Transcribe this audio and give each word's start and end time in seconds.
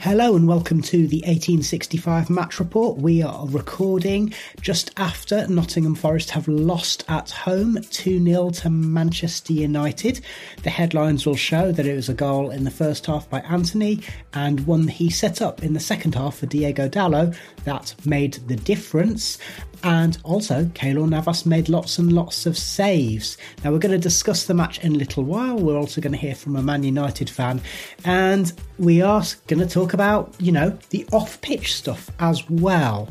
Hello 0.00 0.36
and 0.36 0.46
welcome 0.46 0.80
to 0.80 1.08
the 1.08 1.22
1865 1.22 2.30
match 2.30 2.60
report. 2.60 2.98
We 2.98 3.20
are 3.20 3.48
recording 3.48 4.32
just 4.60 4.92
after 4.96 5.44
Nottingham 5.48 5.96
Forest 5.96 6.30
have 6.30 6.46
lost 6.46 7.04
at 7.08 7.32
home 7.32 7.78
2 7.90 8.24
0 8.24 8.50
to 8.50 8.70
Manchester 8.70 9.54
United. 9.54 10.20
The 10.62 10.70
headlines 10.70 11.26
will 11.26 11.34
show 11.34 11.72
that 11.72 11.84
it 11.84 11.96
was 11.96 12.08
a 12.08 12.14
goal 12.14 12.50
in 12.50 12.62
the 12.62 12.70
first 12.70 13.06
half 13.06 13.28
by 13.28 13.40
Antony 13.40 14.00
and 14.34 14.64
one 14.68 14.86
he 14.86 15.10
set 15.10 15.42
up 15.42 15.64
in 15.64 15.72
the 15.72 15.80
second 15.80 16.14
half 16.14 16.36
for 16.36 16.46
Diogo 16.46 16.88
Dalot 16.88 17.36
that 17.64 17.92
made 18.06 18.34
the 18.46 18.54
difference. 18.54 19.38
And 19.84 20.18
also, 20.24 20.64
Keylor 20.64 21.08
Navas 21.08 21.46
made 21.46 21.68
lots 21.68 21.98
and 21.98 22.12
lots 22.12 22.46
of 22.46 22.58
saves. 22.58 23.36
Now, 23.62 23.70
we're 23.70 23.78
going 23.78 23.92
to 23.92 23.98
discuss 23.98 24.46
the 24.46 24.54
match 24.54 24.80
in 24.80 24.94
a 24.94 24.98
little 24.98 25.22
while. 25.22 25.56
We're 25.56 25.78
also 25.78 26.00
going 26.00 26.12
to 26.12 26.18
hear 26.18 26.34
from 26.34 26.56
a 26.56 26.62
Man 26.62 26.82
United 26.82 27.30
fan. 27.30 27.60
And 28.04 28.52
we 28.78 29.02
are 29.02 29.22
going 29.46 29.60
to 29.60 29.68
talk 29.72 29.87
about, 29.92 30.34
you 30.38 30.52
know, 30.52 30.78
the 30.90 31.06
off 31.12 31.40
pitch 31.40 31.74
stuff 31.74 32.10
as 32.18 32.48
well. 32.48 33.08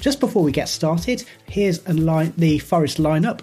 Just 0.00 0.20
before 0.20 0.42
we 0.42 0.52
get 0.52 0.68
started, 0.68 1.24
here's 1.46 1.86
line, 1.88 2.32
the 2.36 2.58
Forest 2.60 2.98
lineup. 2.98 3.40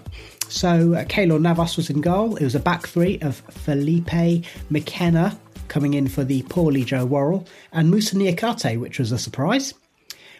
So, 0.48 0.94
uh, 0.94 1.04
Keylor 1.04 1.40
Navas 1.40 1.76
was 1.76 1.90
in 1.90 2.00
goal. 2.00 2.36
It 2.36 2.44
was 2.44 2.54
a 2.54 2.60
back 2.60 2.86
three 2.86 3.18
of 3.20 3.36
Felipe 3.50 4.44
McKenna 4.70 5.38
coming 5.68 5.94
in 5.94 6.08
for 6.08 6.24
the 6.24 6.42
poorly 6.44 6.84
Joe 6.84 7.04
Worrall 7.04 7.46
and 7.72 7.90
Musa 7.90 8.16
Niakate, 8.16 8.80
which 8.80 8.98
was 8.98 9.12
a 9.12 9.18
surprise. 9.18 9.74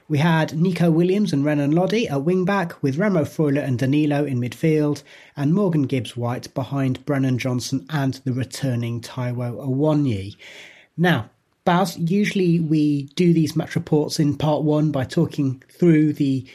We 0.08 0.18
had 0.18 0.56
Nico 0.56 0.88
Williams 0.88 1.32
and 1.32 1.44
Renan 1.44 1.72
Lodi 1.72 2.06
at 2.06 2.22
wing 2.22 2.44
back, 2.44 2.80
with 2.80 2.96
Remo 2.96 3.24
Freuler 3.24 3.64
and 3.64 3.76
Danilo 3.76 4.24
in 4.24 4.40
midfield, 4.40 5.02
and 5.36 5.52
Morgan 5.52 5.82
Gibbs 5.82 6.16
White 6.16 6.54
behind 6.54 7.04
Brennan 7.04 7.38
Johnson 7.38 7.84
and 7.90 8.14
the 8.24 8.32
returning 8.32 9.00
Taiwo 9.00 9.56
Awoniyi. 9.66 10.36
Now, 10.96 11.30
Baz, 11.66 11.98
usually 11.98 12.60
we 12.60 13.02
do 13.16 13.34
these 13.34 13.56
match 13.56 13.74
reports 13.74 14.18
in 14.18 14.38
part 14.38 14.62
one 14.62 14.92
by 14.92 15.04
talking 15.04 15.62
through 15.68 16.14
the 16.14 16.48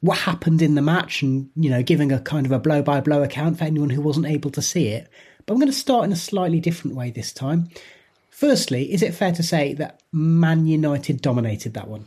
what 0.00 0.18
happened 0.18 0.62
in 0.62 0.74
the 0.76 0.82
match 0.82 1.22
and 1.22 1.50
you 1.56 1.68
know 1.68 1.82
giving 1.82 2.12
a 2.12 2.20
kind 2.20 2.46
of 2.46 2.52
a 2.52 2.58
blow 2.58 2.80
by 2.80 3.00
blow 3.00 3.22
account 3.22 3.58
for 3.58 3.64
anyone 3.64 3.90
who 3.90 4.00
wasn't 4.00 4.26
able 4.26 4.50
to 4.52 4.62
see 4.62 4.88
it. 4.88 5.10
But 5.44 5.54
I'm 5.54 5.60
going 5.60 5.70
to 5.70 5.76
start 5.76 6.04
in 6.04 6.12
a 6.12 6.16
slightly 6.16 6.60
different 6.60 6.96
way 6.96 7.10
this 7.10 7.32
time. 7.32 7.68
Firstly, 8.30 8.92
is 8.92 9.02
it 9.02 9.14
fair 9.14 9.32
to 9.32 9.42
say 9.42 9.74
that 9.74 10.02
Man 10.12 10.66
United 10.66 11.20
dominated 11.20 11.74
that 11.74 11.88
one? 11.88 12.06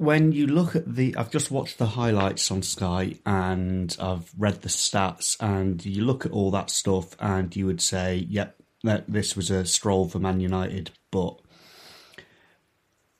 when 0.00 0.32
you 0.32 0.46
look 0.46 0.74
at 0.74 0.94
the 0.94 1.14
I've 1.14 1.30
just 1.30 1.50
watched 1.50 1.76
the 1.76 1.84
highlights 1.84 2.50
on 2.50 2.62
Sky 2.62 3.16
and 3.26 3.94
I've 4.00 4.32
read 4.38 4.62
the 4.62 4.70
stats 4.70 5.36
and 5.40 5.84
you 5.84 6.04
look 6.04 6.24
at 6.24 6.32
all 6.32 6.50
that 6.52 6.70
stuff 6.70 7.14
and 7.20 7.54
you 7.54 7.66
would 7.66 7.82
say, 7.82 8.26
yep, 8.30 8.59
that 8.82 9.10
this 9.10 9.36
was 9.36 9.50
a 9.50 9.64
stroll 9.64 10.08
for 10.08 10.18
Man 10.18 10.40
United, 10.40 10.90
but 11.10 11.40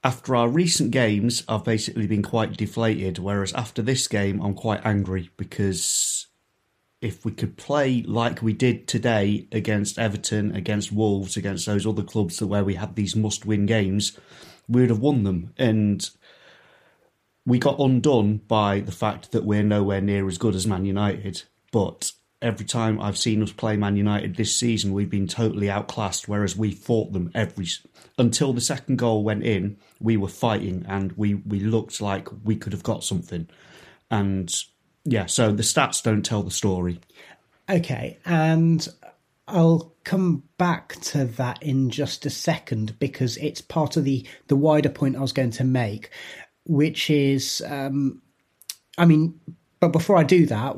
after 0.02 0.34
our 0.34 0.48
recent 0.48 0.90
games, 0.90 1.44
I've 1.46 1.64
basically 1.64 2.06
been 2.06 2.22
quite 2.22 2.56
deflated. 2.56 3.18
Whereas 3.18 3.52
after 3.52 3.82
this 3.82 4.08
game, 4.08 4.40
I'm 4.40 4.54
quite 4.54 4.80
angry 4.84 5.30
because 5.36 6.26
if 7.00 7.24
we 7.24 7.32
could 7.32 7.56
play 7.56 8.02
like 8.02 8.42
we 8.42 8.52
did 8.52 8.86
today 8.86 9.46
against 9.52 9.98
Everton, 9.98 10.54
against 10.54 10.92
Wolves, 10.92 11.36
against 11.36 11.66
those 11.66 11.86
other 11.86 12.02
clubs 12.02 12.42
where 12.42 12.64
we 12.64 12.74
had 12.74 12.96
these 12.96 13.16
must-win 13.16 13.66
games, 13.66 14.18
we 14.68 14.82
would 14.82 14.90
have 14.90 15.00
won 15.00 15.24
them. 15.24 15.52
And 15.58 16.08
we 17.46 17.58
got 17.58 17.80
undone 17.80 18.38
by 18.48 18.80
the 18.80 18.92
fact 18.92 19.32
that 19.32 19.44
we're 19.44 19.62
nowhere 19.62 20.00
near 20.00 20.26
as 20.28 20.38
good 20.38 20.54
as 20.54 20.66
Man 20.66 20.84
United. 20.84 21.42
But 21.72 22.12
every 22.42 22.66
time 22.66 23.00
I've 23.00 23.18
seen 23.18 23.42
us 23.42 23.52
play 23.52 23.76
Man 23.76 23.96
United 23.96 24.36
this 24.36 24.54
season, 24.56 24.92
we've 24.92 25.10
been 25.10 25.26
totally 25.26 25.70
outclassed. 25.70 26.28
Whereas 26.28 26.56
we 26.56 26.72
fought 26.72 27.12
them 27.12 27.30
every 27.34 27.66
until 28.18 28.52
the 28.52 28.60
second 28.60 28.96
goal 28.96 29.24
went 29.24 29.44
in, 29.44 29.76
we 30.00 30.16
were 30.16 30.28
fighting 30.28 30.84
and 30.88 31.12
we 31.12 31.34
we 31.34 31.60
looked 31.60 32.00
like 32.00 32.28
we 32.44 32.56
could 32.56 32.72
have 32.72 32.82
got 32.82 33.04
something. 33.04 33.48
And 34.10 34.54
yeah, 35.04 35.26
so 35.26 35.52
the 35.52 35.62
stats 35.62 36.02
don't 36.02 36.24
tell 36.24 36.42
the 36.42 36.50
story. 36.50 37.00
Okay, 37.68 38.18
and 38.24 38.86
I'll 39.46 39.94
come 40.04 40.42
back 40.58 40.96
to 41.02 41.24
that 41.24 41.62
in 41.62 41.90
just 41.90 42.26
a 42.26 42.30
second 42.30 42.98
because 42.98 43.36
it's 43.36 43.60
part 43.60 43.96
of 43.96 44.04
the 44.04 44.26
the 44.48 44.56
wider 44.56 44.88
point 44.88 45.16
I 45.16 45.20
was 45.20 45.32
going 45.32 45.52
to 45.52 45.64
make 45.64 46.10
which 46.70 47.10
is, 47.10 47.62
um, 47.66 48.22
I 48.96 49.04
mean, 49.04 49.40
but 49.80 49.88
before 49.88 50.16
I 50.16 50.22
do 50.22 50.46
that, 50.46 50.76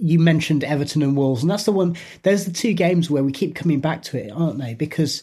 you 0.00 0.18
mentioned 0.18 0.64
Everton 0.64 1.02
and 1.02 1.16
Wolves, 1.16 1.42
and 1.42 1.50
that's 1.50 1.64
the 1.64 1.72
one. 1.72 1.96
There's 2.22 2.44
the 2.44 2.52
two 2.52 2.72
games 2.72 3.10
where 3.10 3.24
we 3.24 3.32
keep 3.32 3.54
coming 3.54 3.80
back 3.80 4.02
to 4.04 4.18
it, 4.18 4.30
aren't 4.30 4.58
they? 4.58 4.74
Because 4.74 5.22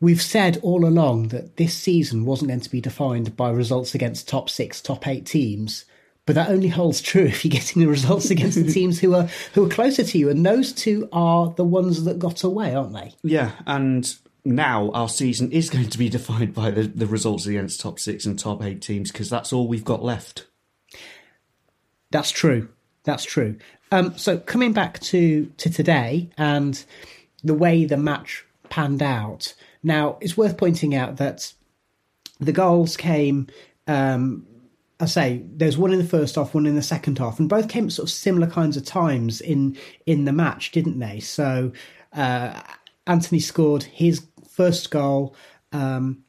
we've 0.00 0.22
said 0.22 0.58
all 0.62 0.84
along 0.84 1.28
that 1.28 1.56
this 1.56 1.74
season 1.74 2.24
wasn't 2.24 2.48
going 2.48 2.60
to 2.60 2.70
be 2.70 2.80
defined 2.80 3.36
by 3.36 3.50
results 3.50 3.94
against 3.94 4.28
top 4.28 4.50
six, 4.50 4.80
top 4.80 5.06
eight 5.06 5.26
teams. 5.26 5.84
But 6.24 6.34
that 6.36 6.50
only 6.50 6.68
holds 6.68 7.00
true 7.00 7.24
if 7.26 7.44
you're 7.44 7.50
getting 7.50 7.82
the 7.82 7.88
results 7.88 8.30
against 8.30 8.56
the 8.56 8.72
teams 8.72 9.00
who 9.00 9.14
are 9.14 9.28
who 9.54 9.66
are 9.66 9.70
closer 9.70 10.04
to 10.04 10.18
you, 10.18 10.28
and 10.28 10.44
those 10.44 10.72
two 10.72 11.08
are 11.12 11.52
the 11.56 11.64
ones 11.64 12.04
that 12.04 12.18
got 12.18 12.42
away, 12.44 12.74
aren't 12.74 12.94
they? 12.94 13.14
Yeah, 13.22 13.52
and 13.66 14.14
now 14.44 14.90
our 14.90 15.08
season 15.08 15.52
is 15.52 15.70
going 15.70 15.88
to 15.88 15.98
be 15.98 16.08
defined 16.08 16.54
by 16.54 16.70
the, 16.70 16.82
the 16.82 17.06
results 17.06 17.46
against 17.46 17.80
top 17.80 17.98
six 17.98 18.26
and 18.26 18.38
top 18.38 18.62
eight 18.62 18.82
teams 18.82 19.12
because 19.12 19.30
that's 19.30 19.52
all 19.52 19.68
we've 19.68 19.84
got 19.84 20.02
left. 20.02 20.46
That's 22.10 22.30
true. 22.30 22.68
That's 23.04 23.24
true. 23.24 23.56
Um, 23.90 24.16
so 24.16 24.38
coming 24.38 24.72
back 24.72 25.00
to 25.00 25.46
to 25.58 25.70
today 25.70 26.30
and 26.38 26.84
the 27.44 27.54
way 27.54 27.84
the 27.84 27.96
match 27.96 28.44
panned 28.70 29.02
out. 29.02 29.54
Now 29.82 30.16
it's 30.20 30.36
worth 30.36 30.56
pointing 30.56 30.94
out 30.94 31.16
that 31.16 31.52
the 32.40 32.52
goals 32.52 32.96
came. 32.96 33.48
Um, 33.86 34.46
I 35.00 35.06
say 35.06 35.42
there's 35.56 35.76
one 35.76 35.92
in 35.92 35.98
the 35.98 36.04
first 36.04 36.36
half, 36.36 36.54
one 36.54 36.66
in 36.66 36.76
the 36.76 36.82
second 36.82 37.18
half, 37.18 37.40
and 37.40 37.48
both 37.48 37.68
came 37.68 37.86
at 37.86 37.92
sort 37.92 38.08
of 38.08 38.12
similar 38.12 38.46
kinds 38.46 38.76
of 38.76 38.84
times 38.84 39.40
in 39.40 39.76
in 40.06 40.24
the 40.24 40.32
match, 40.32 40.70
didn't 40.70 41.00
they? 41.00 41.18
So 41.20 41.72
uh, 42.12 42.60
Antony 43.06 43.40
scored 43.40 43.82
his 43.82 44.24
first 44.48 44.90
goal. 44.90 45.34
Um, 45.72 46.24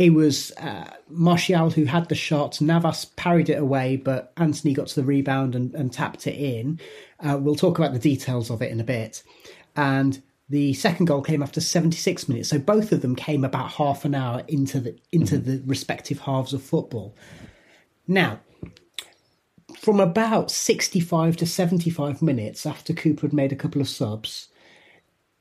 it 0.00 0.14
was 0.14 0.50
uh, 0.52 0.90
Martial 1.10 1.68
who 1.68 1.84
had 1.84 2.08
the 2.08 2.14
shot. 2.14 2.58
Navas 2.62 3.04
parried 3.16 3.50
it 3.50 3.58
away, 3.58 3.96
but 3.96 4.32
Antony 4.38 4.72
got 4.72 4.86
to 4.86 4.94
the 4.94 5.06
rebound 5.06 5.54
and, 5.54 5.74
and 5.74 5.92
tapped 5.92 6.26
it 6.26 6.36
in. 6.36 6.80
Uh, 7.20 7.36
we'll 7.38 7.54
talk 7.54 7.78
about 7.78 7.92
the 7.92 7.98
details 7.98 8.50
of 8.50 8.62
it 8.62 8.72
in 8.72 8.80
a 8.80 8.84
bit. 8.84 9.22
And 9.76 10.22
the 10.48 10.72
second 10.72 11.04
goal 11.04 11.20
came 11.20 11.42
after 11.42 11.60
76 11.60 12.30
minutes, 12.30 12.48
so 12.48 12.58
both 12.58 12.92
of 12.92 13.02
them 13.02 13.14
came 13.14 13.44
about 13.44 13.72
half 13.72 14.06
an 14.06 14.14
hour 14.14 14.42
into 14.48 14.80
the 14.80 14.98
into 15.12 15.36
mm-hmm. 15.36 15.50
the 15.50 15.62
respective 15.66 16.20
halves 16.20 16.54
of 16.54 16.62
football. 16.62 17.14
Now, 18.08 18.40
from 19.76 20.00
about 20.00 20.50
65 20.50 21.36
to 21.36 21.46
75 21.46 22.22
minutes 22.22 22.64
after 22.64 22.94
Cooper 22.94 23.26
had 23.26 23.34
made 23.34 23.52
a 23.52 23.56
couple 23.56 23.82
of 23.82 23.88
subs, 23.88 24.48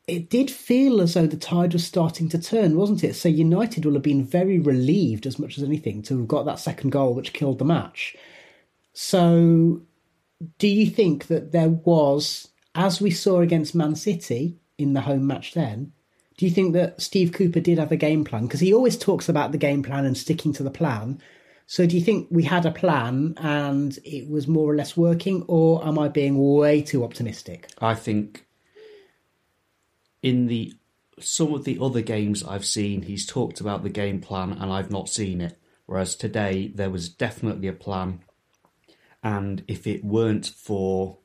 it 0.09 0.29
did 0.29 0.49
feel 0.51 1.01
as 1.01 1.13
though 1.13 1.27
the 1.27 1.37
tide 1.37 1.73
was 1.73 1.85
starting 1.85 2.29
to 2.29 2.39
turn, 2.39 2.75
wasn't 2.75 3.03
it? 3.03 3.15
So 3.15 3.29
United 3.29 3.85
will 3.85 3.93
have 3.93 4.03
been 4.03 4.25
very 4.25 4.59
relieved, 4.59 5.25
as 5.25 5.39
much 5.39 5.57
as 5.57 5.63
anything, 5.63 6.01
to 6.03 6.17
have 6.17 6.27
got 6.27 6.45
that 6.45 6.59
second 6.59 6.91
goal 6.91 7.13
which 7.13 7.33
killed 7.33 7.59
the 7.59 7.65
match. 7.65 8.15
So, 8.93 9.81
do 10.57 10.67
you 10.67 10.89
think 10.89 11.27
that 11.27 11.51
there 11.51 11.69
was 11.69 12.49
as 12.75 13.01
we 13.01 13.11
saw 13.11 13.41
against 13.41 13.75
Man 13.75 13.95
City 13.95 14.57
in 14.77 14.93
the 14.93 15.01
home 15.01 15.27
match 15.27 15.53
then, 15.53 15.91
do 16.37 16.45
you 16.45 16.51
think 16.51 16.73
that 16.73 17.01
Steve 17.01 17.33
Cooper 17.33 17.59
did 17.59 17.77
have 17.77 17.91
a 17.91 17.97
game 17.97 18.23
plan? 18.23 18.43
Because 18.43 18.61
he 18.61 18.73
always 18.73 18.97
talks 18.97 19.27
about 19.27 19.51
the 19.51 19.57
game 19.57 19.83
plan 19.83 20.05
and 20.05 20.17
sticking 20.17 20.53
to 20.53 20.63
the 20.63 20.71
plan. 20.71 21.21
So 21.67 21.85
do 21.85 21.97
you 21.97 22.03
think 22.03 22.27
we 22.31 22.43
had 22.43 22.65
a 22.65 22.71
plan 22.71 23.33
and 23.37 23.97
it 24.05 24.29
was 24.29 24.47
more 24.47 24.71
or 24.71 24.75
less 24.75 24.95
working, 24.95 25.43
or 25.47 25.85
am 25.85 25.99
I 25.99 26.07
being 26.07 26.37
way 26.37 26.81
too 26.81 27.03
optimistic? 27.03 27.69
I 27.79 27.95
think 27.95 28.45
in 30.21 30.47
the 30.47 30.73
some 31.19 31.53
of 31.53 31.65
the 31.65 31.77
other 31.81 32.01
games 32.01 32.43
I've 32.43 32.65
seen, 32.65 33.01
he's 33.03 33.25
talked 33.25 33.59
about 33.59 33.83
the 33.83 33.89
game 33.89 34.21
plan 34.21 34.53
and 34.53 34.71
I've 34.71 34.91
not 34.91 35.09
seen 35.09 35.41
it. 35.41 35.57
Whereas 35.85 36.15
today 36.15 36.71
there 36.73 36.89
was 36.89 37.09
definitely 37.09 37.67
a 37.67 37.73
plan, 37.73 38.21
and 39.23 39.63
if 39.67 39.87
it 39.87 40.03
weren't 40.03 40.45
for 40.45 41.17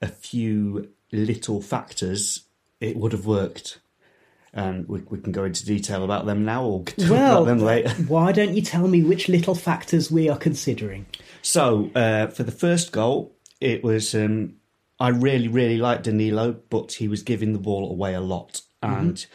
a 0.00 0.06
few 0.06 0.90
little 1.12 1.60
factors, 1.60 2.44
it 2.80 2.96
would 2.96 3.12
have 3.12 3.26
worked. 3.26 3.80
And 4.52 4.88
we, 4.88 5.00
we 5.02 5.20
can 5.20 5.32
go 5.32 5.44
into 5.44 5.64
detail 5.64 6.04
about 6.04 6.24
them 6.26 6.44
now, 6.44 6.64
or 6.64 6.84
talk 6.84 7.10
Well, 7.10 7.42
about 7.42 7.46
them 7.46 7.58
later. 7.58 7.90
why 8.08 8.32
don't 8.32 8.54
you 8.54 8.62
tell 8.62 8.86
me 8.86 9.02
which 9.02 9.28
little 9.28 9.54
factors 9.54 10.10
we 10.10 10.28
are 10.28 10.38
considering? 10.38 11.06
So 11.42 11.90
uh, 11.94 12.28
for 12.28 12.42
the 12.44 12.52
first 12.52 12.92
goal, 12.92 13.36
it 13.60 13.82
was 13.84 14.14
um, 14.14 14.54
I 15.00 15.08
really 15.08 15.48
really 15.48 15.78
liked 15.78 16.04
Danilo, 16.04 16.52
but 16.68 16.92
he 16.92 17.08
was 17.08 17.22
giving 17.22 17.52
the 17.52 17.58
ball 17.58 17.90
away 17.90 18.14
a 18.14 18.20
lot, 18.20 18.60
mm-hmm. 18.82 18.94
and 18.94 19.26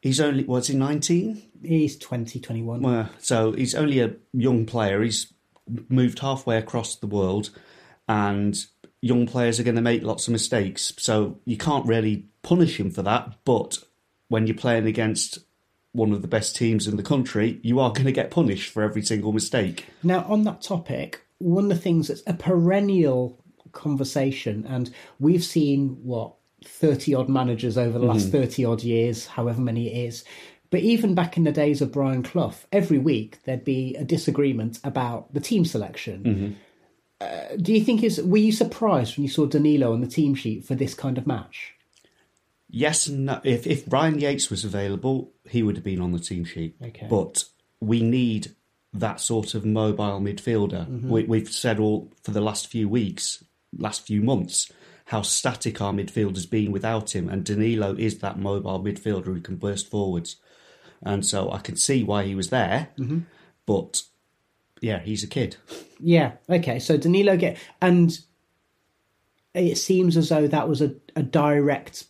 he's 0.00 0.20
only 0.20 0.44
what's 0.44 0.68
he 0.68 0.76
nineteen? 0.76 1.42
He's 1.64 1.96
20, 1.96 2.40
21. 2.40 2.82
Well, 2.82 3.08
so 3.18 3.52
he's 3.52 3.76
only 3.76 4.00
a 4.00 4.16
young 4.32 4.66
player. 4.66 5.00
He's 5.00 5.32
moved 5.88 6.18
halfway 6.18 6.56
across 6.56 6.96
the 6.96 7.06
world, 7.06 7.50
and 8.08 8.56
young 9.00 9.26
players 9.26 9.60
are 9.60 9.64
going 9.64 9.76
to 9.76 9.82
make 9.82 10.02
lots 10.02 10.26
of 10.26 10.32
mistakes. 10.32 10.92
So 10.98 11.38
you 11.44 11.56
can't 11.56 11.86
really 11.86 12.26
punish 12.42 12.80
him 12.80 12.90
for 12.90 13.02
that. 13.02 13.44
But 13.44 13.78
when 14.28 14.46
you're 14.46 14.56
playing 14.56 14.86
against 14.86 15.38
one 15.92 16.12
of 16.12 16.22
the 16.22 16.28
best 16.28 16.56
teams 16.56 16.86
in 16.86 16.96
the 16.96 17.02
country, 17.02 17.60
you 17.62 17.78
are 17.78 17.92
going 17.92 18.06
to 18.06 18.12
get 18.12 18.30
punished 18.30 18.72
for 18.72 18.82
every 18.82 19.02
single 19.02 19.32
mistake. 19.32 19.86
Now, 20.02 20.24
on 20.24 20.44
that 20.44 20.62
topic, 20.62 21.26
one 21.38 21.64
of 21.64 21.70
the 21.70 21.76
things 21.76 22.08
that's 22.08 22.22
a 22.26 22.34
perennial 22.34 23.41
conversation, 23.72 24.66
and 24.68 24.90
we've 25.18 25.44
seen 25.44 25.98
what 26.02 26.34
30 26.64 27.14
odd 27.14 27.28
managers 27.28 27.76
over 27.76 27.98
the 27.98 28.06
last 28.06 28.28
mm-hmm. 28.28 28.42
30 28.42 28.64
odd 28.64 28.82
years, 28.82 29.26
however 29.26 29.60
many 29.60 29.88
it 29.88 30.06
is. 30.08 30.24
But 30.70 30.80
even 30.80 31.14
back 31.14 31.36
in 31.36 31.44
the 31.44 31.52
days 31.52 31.82
of 31.82 31.92
Brian 31.92 32.22
Clough, 32.22 32.54
every 32.72 32.98
week 32.98 33.42
there'd 33.44 33.64
be 33.64 33.94
a 33.96 34.04
disagreement 34.04 34.78
about 34.84 35.32
the 35.34 35.40
team 35.40 35.64
selection. 35.64 36.22
Mm-hmm. 36.22 36.52
Uh, 37.20 37.56
do 37.60 37.72
you 37.72 37.84
think 37.84 38.02
is 38.02 38.20
were 38.22 38.38
you 38.38 38.52
surprised 38.52 39.16
when 39.16 39.22
you 39.22 39.30
saw 39.30 39.46
Danilo 39.46 39.92
on 39.92 40.00
the 40.00 40.06
team 40.06 40.34
sheet 40.34 40.64
for 40.64 40.74
this 40.74 40.94
kind 40.94 41.18
of 41.18 41.26
match? 41.26 41.74
Yes 42.68 43.06
and 43.06 43.26
no. 43.26 43.40
If 43.44 43.66
if 43.66 43.84
Ryan 43.92 44.18
Yates 44.18 44.50
was 44.50 44.64
available, 44.64 45.32
he 45.46 45.62
would 45.62 45.76
have 45.76 45.84
been 45.84 46.00
on 46.00 46.12
the 46.12 46.18
team 46.18 46.44
sheet. 46.44 46.74
Okay. 46.82 47.06
But 47.08 47.44
we 47.80 48.02
need 48.02 48.54
that 48.94 49.20
sort 49.20 49.54
of 49.54 49.64
mobile 49.64 50.20
midfielder. 50.20 50.88
Mm-hmm. 50.88 51.08
We, 51.10 51.24
we've 51.24 51.50
said 51.50 51.78
all 51.78 52.10
for 52.22 52.30
the 52.30 52.40
last 52.40 52.68
few 52.68 52.88
weeks, 52.88 53.44
last 53.76 54.06
few 54.06 54.22
months, 54.22 54.70
how 55.06 55.22
static 55.22 55.80
our 55.80 55.92
midfield 55.92 56.34
has 56.34 56.46
been 56.46 56.72
without 56.72 57.14
him, 57.14 57.28
and 57.28 57.44
Danilo 57.44 57.94
is 57.94 58.18
that 58.18 58.38
mobile 58.38 58.82
midfielder 58.82 59.24
who 59.24 59.40
can 59.40 59.56
burst 59.56 59.90
forwards. 59.90 60.36
And 61.04 61.26
so 61.26 61.50
I 61.50 61.58
can 61.58 61.76
see 61.76 62.04
why 62.04 62.24
he 62.24 62.34
was 62.34 62.50
there, 62.50 62.88
mm-hmm. 62.96 63.20
but 63.66 64.02
yeah, 64.80 65.00
he's 65.00 65.24
a 65.24 65.28
kid. 65.28 65.56
Yeah. 65.98 66.32
Okay. 66.48 66.78
So 66.78 66.96
Danilo 66.96 67.36
get 67.36 67.56
and 67.80 68.18
it 69.54 69.76
seems 69.76 70.16
as 70.16 70.28
though 70.28 70.46
that 70.46 70.68
was 70.68 70.82
a, 70.82 70.94
a 71.14 71.22
direct 71.22 72.04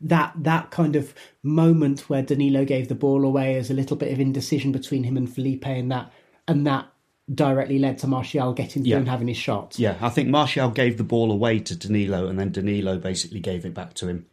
that 0.00 0.32
that 0.36 0.70
kind 0.70 0.96
of 0.96 1.14
moment 1.42 2.08
where 2.08 2.22
Danilo 2.22 2.64
gave 2.64 2.88
the 2.88 2.94
ball 2.94 3.24
away 3.24 3.56
as 3.56 3.70
a 3.70 3.74
little 3.74 3.96
bit 3.96 4.12
of 4.12 4.20
indecision 4.20 4.70
between 4.70 5.04
him 5.04 5.16
and 5.16 5.32
Felipe 5.32 5.66
and 5.66 5.90
that 5.90 6.12
and 6.46 6.66
that 6.66 6.86
directly 7.32 7.78
led 7.78 7.98
to 7.98 8.06
Martial 8.06 8.52
getting 8.52 8.82
through 8.82 8.90
Yeah. 8.90 8.98
and 8.98 9.08
having 9.08 9.28
his 9.28 9.36
shot. 9.36 9.78
Yeah, 9.78 9.96
I 10.00 10.10
think 10.10 10.28
Martial 10.28 10.70
gave 10.70 10.98
the 10.98 11.04
ball 11.04 11.32
away 11.32 11.58
to 11.60 11.76
Danilo, 11.76 12.26
and 12.26 12.38
then 12.38 12.52
Danilo 12.52 12.98
basically 12.98 13.40
gave 13.40 13.64
it 13.64 13.72
back 13.72 13.94
to 13.94 14.08
him. 14.08 14.26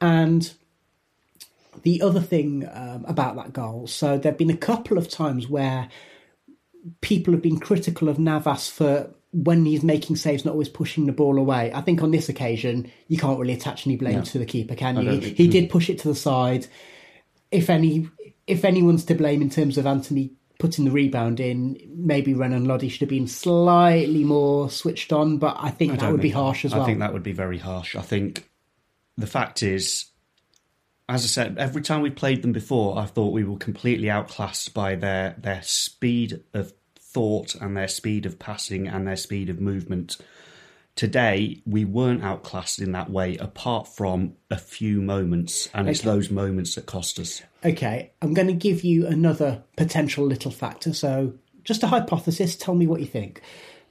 And 0.00 0.52
the 1.82 2.02
other 2.02 2.20
thing 2.20 2.68
um, 2.72 3.04
about 3.06 3.36
that 3.36 3.52
goal, 3.52 3.86
so 3.86 4.16
there 4.18 4.32
have 4.32 4.38
been 4.38 4.50
a 4.50 4.56
couple 4.56 4.96
of 4.96 5.08
times 5.08 5.48
where 5.48 5.88
people 7.00 7.32
have 7.32 7.42
been 7.42 7.58
critical 7.58 8.08
of 8.08 8.18
Navas 8.18 8.68
for 8.68 9.10
when 9.32 9.64
he's 9.64 9.82
making 9.82 10.16
saves, 10.16 10.44
not 10.44 10.52
always 10.52 10.68
pushing 10.68 11.06
the 11.06 11.12
ball 11.12 11.38
away. 11.38 11.72
I 11.74 11.80
think 11.80 12.02
on 12.02 12.10
this 12.10 12.28
occasion, 12.28 12.90
you 13.08 13.18
can't 13.18 13.38
really 13.38 13.52
attach 13.52 13.86
any 13.86 13.96
blame 13.96 14.22
to 14.22 14.38
the 14.38 14.46
keeper, 14.46 14.74
can 14.74 14.96
you? 15.02 15.10
He, 15.18 15.30
he 15.34 15.48
did 15.48 15.68
push 15.68 15.90
it 15.90 15.98
to 16.00 16.08
the 16.08 16.14
side. 16.14 16.66
If 17.50 17.68
any, 17.68 18.08
if 18.46 18.64
anyone's 18.64 19.04
to 19.06 19.14
blame 19.14 19.42
in 19.42 19.50
terms 19.50 19.76
of 19.78 19.86
Antony 19.86 20.30
putting 20.58 20.84
the 20.84 20.90
rebound 20.90 21.40
in, 21.40 21.78
maybe 21.94 22.34
Renan 22.34 22.64
Lodi 22.64 22.88
should 22.88 23.00
have 23.00 23.08
been 23.08 23.26
slightly 23.26 24.24
more 24.24 24.70
switched 24.70 25.12
on, 25.12 25.38
but 25.38 25.56
I 25.58 25.70
think 25.70 26.00
that 26.00 26.10
would 26.10 26.20
be 26.20 26.30
harsh 26.30 26.64
as 26.64 26.72
well. 26.72 26.82
I 26.82 26.86
think 26.86 27.00
that 27.00 27.12
would 27.12 27.22
be 27.22 27.32
very 27.32 27.58
harsh. 27.58 27.94
I 27.94 28.02
think 28.02 28.48
the 29.16 29.26
fact 29.26 29.62
is, 29.62 30.06
as 31.08 31.24
I 31.24 31.28
said, 31.28 31.58
every 31.58 31.82
time 31.82 32.00
we 32.00 32.10
played 32.10 32.42
them 32.42 32.52
before, 32.52 32.98
I 32.98 33.06
thought 33.06 33.32
we 33.32 33.44
were 33.44 33.58
completely 33.58 34.10
outclassed 34.10 34.74
by 34.74 34.94
their 34.94 35.36
their 35.38 35.62
speed 35.62 36.42
of 36.54 36.72
thought 36.98 37.54
and 37.54 37.76
their 37.76 37.88
speed 37.88 38.26
of 38.26 38.38
passing 38.38 38.88
and 38.88 39.06
their 39.06 39.16
speed 39.16 39.50
of 39.50 39.60
movement. 39.60 40.16
Today, 40.96 41.60
we 41.66 41.84
weren't 41.84 42.24
outclassed 42.24 42.80
in 42.80 42.92
that 42.92 43.10
way, 43.10 43.36
apart 43.36 43.86
from 43.86 44.32
a 44.50 44.56
few 44.56 45.02
moments, 45.02 45.68
and 45.74 45.88
it's 45.88 46.00
those 46.00 46.30
moments 46.30 46.74
that 46.74 46.86
cost 46.86 47.18
us. 47.18 47.42
Okay, 47.64 48.12
I'm 48.22 48.32
going 48.32 48.48
to 48.48 48.54
give 48.54 48.82
you 48.82 49.06
another 49.06 49.62
potential 49.76 50.24
little 50.24 50.50
factor. 50.50 50.94
So, 50.94 51.34
just 51.64 51.82
a 51.82 51.86
hypothesis. 51.86 52.56
Tell 52.56 52.74
me 52.74 52.86
what 52.86 53.00
you 53.00 53.06
think. 53.06 53.42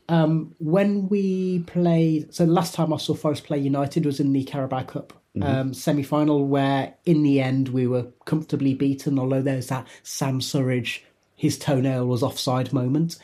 Um, 0.09 0.55
when 0.57 1.07
we 1.07 1.59
played, 1.59 2.33
so 2.33 2.43
last 2.45 2.73
time 2.73 2.91
I 2.91 2.97
saw 2.97 3.13
Forest 3.13 3.43
play 3.43 3.59
United 3.59 4.05
was 4.05 4.19
in 4.19 4.33
the 4.33 4.43
Carabao 4.43 4.83
Cup 4.83 5.13
um, 5.41 5.73
semi 5.73 6.03
final, 6.03 6.47
where 6.47 6.95
in 7.05 7.23
the 7.23 7.41
end 7.41 7.69
we 7.69 7.87
were 7.87 8.07
comfortably 8.25 8.73
beaten, 8.73 9.19
although 9.19 9.41
there's 9.41 9.67
that 9.67 9.87
Sam 10.03 10.39
Surridge, 10.39 11.01
his 11.35 11.57
toenail 11.57 12.07
was 12.07 12.23
offside 12.23 12.71
moment. 12.73 13.17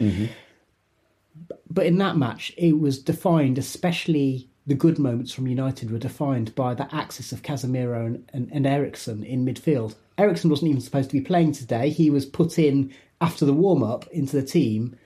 But 1.72 1.86
in 1.86 1.98
that 2.00 2.18
match, 2.18 2.54
it 2.58 2.80
was 2.80 3.02
defined, 3.02 3.58
especially 3.58 4.50
the 4.68 4.76
good 4.76 5.00
moments 5.00 5.32
from 5.32 5.48
United 5.48 5.90
were 5.90 5.98
defined 5.98 6.54
by 6.54 6.74
the 6.74 6.94
axis 6.94 7.32
of 7.32 7.44
Casemiro 7.44 8.06
and, 8.06 8.30
and, 8.34 8.52
and 8.52 8.68
Eriksen 8.68 9.24
in 9.24 9.46
midfield. 9.46 9.96
Eriksen 10.18 10.50
wasn't 10.50 10.70
even 10.70 10.82
supposed 10.82 11.10
to 11.10 11.18
be 11.18 11.22
playing 11.24 11.54
today. 11.54 11.90
He 11.90 12.10
was 12.10 12.26
put 12.26 12.60
in 12.60 12.94
after 13.22 13.46
the 13.46 13.54
warm 13.54 13.84
up 13.84 14.06
into 14.10 14.36
the 14.36 14.46
team. 14.46 14.98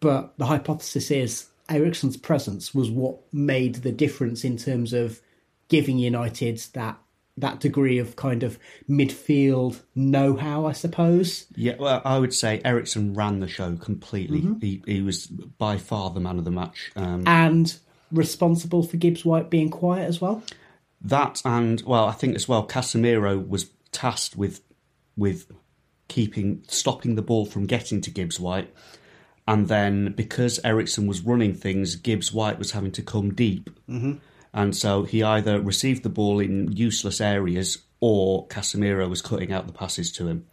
But 0.00 0.36
the 0.36 0.46
hypothesis 0.46 1.12
is 1.12 1.46
Eriksen's 1.68 2.16
presence 2.16 2.74
was 2.74 2.90
what 2.90 3.20
made 3.32 3.76
the 3.76 3.92
difference 3.92 4.44
in 4.44 4.56
terms 4.56 4.92
of 4.92 5.20
giving 5.68 5.98
United 5.98 6.58
that 6.72 6.98
that 7.40 7.60
degree 7.60 7.98
of 7.98 8.16
kind 8.16 8.42
of 8.42 8.58
midfield 8.88 9.80
know 9.94 10.36
how, 10.36 10.66
I 10.66 10.72
suppose. 10.72 11.46
Yeah, 11.54 11.76
well, 11.78 12.02
I 12.04 12.18
would 12.18 12.34
say 12.34 12.60
Eriksen 12.64 13.14
ran 13.14 13.40
the 13.40 13.48
show 13.48 13.76
completely. 13.76 14.46
He, 14.60 14.82
he 14.86 15.02
was 15.02 15.26
by 15.26 15.76
far 15.76 16.10
the 16.10 16.20
man 16.20 16.38
of 16.38 16.44
the 16.44 16.50
match. 16.50 16.92
Um, 16.96 17.24
And 17.26 17.76
responsible 18.12 18.82
for 18.82 18.96
Gibbs 18.96 19.24
White 19.24 19.50
being 19.50 19.70
quiet 19.70 20.08
as 20.08 20.20
well. 20.20 20.42
That 21.00 21.40
and 21.44 21.82
well, 21.86 22.06
I 22.06 22.12
think 22.12 22.36
as 22.36 22.46
well, 22.46 22.66
Casemiro 22.66 23.46
was 23.46 23.70
tasked 23.92 24.36
with 24.36 24.60
with 25.16 25.50
keeping 26.08 26.62
stopping 26.68 27.14
the 27.14 27.22
ball 27.22 27.46
from 27.46 27.66
getting 27.66 28.00
to 28.02 28.10
Gibbs 28.10 28.38
White, 28.38 28.74
and 29.48 29.68
then 29.68 30.12
because 30.12 30.60
Eriksen 30.62 31.06
was 31.06 31.22
running 31.22 31.54
things, 31.54 31.96
Gibbs 31.96 32.32
White 32.32 32.58
was 32.58 32.72
having 32.72 32.92
to 32.92 33.02
come 33.02 33.32
deep, 33.32 33.70
mm-hmm. 33.88 34.14
And 34.52 34.76
so 34.76 35.04
he 35.04 35.22
either 35.22 35.60
received 35.60 36.02
the 36.02 36.08
ball 36.08 36.40
in 36.40 36.72
useless 36.72 37.20
areas 37.20 37.78
or 38.00 38.46
Casemiro 38.48 39.08
was 39.08 39.22
cutting 39.22 39.52
out 39.52 39.66
the 39.66 39.72
passes 39.72 40.10
to 40.12 40.26
him. 40.26 40.46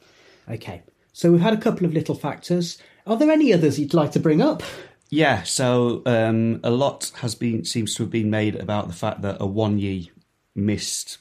Okay. 0.49 0.83
So 1.13 1.31
we've 1.31 1.41
had 1.41 1.53
a 1.53 1.61
couple 1.61 1.85
of 1.85 1.93
little 1.93 2.15
factors. 2.15 2.77
Are 3.07 3.17
there 3.17 3.31
any 3.31 3.53
others 3.53 3.79
you'd 3.79 3.93
like 3.93 4.11
to 4.11 4.19
bring 4.19 4.41
up? 4.41 4.61
Yeah, 5.09 5.43
so 5.43 6.01
um, 6.05 6.59
a 6.63 6.69
lot 6.69 7.11
has 7.15 7.33
been 7.33 7.63
seems 7.63 7.95
to 7.95 8.03
have 8.03 8.11
been 8.11 8.29
made 8.29 8.55
about 8.55 8.87
the 8.87 8.93
fact 8.93 9.21
that 9.21 9.39
Awoniyi 9.39 10.11
missed 10.53 11.19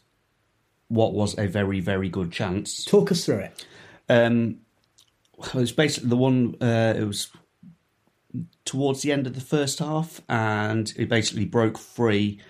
what 0.88 1.14
was 1.14 1.38
a 1.38 1.47
very 1.47 1.80
very 1.80 2.09
good 2.09 2.33
chance. 2.33 2.85
Talk 2.85 3.12
us 3.12 3.25
through 3.25 3.38
it. 3.38 3.66
Um, 4.09 4.59
it 5.38 5.54
was 5.54 5.73
basically 5.73 6.09
the 6.09 6.16
one. 6.16 6.56
Uh, 6.61 6.95
it 6.97 7.04
was 7.04 7.30
towards 8.64 9.02
the 9.02 9.12
end 9.12 9.26
of 9.26 9.35
the 9.35 9.40
first 9.40 9.78
half, 9.78 10.21
and 10.28 10.88
he 10.90 11.04
basically 11.04 11.45
broke 11.45 11.78
free, 11.78 12.40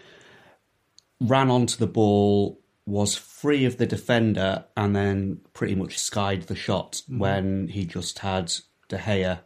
ran 1.21 1.51
onto 1.51 1.77
the 1.77 1.87
ball, 1.87 2.61
was 2.85 3.17
free 3.17 3.65
of 3.65 3.79
the 3.79 3.87
defender, 3.87 4.65
and 4.77 4.95
then 4.95 5.41
pretty 5.53 5.75
much 5.75 5.99
skied 5.99 6.45
the 6.45 6.55
shot 6.55 6.93
mm-hmm. 6.93 7.19
when 7.19 7.69
he 7.69 7.85
just 7.85 8.21
had 8.21 8.53
De 8.89 8.99
Gea. 8.99 9.41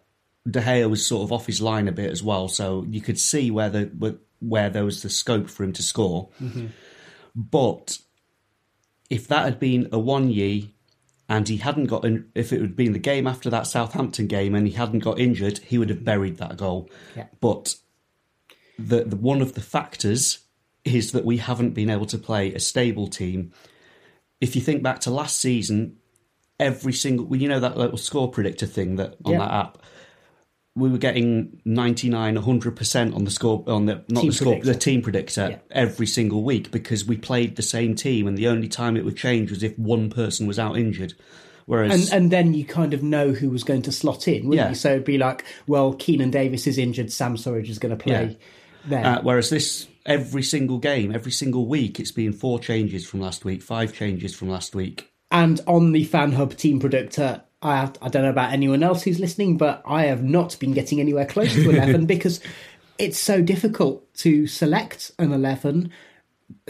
De 0.49 0.61
Gea 0.61 0.89
was 0.89 1.05
sort 1.05 1.25
of 1.25 1.33
off 1.33 1.47
his 1.47 1.61
line 1.61 1.89
a 1.89 1.93
bit 1.93 2.11
as 2.11 2.23
well, 2.23 2.49
so 2.49 2.85
you 2.89 3.01
could 3.01 3.19
see 3.19 3.51
where 3.51 3.71
the 3.71 4.19
where 4.41 4.71
there 4.71 4.85
was 4.85 5.03
the 5.03 5.11
scope 5.11 5.49
for 5.49 5.65
him 5.65 5.73
to 5.73 5.83
score. 5.83 6.29
Mm-hmm. 6.43 6.67
But 7.35 7.99
if 9.09 9.29
that 9.29 9.45
had 9.45 9.61
been 9.61 9.87
Awoniyi 9.87 10.71
and 11.29 11.49
he 11.49 11.59
hadn't 11.59 11.87
got 11.87 12.05
in, 12.05 12.31
if 12.35 12.53
it 12.53 12.61
had 12.61 12.75
been 12.75 12.93
the 12.93 12.99
game 12.99 13.27
after 13.27 13.51
that 13.51 13.67
Southampton 13.67 14.27
game 14.27 14.55
and 14.55 14.67
he 14.67 14.75
hadn't 14.75 15.01
got 15.01 15.19
injured, 15.19 15.59
he 15.59 15.79
would 15.79 15.91
have 15.91 16.05
buried 16.05 16.39
that 16.39 16.57
goal. 16.57 16.91
Yeah. 17.15 17.27
But 17.41 17.77
the, 18.79 19.05
the 19.05 19.17
one 19.17 19.43
of 19.43 19.55
the 19.55 19.61
factors 19.61 20.41
is 20.85 21.13
that 21.13 21.25
we 21.25 21.37
haven't 21.39 21.71
been 21.71 21.91
able 21.91 22.07
to 22.07 22.19
play 22.19 22.53
a 22.55 22.61
stable 22.61 23.07
team. 23.09 23.53
If 24.41 24.57
you 24.57 24.63
think 24.63 24.83
back 24.83 25.01
to 25.01 25.11
last 25.11 25.39
season, 25.39 25.97
every 26.59 26.93
single 26.93 27.27
well, 27.27 27.41
you 27.41 27.49
know 27.49 27.61
that 27.61 27.77
little 27.77 27.99
score 27.99 28.31
predictor 28.31 28.67
thing 28.67 28.97
that 28.97 29.17
on 29.25 29.33
Yeah. 29.33 29.39
that 29.41 29.51
app 29.53 29.79
we 30.77 30.89
were 30.89 30.99
getting 30.99 31.61
99 31.65 32.37
100% 32.37 33.15
on 33.15 33.25
the 33.25 33.31
score 33.31 33.65
on 33.67 33.87
the 33.87 34.05
not 34.09 34.21
Team 34.21 34.31
the 34.31 34.37
score 34.37 34.53
predictor. 34.53 34.73
the 34.73 34.79
team 34.79 35.03
predictor 35.03 35.49
Yeah. 35.51 35.57
every 35.73 36.07
single 36.07 36.45
week 36.45 36.71
because 36.71 37.05
we 37.05 37.17
played 37.17 37.57
the 37.57 37.63
same 37.63 37.95
team 37.97 38.27
and 38.29 38.39
the 38.39 38.47
only 38.47 38.69
time 38.69 38.97
it 38.97 39.05
would 39.05 39.17
change 39.17 39.51
was 39.51 39.63
if 39.65 39.77
one 39.79 40.11
person 40.11 40.47
was 40.47 40.59
out 40.61 40.79
injured 40.79 41.15
whereas 41.67 42.11
And 42.13 42.23
and 42.25 42.31
then 42.31 42.55
you 42.55 42.65
kind 42.65 42.95
of 42.95 43.03
know 43.03 43.33
who 43.33 43.51
was 43.51 43.65
going 43.65 43.83
to 43.83 43.93
slot 43.93 44.29
in, 44.29 44.47
wouldn't 44.49 44.55
Yeah. 44.65 44.69
you? 44.71 44.75
So 44.77 44.93
it'd 44.93 45.05
be 45.05 45.19
like, 45.19 45.45
well, 45.67 45.93
Keinan 45.95 46.31
Davis 46.31 46.67
is 46.69 46.79
injured, 46.79 47.11
Sam 47.13 47.37
Surridge 47.37 47.69
is 47.69 47.79
going 47.81 47.97
to 47.97 48.03
play 48.03 48.39
there. 48.87 49.05
Uh, 49.05 49.23
whereas 49.23 49.51
this, 49.51 49.87
every 50.11 50.43
single 50.43 50.79
game, 50.79 51.15
every 51.15 51.31
single 51.31 51.67
week, 51.67 52.01
it's 52.01 52.11
been 52.11 52.33
four 52.33 52.59
changes 52.59 53.07
from 53.07 53.21
last 53.21 53.45
week, 53.45 53.63
five 53.63 53.93
changes 53.93 54.35
from 54.35 54.49
last 54.49 54.75
week. 54.75 55.13
And 55.31 55.61
on 55.67 55.93
the 55.93 56.05
Fan 56.05 56.33
Hub 56.33 56.57
team 56.57 56.81
predictor, 56.81 57.43
I, 57.63 57.91
I 58.03 58.09
don't 58.09 58.25
know 58.25 58.31
about 58.31 58.53
anyone 58.53 58.83
else 58.83 59.05
who's 59.05 59.21
listening, 59.21 59.57
but 59.57 59.83
I 59.87 60.07
have 60.07 60.25
not 60.25 60.59
been 60.59 60.73
getting 60.73 60.99
anywhere 60.99 61.27
close 61.27 61.55
to 61.55 61.71
11 61.71 62.07
because 62.15 62.41
it's 62.99 63.19
so 63.19 63.41
difficult 63.41 64.13
to 64.17 64.49
select 64.49 65.13
an 65.21 65.33
11. 65.33 65.93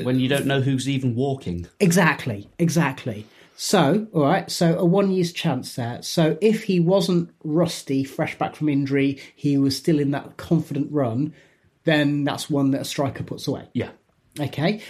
When 0.02 0.20
you 0.20 0.28
don't 0.28 0.46
know 0.46 0.60
who's 0.60 0.88
even 0.88 1.14
walking. 1.14 1.66
Exactly, 1.80 2.50
exactly. 2.58 3.26
So, 3.56 4.06
all 4.12 4.22
right, 4.22 4.50
so 4.50 4.74
Awoniyi's 4.74 5.32
chance 5.32 5.74
there. 5.76 6.02
So 6.02 6.36
if 6.40 6.64
he 6.64 6.78
wasn't 6.78 7.30
rusty, 7.44 8.04
fresh 8.04 8.36
back 8.36 8.54
from 8.54 8.68
injury, 8.68 9.18
he 9.34 9.56
was 9.56 9.76
still 9.76 9.98
in 9.98 10.10
that 10.10 10.36
confident 10.36 10.92
run, 10.92 11.32
then 11.84 12.24
that's 12.24 12.50
one 12.50 12.70
that 12.72 12.82
a 12.82 12.84
striker 12.84 13.22
puts 13.22 13.46
away. 13.48 13.68
Yeah. 13.72 13.90
Okay. 14.38 14.82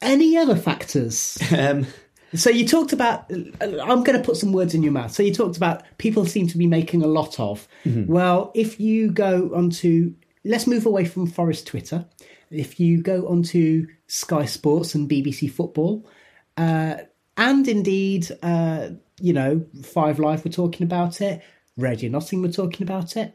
Any 0.00 0.36
other 0.36 0.56
factors? 0.56 1.38
Um, 1.56 1.86
So 2.34 2.50
you 2.50 2.66
talked 2.66 2.92
about. 2.92 3.30
I'm 3.30 4.02
going 4.02 4.18
to 4.18 4.22
put 4.24 4.36
some 4.36 4.52
words 4.52 4.74
in 4.74 4.82
your 4.82 4.90
mouth. 4.92 5.12
So 5.12 5.22
you 5.22 5.32
talked 5.32 5.56
about 5.56 5.84
people 5.98 6.26
seem 6.26 6.48
to 6.48 6.58
be 6.58 6.66
making 6.66 7.02
a 7.02 7.06
lot 7.06 7.38
of. 7.38 7.68
Well, 7.84 8.50
if 8.54 8.80
you 8.80 9.12
go 9.12 9.52
onto, 9.54 10.14
let's 10.44 10.66
move 10.66 10.84
away 10.84 11.04
from 11.04 11.28
Forest 11.28 11.68
Twitter. 11.68 12.06
If 12.50 12.80
you 12.80 13.02
go 13.02 13.28
onto 13.28 13.86
Sky 14.08 14.46
Sports 14.46 14.96
and 14.96 15.08
BBC 15.08 15.48
Football, 15.50 16.08
uh, 16.56 16.96
and 17.36 17.68
indeed, 17.68 18.26
uh, 18.42 18.88
you 19.20 19.32
know, 19.32 19.64
Five 19.84 20.18
Live 20.18 20.44
were 20.44 20.50
talking 20.50 20.84
about 20.84 21.20
it. 21.20 21.40
Radio 21.76 22.10
Nottingham 22.10 22.42
were 22.48 22.52
talking 22.52 22.82
about 22.82 23.16
it. 23.16 23.32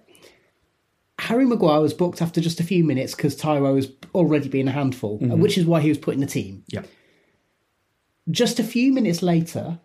Harry 1.19 1.45
Maguire 1.45 1.81
was 1.81 1.93
booked 1.93 2.21
after 2.21 2.41
just 2.41 2.59
a 2.59 2.63
few 2.63 2.83
minutes 2.83 3.13
because 3.15 3.35
Taiwo 3.35 3.73
was 3.75 3.91
already 4.15 4.49
being 4.49 4.67
a 4.67 4.71
handful, 4.71 5.17
which 5.19 5.57
is 5.57 5.65
why 5.65 5.81
he 5.81 5.89
was 5.89 5.97
put 5.97 6.13
in 6.15 6.21
the 6.21 6.25
team. 6.27 6.63
yeah. 6.67 6.83
Just 8.29 8.59
a 8.59 8.63
few 8.63 8.93
minutes 8.93 9.23
later, 9.23 9.79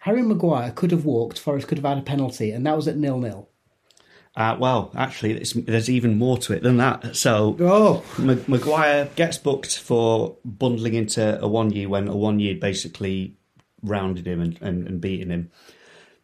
Harry 0.00 0.22
Maguire 0.22 0.72
could 0.72 0.90
have 0.90 1.04
walked, 1.04 1.38
Forest 1.38 1.68
could 1.68 1.78
have 1.78 1.84
had 1.84 1.98
a 1.98 2.02
penalty, 2.02 2.50
and 2.50 2.66
that 2.66 2.76
was 2.76 2.88
at 2.88 2.96
nil 2.96 3.18
nil. 3.18 3.48
Uh, 4.36 4.56
well, 4.58 4.90
actually, 4.96 5.34
there's 5.54 5.88
even 5.88 6.18
more 6.18 6.36
to 6.38 6.52
it 6.52 6.62
than 6.64 6.76
that. 6.78 7.14
So, 7.14 7.56
Oh, 7.60 8.04
Ma- 8.18 8.34
Maguire 8.48 9.08
gets 9.14 9.38
booked 9.38 9.78
for 9.78 10.36
bundling 10.44 10.94
into 10.94 11.38
Awoniyi 11.40 11.86
when 11.86 12.08
Awoniyi 12.08 12.58
basically 12.58 13.36
rounded 13.80 14.26
him 14.26 14.40
and, 14.40 14.58
and, 14.60 14.88
and 14.88 15.00
beating 15.00 15.30
him. 15.30 15.52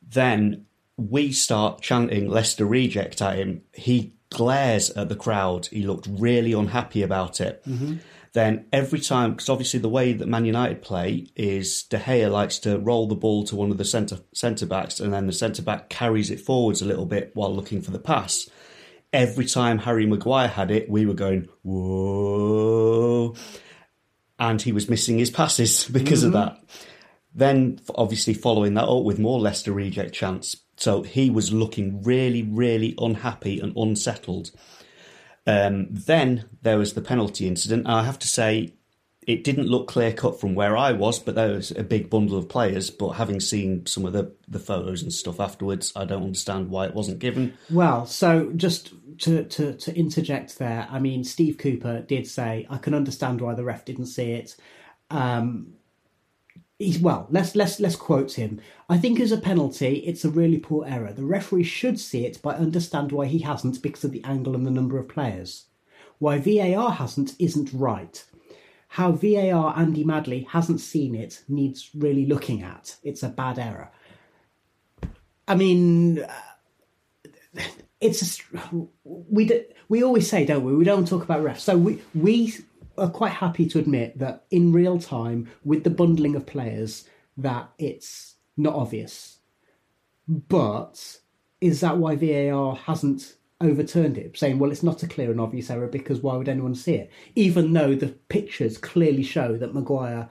Then 0.02 0.66
we 0.96 1.30
start 1.30 1.82
chanting 1.82 2.28
Leicester 2.28 2.66
reject 2.66 3.22
at 3.22 3.36
him. 3.36 3.62
He 3.72 4.14
glares 4.30 4.90
at 4.90 5.08
the 5.08 5.16
crowd. 5.16 5.66
He 5.66 5.82
looked 5.82 6.08
really 6.10 6.52
unhappy 6.52 7.02
about 7.02 7.40
it. 7.40 7.62
Mm-hmm. 7.64 7.96
Then 8.32 8.66
every 8.72 9.00
time, 9.00 9.32
because 9.32 9.48
obviously 9.48 9.80
the 9.80 9.88
way 9.88 10.12
that 10.12 10.28
Man 10.28 10.44
United 10.44 10.82
play 10.82 11.26
is 11.34 11.82
De 11.84 11.98
Gea 11.98 12.30
likes 12.30 12.60
to 12.60 12.78
roll 12.78 13.08
the 13.08 13.16
ball 13.16 13.42
to 13.44 13.56
one 13.56 13.72
of 13.72 13.78
the 13.78 13.84
centre 13.84 14.18
centre 14.32 14.66
backs, 14.66 15.00
and 15.00 15.12
then 15.12 15.26
the 15.26 15.32
centre 15.32 15.62
back 15.62 15.88
carries 15.88 16.30
it 16.30 16.40
forwards 16.40 16.80
a 16.80 16.86
little 16.86 17.06
bit 17.06 17.32
while 17.34 17.54
looking 17.54 17.82
for 17.82 17.90
the 17.90 17.98
pass 17.98 18.48
every 19.12 19.44
time 19.44 19.78
Harry 19.78 20.06
Maguire 20.06 20.48
had 20.48 20.70
it, 20.70 20.88
we 20.88 21.06
were 21.06 21.14
going, 21.14 21.48
whoa. 21.62 23.34
And 24.38 24.62
he 24.62 24.72
was 24.72 24.88
missing 24.88 25.18
his 25.18 25.30
passes 25.30 25.84
because 25.92 26.22
of 26.22 26.32
mm-hmm. 26.32 26.54
that. 26.54 26.64
Then, 27.32 27.80
obviously, 27.94 28.34
following 28.34 28.74
that 28.74 28.88
up 28.88 29.04
with 29.04 29.18
more 29.18 29.38
Leicester 29.38 29.72
reject 29.72 30.14
chance. 30.14 30.56
So 30.80 31.02
he 31.02 31.28
was 31.28 31.52
looking 31.52 32.02
really, 32.02 32.42
really 32.42 32.94
unhappy 32.98 33.60
and 33.60 33.76
unsettled. 33.76 34.50
Um, 35.46 35.88
then 35.90 36.48
there 36.62 36.78
was 36.78 36.94
the 36.94 37.02
penalty 37.02 37.46
incident. 37.46 37.86
I 37.86 38.04
have 38.04 38.18
to 38.20 38.28
say, 38.28 38.74
it 39.26 39.44
didn't 39.44 39.66
look 39.66 39.88
clear 39.88 40.10
cut 40.10 40.40
from 40.40 40.54
where 40.54 40.78
I 40.78 40.92
was, 40.92 41.18
but 41.18 41.34
there 41.34 41.52
was 41.52 41.70
a 41.72 41.84
big 41.84 42.08
bundle 42.08 42.38
of 42.38 42.48
players. 42.48 42.88
But 42.88 43.10
having 43.10 43.40
seen 43.40 43.84
some 43.84 44.06
of 44.06 44.14
the, 44.14 44.34
the 44.48 44.58
photos 44.58 45.02
and 45.02 45.12
stuff 45.12 45.38
afterwards, 45.38 45.92
I 45.94 46.06
don't 46.06 46.24
understand 46.24 46.70
why 46.70 46.86
it 46.86 46.94
wasn't 46.94 47.18
given. 47.18 47.54
well, 47.70 48.06
so 48.06 48.50
just 48.56 48.94
to, 49.18 49.44
to, 49.44 49.74
to 49.74 49.94
interject 49.94 50.58
there, 50.58 50.88
I 50.90 50.98
mean, 50.98 51.24
Steve 51.24 51.58
Cooper 51.58 52.00
did 52.00 52.26
say, 52.26 52.66
I 52.70 52.78
can 52.78 52.94
understand 52.94 53.42
why 53.42 53.54
the 53.54 53.64
ref 53.64 53.84
didn't 53.84 54.06
see 54.06 54.32
it. 54.32 54.56
Um, 55.10 55.74
he's 56.80 56.98
well 56.98 57.26
let's 57.30 57.54
let's 57.54 57.78
let's 57.78 57.94
quote 57.94 58.32
him. 58.32 58.60
I 58.88 58.96
think 58.96 59.20
as 59.20 59.30
a 59.30 59.36
penalty 59.36 59.98
it's 59.98 60.24
a 60.24 60.30
really 60.30 60.58
poor 60.58 60.84
error. 60.86 61.12
The 61.12 61.24
referee 61.24 61.64
should 61.64 62.00
see 62.00 62.24
it 62.24 62.40
but 62.42 62.56
understand 62.56 63.12
why 63.12 63.26
he 63.26 63.40
hasn't 63.40 63.82
because 63.82 64.02
of 64.02 64.12
the 64.12 64.24
angle 64.24 64.56
and 64.56 64.66
the 64.66 64.70
number 64.70 64.98
of 64.98 65.08
players. 65.08 65.66
Why 66.18 66.38
var 66.38 66.90
hasn't 66.90 67.36
isn't 67.38 67.70
right. 67.72 68.24
How 68.88 69.12
var 69.12 69.78
andy 69.78 70.04
madley 70.04 70.48
hasn't 70.50 70.80
seen 70.80 71.14
it 71.14 71.44
needs 71.48 71.90
really 71.94 72.26
looking 72.26 72.62
at. 72.62 72.96
It's 73.04 73.22
a 73.22 73.28
bad 73.28 73.58
error. 73.58 73.90
I 75.46 75.54
mean 75.54 76.20
uh, 76.20 76.32
it's 78.00 78.40
a, 78.40 78.86
we 79.04 79.44
do, 79.44 79.64
we 79.90 80.02
always 80.02 80.28
say 80.30 80.46
don't 80.46 80.64
we? 80.64 80.74
We 80.74 80.84
don't 80.84 81.06
talk 81.06 81.22
about 81.22 81.44
refs. 81.44 81.60
So 81.60 81.76
we 81.76 82.00
we 82.14 82.54
are 83.00 83.10
quite 83.10 83.32
happy 83.32 83.66
to 83.66 83.78
admit 83.78 84.18
that 84.18 84.44
in 84.50 84.72
real 84.72 84.98
time 84.98 85.48
with 85.64 85.84
the 85.84 85.90
bundling 85.90 86.34
of 86.36 86.46
players 86.46 87.08
that 87.36 87.70
it's 87.78 88.34
not 88.56 88.74
obvious 88.74 89.38
but 90.28 91.18
is 91.60 91.80
that 91.80 91.98
why 91.98 92.14
VAR 92.16 92.76
hasn't 92.76 93.36
overturned 93.60 94.16
it 94.16 94.36
saying 94.38 94.58
well 94.58 94.70
it's 94.70 94.82
not 94.82 95.02
a 95.02 95.06
clear 95.08 95.30
and 95.30 95.40
obvious 95.40 95.70
error 95.70 95.86
because 95.88 96.20
why 96.20 96.36
would 96.36 96.48
anyone 96.48 96.74
see 96.74 96.94
it 96.94 97.10
even 97.34 97.72
though 97.72 97.94
the 97.94 98.08
pictures 98.28 98.78
clearly 98.78 99.22
show 99.22 99.56
that 99.56 99.74
Maguire 99.74 100.28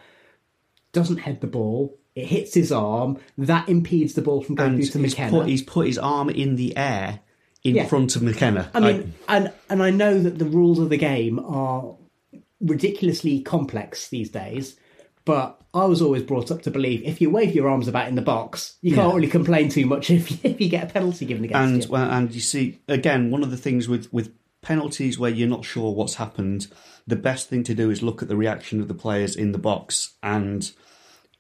doesn't 0.94 1.18
head 1.18 1.42
the 1.42 1.48
ball 1.48 1.96
it 2.16 2.26
hits 2.26 2.54
his 2.56 2.72
arm 2.72 3.18
that 3.38 3.70
impedes 3.70 4.14
the 4.14 4.22
ball 4.22 4.42
from 4.42 4.56
going 4.56 4.74
and 4.76 4.78
through 4.84 4.92
to 4.92 5.00
he's 5.00 5.12
McKenna 5.14 5.32
put, 5.40 5.48
he's 5.48 5.62
put 5.64 5.86
his 5.88 5.98
arm 6.00 6.30
in 6.30 6.56
the 6.56 6.76
air 6.76 7.20
in 7.64 7.76
Yeah. 7.76 7.86
front 7.86 8.16
of 8.16 8.22
McKenna. 8.24 8.72
I 8.74 8.80
mean, 8.80 9.14
and 9.28 9.52
and 9.70 9.84
I 9.84 9.90
know 9.92 10.18
that 10.20 10.40
the 10.40 10.46
rules 10.46 10.80
of 10.80 10.90
the 10.90 10.98
game 10.98 11.40
are 11.40 11.94
ridiculously 12.62 13.42
complex 13.42 14.10
these 14.10 14.30
days, 14.30 14.78
but 15.26 15.62
I 15.74 15.86
was 15.86 16.02
always 16.02 16.24
brought 16.24 16.50
up 16.52 16.64
to 16.64 16.72
believe 16.72 17.04
if 17.04 17.22
you 17.22 17.30
wave 17.30 17.54
your 17.54 17.70
arms 17.70 17.88
about 17.88 18.08
in 18.08 18.16
the 18.16 18.22
box, 18.22 18.78
you 18.82 18.96
can't 18.96 19.10
Yeah. 19.10 19.16
really 19.16 19.28
complain 19.28 19.70
too 19.70 19.86
much 19.86 20.10
if 20.10 20.44
if 20.44 20.60
you 20.60 20.70
get 20.70 20.90
a 20.90 20.94
penalty 20.94 21.26
given 21.26 21.44
against 21.44 21.74
and 21.74 21.84
you. 21.84 21.90
well, 21.90 22.10
and 22.10 22.34
you 22.34 22.42
see 22.42 22.80
again 22.88 23.30
one 23.32 23.44
of 23.44 23.52
the 23.52 23.58
things 23.58 23.88
with 23.88 24.12
with 24.14 24.32
penalties 24.62 25.18
where 25.18 25.32
you're 25.32 25.48
not 25.48 25.64
sure 25.66 25.94
what's 25.94 26.16
happened. 26.16 26.68
The 27.08 27.16
best 27.16 27.48
thing 27.50 27.64
to 27.64 27.74
do 27.74 27.90
is 27.90 28.04
look 28.04 28.22
at 28.22 28.28
the 28.28 28.36
reaction 28.36 28.82
of 28.82 28.88
the 28.88 28.94
players 28.94 29.36
in 29.36 29.52
the 29.52 29.58
box, 29.58 30.16
and 30.22 30.70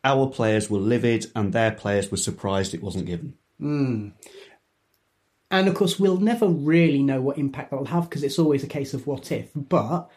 our 0.04 0.28
players 0.28 0.70
were 0.70 0.80
livid, 0.80 1.28
and 1.36 1.52
their 1.52 1.72
players 1.72 2.10
were 2.12 2.18
surprised 2.18 2.74
it 2.74 2.82
wasn't 2.82 3.06
given. 3.08 3.34
Hmm. 3.60 4.10
And 5.52 5.68
of 5.68 5.74
course, 5.76 6.00
we'll 6.00 6.20
never 6.20 6.48
really 6.48 7.02
know 7.02 7.22
what 7.22 7.38
impact 7.40 7.72
that'll 7.72 7.86
have 7.88 8.08
because 8.10 8.24
it's 8.24 8.38
always 8.40 8.64
a 8.64 8.68
case 8.68 8.94
of 8.94 9.08
what 9.08 9.32
if. 9.32 9.50
But 9.56 10.10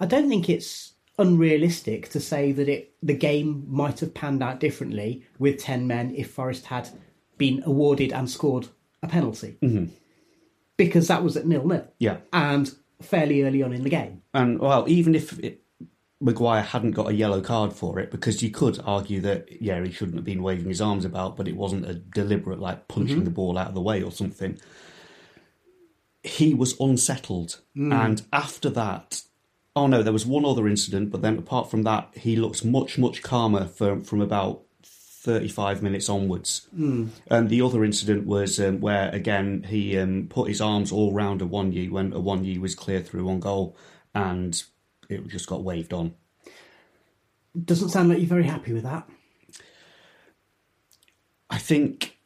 I 0.00 0.06
don't 0.06 0.28
think 0.28 0.48
it's 0.48 0.94
unrealistic 1.18 2.08
to 2.10 2.20
say 2.20 2.52
that 2.52 2.68
it 2.68 2.94
the 3.02 3.14
game 3.14 3.64
might 3.68 4.00
have 4.00 4.14
panned 4.14 4.42
out 4.42 4.60
differently 4.60 5.24
with 5.38 5.58
ten 5.58 5.86
men 5.86 6.14
if 6.14 6.30
Forest 6.30 6.66
had 6.66 6.88
been 7.36 7.62
awarded 7.64 8.12
and 8.12 8.28
scored 8.30 8.68
a 9.02 9.08
penalty, 9.08 9.56
mm-hmm. 9.62 9.92
because 10.76 11.08
that 11.08 11.22
was 11.22 11.36
at 11.36 11.46
nil 11.46 11.66
nil. 11.66 11.86
Yeah. 11.98 12.18
and 12.32 12.72
fairly 13.00 13.42
early 13.44 13.62
on 13.62 13.72
in 13.72 13.84
the 13.84 13.90
game. 13.90 14.22
And 14.34 14.58
well, 14.58 14.84
even 14.88 15.14
if 15.14 15.38
it, 15.38 15.62
Maguire 16.20 16.62
hadn't 16.62 16.92
got 16.92 17.08
a 17.08 17.14
yellow 17.14 17.40
card 17.40 17.72
for 17.72 18.00
it, 18.00 18.10
because 18.10 18.42
you 18.42 18.50
could 18.50 18.80
argue 18.84 19.20
that 19.20 19.62
yeah, 19.62 19.82
he 19.82 19.92
shouldn't 19.92 20.16
have 20.16 20.24
been 20.24 20.42
waving 20.42 20.68
his 20.68 20.80
arms 20.80 21.04
about, 21.04 21.36
but 21.36 21.48
it 21.48 21.56
wasn't 21.56 21.88
a 21.88 21.94
deliberate 21.94 22.58
like 22.58 22.88
punching 22.88 23.24
the 23.24 23.30
ball 23.30 23.56
out 23.56 23.68
of 23.68 23.74
the 23.74 23.80
way 23.80 24.02
or 24.02 24.10
something. 24.10 24.58
He 26.24 26.54
was 26.54 26.78
unsettled, 26.80 27.60
and 27.76 28.22
after 28.32 28.68
that, 28.70 29.22
Oh 29.76 29.86
no, 29.86 30.02
there 30.02 30.12
was 30.12 30.26
one 30.26 30.44
other 30.44 30.66
incident, 30.66 31.10
but 31.10 31.22
then 31.22 31.38
apart 31.38 31.70
from 31.70 31.82
that, 31.84 32.10
he 32.14 32.36
looked 32.36 32.64
much 32.64 32.98
much 32.98 33.22
calmer 33.22 33.66
from 33.66 34.02
from 34.02 34.20
about 34.20 34.62
thirty 34.82 35.48
five 35.48 35.82
minutes 35.82 36.08
onwards. 36.08 36.68
Mm. 36.76 37.10
And 37.30 37.48
the 37.48 37.62
other 37.62 37.84
incident 37.84 38.26
was 38.26 38.58
um, 38.58 38.80
where 38.80 39.10
again 39.10 39.64
he 39.68 39.98
um, 39.98 40.26
put 40.28 40.48
his 40.48 40.60
arms 40.60 40.90
all 40.90 41.12
round 41.12 41.42
a 41.42 41.46
one 41.46 41.72
when 41.90 42.12
a 42.12 42.20
one 42.20 42.60
was 42.60 42.74
clear 42.74 43.00
through 43.00 43.28
on 43.28 43.40
goal, 43.40 43.76
and 44.14 44.62
it 45.08 45.26
just 45.28 45.46
got 45.46 45.62
waved 45.62 45.92
on. 45.92 46.14
Doesn't 47.64 47.90
sound 47.90 48.08
like 48.08 48.18
you're 48.18 48.26
very 48.26 48.44
happy 48.44 48.72
with 48.72 48.84
that. 48.84 49.08
I 51.50 51.58
think 51.58 52.18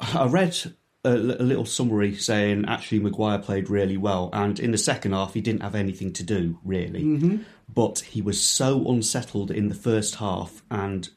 I 0.00 0.26
read 0.26 0.74
a, 1.04 1.12
a, 1.12 1.44
little 1.44 1.64
summary 1.64 2.14
saying 2.14 2.64
actually 2.68 3.00
Maguire 3.00 3.38
played 3.38 3.70
really 3.70 3.96
well, 3.96 4.30
and 4.32 4.58
in 4.60 4.70
the 4.70 4.78
second 4.78 5.12
half 5.12 5.34
he 5.34 5.40
didn't 5.40 5.62
have 5.62 5.74
anything 5.74 6.12
to 6.14 6.22
do 6.22 6.58
really, 6.64 7.02
mm-hmm. 7.02 7.36
but 7.72 8.00
he 8.00 8.20
was 8.20 8.40
so 8.40 8.86
unsettled 8.88 9.50
in 9.50 9.68
the 9.68 9.74
first 9.74 10.16
half, 10.16 10.62
and 10.70 11.08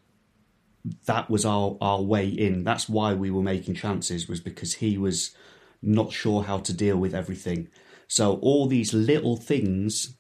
that 1.06 1.30
was 1.30 1.46
our 1.46 1.78
our 1.82 2.02
way 2.02 2.28
in. 2.28 2.64
That's 2.64 2.88
why 2.88 3.14
we 3.14 3.32
were 3.32 3.44
making 3.44 3.76
chances 3.76 4.28
was 4.28 4.40
because 4.40 4.76
he 4.76 4.98
was 4.98 5.36
not 5.82 6.14
sure 6.14 6.44
how 6.44 6.60
to 6.60 6.74
deal 6.74 6.98
with 6.98 7.14
everything. 7.14 7.68
So 8.08 8.36
all 8.38 8.68
these 8.68 8.94
little 8.94 9.36
things 9.36 10.16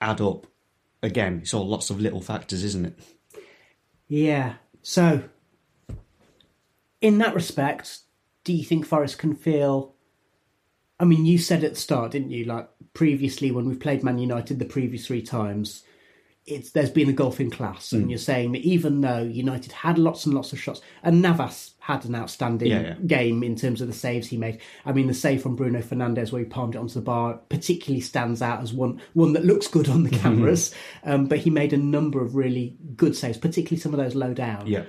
add 0.00 0.20
up. 0.20 0.46
Again, 1.02 1.40
it's 1.42 1.54
all 1.54 1.66
lots 1.66 1.90
of 1.90 2.00
little 2.00 2.20
factors, 2.20 2.64
isn't 2.64 2.86
it? 2.86 2.98
Yeah. 4.08 4.54
So, 4.82 5.24
in 7.00 7.18
that 7.18 7.34
respect, 7.34 8.00
do 8.46 8.52
you 8.52 8.64
think 8.64 8.86
Forest 8.86 9.18
can 9.18 9.34
feel? 9.34 9.96
I 11.00 11.04
mean, 11.04 11.26
you 11.26 11.36
said 11.36 11.64
at 11.64 11.74
the 11.74 11.80
start, 11.80 12.12
didn't 12.12 12.30
you? 12.30 12.44
Like 12.44 12.68
previously, 12.94 13.50
when 13.50 13.66
we've 13.66 13.80
played 13.80 14.04
Man 14.04 14.18
United 14.18 14.60
the 14.60 14.64
previous 14.64 15.08
three 15.08 15.20
times, 15.20 15.82
it's 16.46 16.70
there's 16.70 16.90
been 16.90 17.08
a 17.08 17.12
golf 17.12 17.40
in 17.40 17.50
class, 17.50 17.90
mm. 17.90 17.98
and 17.98 18.10
you're 18.10 18.20
saying 18.20 18.52
that 18.52 18.62
even 18.62 19.00
though 19.00 19.24
United 19.24 19.72
had 19.72 19.98
lots 19.98 20.26
and 20.26 20.34
lots 20.34 20.52
of 20.52 20.60
shots, 20.60 20.80
and 21.02 21.20
Navas 21.20 21.74
had 21.80 22.04
an 22.04 22.14
outstanding 22.14 22.68
yeah, 22.68 22.80
yeah. 22.82 22.94
game 23.04 23.42
in 23.42 23.56
terms 23.56 23.80
of 23.80 23.88
the 23.88 23.92
saves 23.92 24.28
he 24.28 24.36
made. 24.36 24.60
I 24.84 24.92
mean, 24.92 25.08
the 25.08 25.14
save 25.14 25.42
from 25.42 25.56
Bruno 25.56 25.80
Fernandes 25.80 26.30
where 26.30 26.42
he 26.42 26.48
palmed 26.48 26.76
it 26.76 26.78
onto 26.78 26.94
the 26.94 27.00
bar 27.00 27.40
particularly 27.48 28.00
stands 28.00 28.42
out 28.42 28.62
as 28.62 28.72
one 28.72 29.02
one 29.14 29.32
that 29.32 29.44
looks 29.44 29.66
good 29.66 29.88
on 29.88 30.04
the 30.04 30.10
mm-hmm. 30.10 30.22
cameras. 30.22 30.72
um, 31.02 31.26
but 31.26 31.40
he 31.40 31.50
made 31.50 31.72
a 31.72 31.78
number 31.78 32.22
of 32.22 32.36
really 32.36 32.76
good 32.94 33.16
saves, 33.16 33.38
particularly 33.38 33.80
some 33.80 33.92
of 33.92 33.98
those 33.98 34.14
low 34.14 34.32
down. 34.32 34.68
Yeah. 34.68 34.84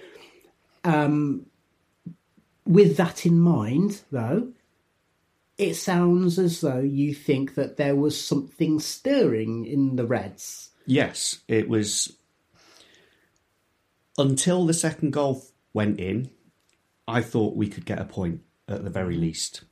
Um, 0.84 1.48
with 2.68 2.98
that 2.98 3.26
in 3.26 3.40
mind, 3.40 4.02
though, 4.12 4.54
it 5.58 5.76
sounds 5.76 6.38
as 6.38 6.62
though 6.62 6.80
you 6.80 7.14
think 7.14 7.56
that 7.56 7.78
there 7.78 7.96
was 7.96 8.20
something 8.20 8.80
stirring 8.80 9.66
in 9.66 9.96
the 9.96 10.06
Reds. 10.06 10.70
Yes, 10.86 11.40
it 11.48 11.68
was. 11.68 12.14
Until 14.18 14.66
the 14.66 14.74
second 14.74 15.14
goal 15.14 15.46
went 15.74 16.00
in, 16.00 16.30
I 17.08 17.22
thought 17.22 17.56
we 17.56 17.68
could 17.68 17.86
get 17.86 18.00
a 18.00 18.06
point 18.06 18.42
at 18.68 18.84
the 18.84 18.90
very 18.90 19.16
least. 19.16 19.64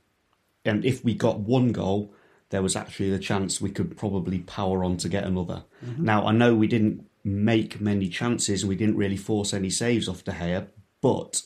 And 0.64 0.84
if 0.84 1.04
we 1.04 1.14
got 1.14 1.40
one 1.40 1.72
goal, 1.72 2.12
there 2.50 2.62
was 2.62 2.76
actually 2.76 3.10
the 3.10 3.18
chance 3.18 3.60
we 3.60 3.70
could 3.70 3.96
probably 3.96 4.40
power 4.40 4.84
on 4.84 4.96
to 4.98 5.08
get 5.08 5.24
another. 5.24 5.64
Mm-hmm. 5.84 6.04
Now, 6.04 6.26
I 6.26 6.32
know 6.32 6.54
we 6.54 6.68
didn't 6.68 7.06
make 7.24 7.80
many 7.80 8.08
chances, 8.08 8.64
we 8.64 8.76
didn't 8.76 8.96
really 8.96 9.16
force 9.16 9.52
any 9.52 9.70
saves 9.70 10.08
off 10.08 10.22
De 10.22 10.32
Gea, 10.32 10.68
but 11.00 11.42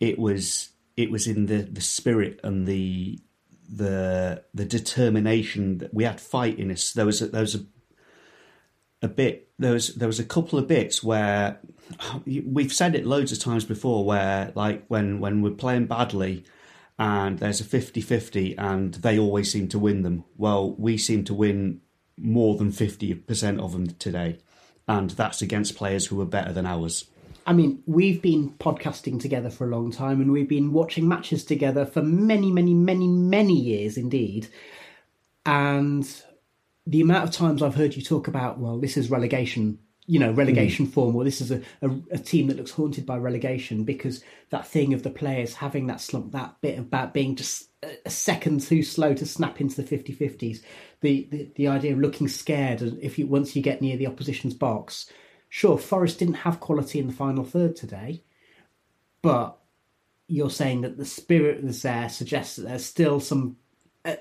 it 0.00 0.18
was 0.18 0.70
it 0.96 1.10
was 1.10 1.26
in 1.26 1.46
the, 1.46 1.62
the 1.62 1.80
spirit 1.80 2.40
and 2.42 2.66
the 2.66 3.18
the 3.68 4.44
the 4.54 4.64
determination 4.64 5.78
that 5.78 5.92
we 5.92 6.04
had 6.04 6.20
fight 6.20 6.58
in 6.58 6.70
us. 6.70 6.92
There 6.92 7.06
was 7.06 7.22
a, 7.22 7.26
there 7.26 7.42
was 7.42 7.54
a 7.54 7.64
a 9.02 9.08
bit 9.08 9.50
there 9.58 9.72
was 9.72 9.94
there 9.94 10.08
was 10.08 10.20
a 10.20 10.24
couple 10.24 10.58
of 10.58 10.66
bits 10.66 11.02
where 11.02 11.60
we've 12.26 12.72
said 12.72 12.94
it 12.94 13.06
loads 13.06 13.32
of 13.32 13.38
times 13.38 13.64
before 13.64 14.04
where 14.04 14.52
like 14.54 14.84
when 14.88 15.20
when 15.20 15.42
we're 15.42 15.50
playing 15.50 15.86
badly 15.86 16.44
and 16.98 17.38
there's 17.40 17.60
a 17.60 17.64
50-50 17.64 18.54
and 18.56 18.94
they 18.94 19.18
always 19.18 19.52
seem 19.52 19.68
to 19.68 19.78
win 19.78 20.00
them. 20.00 20.24
Well, 20.38 20.72
we 20.78 20.96
seem 20.96 21.24
to 21.24 21.34
win 21.34 21.82
more 22.16 22.56
than 22.56 22.72
50% 22.72 23.60
of 23.60 23.72
them 23.72 23.88
today 23.98 24.38
and 24.88 25.10
that's 25.10 25.42
against 25.42 25.76
players 25.76 26.06
who 26.06 26.18
are 26.22 26.26
better 26.26 26.54
than 26.54 26.64
ours. 26.64 27.04
I 27.46 27.52
mean, 27.52 27.82
we've 27.86 28.20
been 28.20 28.50
podcasting 28.54 29.20
together 29.20 29.50
for 29.50 29.66
a 29.66 29.70
long 29.70 29.92
time 29.92 30.20
and 30.20 30.32
we've 30.32 30.48
been 30.48 30.72
watching 30.72 31.06
matches 31.06 31.44
together 31.44 31.86
for 31.86 32.02
many, 32.02 32.50
many, 32.50 32.74
many, 32.74 33.06
many 33.06 33.54
years 33.54 33.96
indeed. 33.96 34.48
And 35.44 36.04
the 36.88 37.00
amount 37.00 37.22
of 37.22 37.30
times 37.30 37.62
I've 37.62 37.76
heard 37.76 37.94
you 37.94 38.02
talk 38.02 38.26
about, 38.26 38.58
well, 38.58 38.78
this 38.78 38.96
is 38.96 39.10
relegation, 39.10 39.78
you 40.06 40.18
know, 40.18 40.32
relegation 40.32 40.88
mm. 40.88 40.92
form, 40.92 41.14
or 41.14 41.22
this 41.22 41.40
is 41.40 41.52
a, 41.52 41.62
a, 41.82 41.90
a, 42.10 42.18
team 42.18 42.48
that 42.48 42.56
looks 42.56 42.72
haunted 42.72 43.06
by 43.06 43.16
relegation 43.16 43.84
because 43.84 44.24
that 44.50 44.66
thing 44.66 44.92
of 44.92 45.04
the 45.04 45.10
players 45.10 45.54
having 45.54 45.86
that 45.86 46.00
slump, 46.00 46.32
that 46.32 46.56
bit 46.62 46.80
about 46.80 47.14
being 47.14 47.36
just 47.36 47.68
a 48.04 48.10
second 48.10 48.60
too 48.60 48.82
slow 48.82 49.14
to 49.14 49.24
snap 49.24 49.60
into 49.60 49.76
the 49.76 49.86
50 49.86 50.16
50s, 50.16 50.62
the, 51.00 51.28
the, 51.30 51.50
the 51.54 51.68
idea 51.68 51.92
of 51.92 52.00
looking 52.00 52.26
scared 52.26 52.82
if 53.00 53.20
you 53.20 53.28
once 53.28 53.54
you 53.54 53.62
get 53.62 53.80
near 53.80 53.96
the 53.96 54.08
opposition's 54.08 54.54
box 54.54 55.08
Sure, 55.48 55.78
Forest 55.78 56.18
didn't 56.18 56.34
have 56.34 56.60
quality 56.60 56.98
in 56.98 57.06
the 57.06 57.12
final 57.12 57.44
third 57.44 57.76
today, 57.76 58.22
but 59.22 59.58
you're 60.28 60.50
saying 60.50 60.80
that 60.82 60.96
the 60.96 61.04
spirit 61.04 61.60
that's 61.62 61.82
there 61.82 62.08
suggests 62.08 62.56
that 62.56 62.66
there's 62.66 62.84
still 62.84 63.20
some 63.20 63.56
uh, 64.04 64.16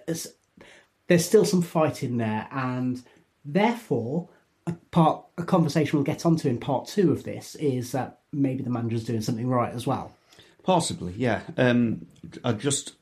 there's 1.08 1.26
still 1.26 1.46
some 1.46 1.62
fight 1.62 2.04
in 2.04 2.18
there, 2.18 2.48
and 2.52 3.04
therefore 3.44 4.30
a 4.68 4.74
part 4.92 5.26
a 5.38 5.44
conversation 5.44 5.98
we'll 5.98 6.04
get 6.04 6.26
onto 6.26 6.48
in 6.48 6.60
part 6.60 6.88
two 6.88 7.12
of 7.12 7.24
this 7.24 7.56
is 7.56 7.92
that 7.92 8.20
maybe 8.32 8.64
the 8.64 8.70
manager's 8.70 9.04
doing 9.04 9.22
something 9.22 9.48
right 9.48 9.74
as 9.74 9.86
well. 9.86 10.12
Possibly, 10.64 11.14
yeah. 11.14 11.42
Um, 11.58 12.08
I 12.44 12.54
just 12.54 12.94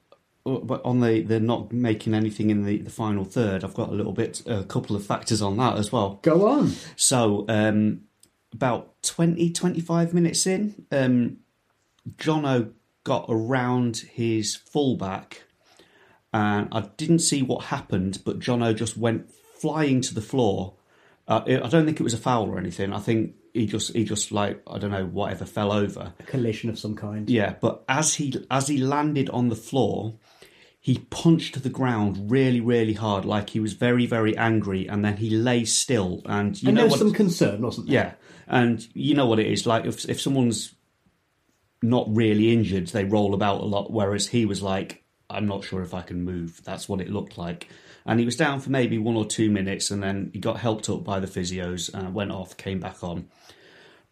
uh, 0.45 0.57
but 0.57 0.83
on 0.83 0.99
the 0.99 1.21
they're 1.21 1.39
not 1.39 1.71
making 1.71 2.13
anything 2.13 2.49
in 2.49 2.65
the, 2.65 2.79
the 2.79 2.89
final 2.89 3.23
third. 3.23 3.63
I've 3.63 3.73
got 3.73 3.89
a 3.89 3.93
little 3.93 4.11
bit 4.11 4.41
a 4.45 4.63
couple 4.63 4.95
of 4.95 5.05
factors 5.05 5.41
on 5.41 5.57
that 5.57 5.77
as 5.77 5.91
well. 5.91 6.19
Go 6.21 6.47
on. 6.47 6.73
So 6.97 7.45
um, 7.47 8.01
about 8.53 9.01
20, 9.03 9.51
25 9.51 10.13
minutes 10.13 10.45
in, 10.47 10.85
um, 10.91 11.37
Jono 12.17 12.71
got 13.03 13.25
around 13.29 13.97
his 13.97 14.55
fullback, 14.55 15.43
and 16.33 16.69
I 16.71 16.89
didn't 16.97 17.19
see 17.19 17.41
what 17.41 17.65
happened, 17.65 18.21
but 18.25 18.39
Jono 18.39 18.75
just 18.75 18.97
went 18.97 19.29
flying 19.31 20.01
to 20.01 20.13
the 20.13 20.21
floor. 20.21 20.75
Uh, 21.27 21.41
I 21.47 21.69
don't 21.69 21.85
think 21.85 21.99
it 21.99 22.03
was 22.03 22.13
a 22.13 22.17
foul 22.17 22.49
or 22.49 22.57
anything. 22.57 22.93
I 22.93 22.99
think 22.99 23.35
he 23.53 23.65
just 23.65 23.93
he 23.93 24.03
just 24.03 24.31
like 24.31 24.61
I 24.67 24.77
don't 24.77 24.91
know 24.91 25.05
whatever 25.05 25.45
fell 25.45 25.71
over. 25.71 26.13
A 26.19 26.23
collision 26.23 26.69
of 26.69 26.79
some 26.79 26.95
kind. 26.95 27.29
Yeah, 27.29 27.55
but 27.61 27.83
as 27.87 28.15
he 28.15 28.33
as 28.49 28.67
he 28.67 28.77
landed 28.77 29.29
on 29.29 29.49
the 29.49 29.55
floor, 29.55 30.15
he 30.83 30.97
punched 31.09 31.63
the 31.63 31.69
ground 31.69 32.29
really, 32.29 32.59
really 32.59 32.91
hard, 32.91 33.23
like 33.23 33.51
he 33.51 33.61
was 33.61 33.71
very, 33.71 34.05
very 34.05 34.35
angry, 34.35 34.85
and 34.85 35.03
then 35.03 35.15
he 35.15 35.29
lay 35.29 35.63
still. 35.63 36.21
And 36.25 36.61
you 36.61 36.67
and 36.67 36.75
know, 36.75 36.81
there 36.81 36.91
was 36.91 36.99
some 36.99 37.13
concern, 37.13 37.61
wasn't 37.61 37.87
there? 37.87 37.95
Yeah, 37.95 38.13
and 38.47 38.85
you 38.93 39.15
know 39.15 39.25
what 39.25 39.39
it 39.39 39.47
is 39.47 39.65
like 39.65 39.85
if 39.85 40.03
if 40.09 40.19
someone's 40.19 40.75
not 41.81 42.05
really 42.09 42.51
injured, 42.51 42.87
they 42.87 43.05
roll 43.05 43.33
about 43.33 43.61
a 43.61 43.65
lot. 43.65 43.93
Whereas 43.93 44.27
he 44.27 44.45
was 44.45 44.61
like, 44.61 45.05
I'm 45.29 45.47
not 45.47 45.63
sure 45.63 45.81
if 45.83 45.93
I 45.93 46.01
can 46.01 46.25
move. 46.25 46.61
That's 46.65 46.89
what 46.89 46.99
it 46.99 47.09
looked 47.09 47.37
like. 47.37 47.69
And 48.05 48.19
he 48.19 48.25
was 48.25 48.35
down 48.35 48.59
for 48.59 48.69
maybe 48.69 48.97
one 48.97 49.15
or 49.15 49.25
two 49.25 49.49
minutes, 49.49 49.89
and 49.89 50.03
then 50.03 50.31
he 50.33 50.39
got 50.39 50.57
helped 50.57 50.89
up 50.89 51.05
by 51.05 51.21
the 51.21 51.27
physios, 51.27 51.93
and 51.93 52.13
went 52.13 52.33
off, 52.33 52.57
came 52.57 52.81
back 52.81 53.01
on. 53.05 53.29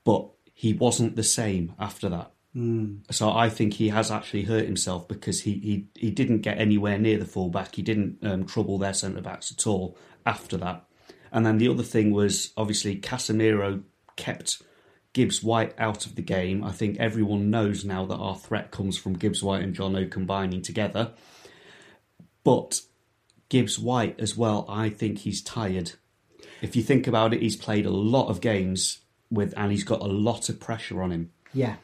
But 0.06 0.30
he 0.54 0.72
wasn't 0.72 1.18
the 1.18 1.24
same 1.24 1.74
after 1.78 2.08
that. 2.08 2.32
Mm. 2.56 3.00
So 3.12 3.32
I 3.32 3.50
think 3.50 3.74
he 3.74 3.90
has 3.90 4.12
actually 4.12 4.44
hurt 4.44 4.66
himself 4.66 5.08
because 5.08 5.42
he 5.42 5.54
he, 5.54 5.88
he 5.96 6.12
didn't 6.12 6.42
get 6.42 6.58
anywhere 6.58 6.98
near 6.98 7.18
the 7.18 7.26
fullback. 7.26 7.76
He 7.76 7.82
didn't 7.82 8.18
um, 8.24 8.46
trouble 8.46 8.78
their 8.78 8.94
centre 8.94 9.22
backs 9.22 9.52
at 9.52 9.66
all 9.66 9.98
after 10.26 10.58
that. 10.58 10.86
And 11.32 11.46
then 11.46 11.58
the 11.58 11.70
other 11.70 11.84
thing 11.84 12.12
was 12.12 12.52
obviously 12.58 12.98
Casemiro 12.98 13.84
kept 14.18 14.62
Gibbs 15.14 15.42
White 15.42 15.74
out 15.78 16.06
of 16.06 16.16
the 16.16 16.22
game. 16.22 16.64
I 16.64 16.72
think 16.72 16.98
everyone 17.00 17.50
knows 17.50 17.86
now 17.86 18.06
that 18.06 18.16
our 18.16 18.36
threat 18.36 18.72
comes 18.72 18.98
from 18.98 19.14
Gibbs 19.14 19.42
White 19.42 19.64
and 19.64 19.76
Jono 19.76 20.10
combining 20.10 20.62
together. 20.62 21.12
But 22.44 22.82
Gibbs 23.50 23.80
White 23.80 24.20
as 24.20 24.36
well, 24.36 24.66
I 24.68 24.90
think 24.90 25.20
he's 25.20 25.42
tired. 25.42 25.94
If 26.62 26.76
you 26.76 26.84
think 26.84 27.08
about 27.08 27.34
it, 27.34 27.42
he's 27.42 27.56
played 27.56 27.86
a 27.86 27.92
lot 27.92 28.28
of 28.28 28.42
games 28.42 29.00
with 29.30 29.54
and 29.56 29.72
he's 29.72 29.84
got 29.84 30.02
a 30.02 30.06
lot 30.06 30.50
of 30.50 30.60
pressure 30.60 31.02
on 31.02 31.12
him. 31.12 31.32
Yeah. 31.54 31.76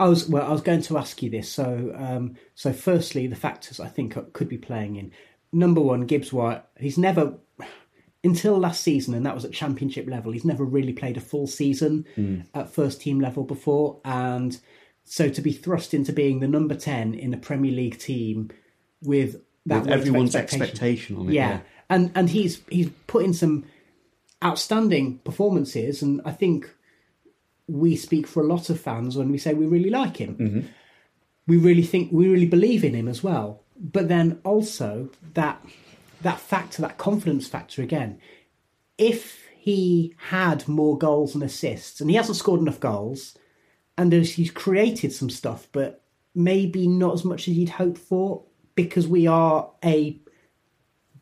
I 0.00 0.08
was 0.08 0.26
well. 0.26 0.46
I 0.46 0.50
was 0.50 0.62
going 0.62 0.80
to 0.82 0.96
ask 0.96 1.22
you 1.22 1.28
this. 1.28 1.52
So, 1.52 1.94
um, 1.94 2.36
so 2.54 2.72
firstly, 2.72 3.26
the 3.26 3.36
factors 3.36 3.78
I 3.78 3.88
think 3.88 4.16
could 4.32 4.48
be 4.48 4.56
playing 4.56 4.96
in. 4.96 5.12
Number 5.52 5.82
one, 5.82 6.06
Gibbs 6.06 6.32
White. 6.32 6.64
He's 6.78 6.96
never 6.96 7.34
until 8.24 8.58
last 8.58 8.82
season, 8.82 9.12
and 9.12 9.26
that 9.26 9.34
was 9.34 9.44
at 9.44 9.52
championship 9.52 10.08
level. 10.08 10.32
He's 10.32 10.44
never 10.44 10.64
really 10.64 10.94
played 10.94 11.18
a 11.18 11.20
full 11.20 11.46
season 11.46 12.06
mm. 12.16 12.46
at 12.54 12.72
first 12.72 13.02
team 13.02 13.20
level 13.20 13.44
before, 13.44 14.00
and 14.02 14.58
so 15.04 15.28
to 15.28 15.42
be 15.42 15.52
thrust 15.52 15.92
into 15.92 16.14
being 16.14 16.40
the 16.40 16.48
number 16.48 16.74
ten 16.74 17.12
in 17.12 17.34
a 17.34 17.38
Premier 17.38 17.72
League 17.72 17.98
team 17.98 18.50
with 19.02 19.36
that 19.66 19.82
with 19.82 19.90
everyone's 19.90 20.34
expectation, 20.34 20.62
expectation, 20.62 21.16
on 21.16 21.28
it, 21.28 21.34
yeah, 21.34 21.50
yeah, 21.50 21.60
and 21.90 22.10
and 22.14 22.30
he's 22.30 22.62
he's 22.70 22.88
put 23.06 23.22
in 23.22 23.34
some 23.34 23.66
outstanding 24.42 25.18
performances, 25.18 26.00
and 26.00 26.22
I 26.24 26.32
think 26.32 26.74
we 27.70 27.96
speak 27.96 28.26
for 28.26 28.42
a 28.42 28.46
lot 28.46 28.70
of 28.70 28.80
fans 28.80 29.16
when 29.16 29.30
we 29.30 29.38
say 29.38 29.54
we 29.54 29.66
really 29.66 29.90
like 29.90 30.16
him. 30.16 30.36
Mm-hmm. 30.36 30.60
We 31.46 31.56
really 31.56 31.82
think 31.82 32.12
we 32.12 32.28
really 32.28 32.46
believe 32.46 32.84
in 32.84 32.94
him 32.94 33.08
as 33.08 33.22
well. 33.22 33.62
But 33.76 34.08
then 34.08 34.40
also 34.44 35.10
that 35.34 35.64
that 36.22 36.40
factor, 36.40 36.82
that 36.82 36.98
confidence 36.98 37.48
factor 37.48 37.82
again. 37.82 38.20
If 38.98 39.40
he 39.58 40.14
had 40.16 40.68
more 40.68 40.98
goals 40.98 41.34
and 41.34 41.42
assists, 41.42 42.00
and 42.00 42.10
he 42.10 42.16
hasn't 42.16 42.36
scored 42.36 42.60
enough 42.60 42.80
goals, 42.80 43.36
and 43.96 44.12
he's 44.12 44.50
created 44.50 45.12
some 45.12 45.30
stuff, 45.30 45.68
but 45.72 46.02
maybe 46.34 46.86
not 46.86 47.14
as 47.14 47.24
much 47.24 47.48
as 47.48 47.54
you'd 47.54 47.70
hope 47.70 47.98
for 47.98 48.44
because 48.74 49.06
we 49.06 49.26
are 49.26 49.70
a 49.84 50.18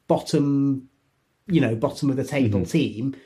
bottom, 0.07 0.89
you 1.47 1.61
know, 1.61 1.75
bottom 1.75 2.11
of 2.11 2.17
the 2.17 2.25
table 2.25 2.61
mm-hmm. 2.61 2.71
team. 2.71 3.17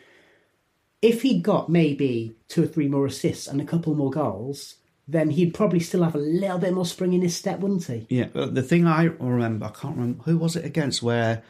If 1.03 1.23
he'd 1.23 1.43
got 1.43 1.69
maybe 1.69 2.35
two 2.49 2.63
or 2.63 2.67
three 2.67 2.89
more 2.89 3.07
assists 3.07 3.47
and 3.49 3.61
a 3.61 3.65
couple 3.65 3.95
more 3.95 4.11
goals, 4.11 4.77
then 5.09 5.31
he'd 5.31 5.53
probably 5.53 5.81
still 5.81 6.05
have 6.05 6.15
a 6.15 6.19
little 6.19 6.59
bit 6.59 6.73
more 6.73 6.87
spring 6.87 7.13
in 7.13 7.23
his 7.23 7.37
step, 7.37 7.59
wouldn't 7.59 7.85
he? 7.87 8.07
Yeah, 8.09 8.29
the 8.33 8.63
thing 8.63 8.87
I 8.87 9.05
remember, 9.05 9.67
I 9.67 9.71
can't 9.71 9.97
remember 9.97 10.23
who 10.23 10.39
was 10.39 10.55
it 10.55 10.65
against, 10.65 11.03
where 11.03 11.43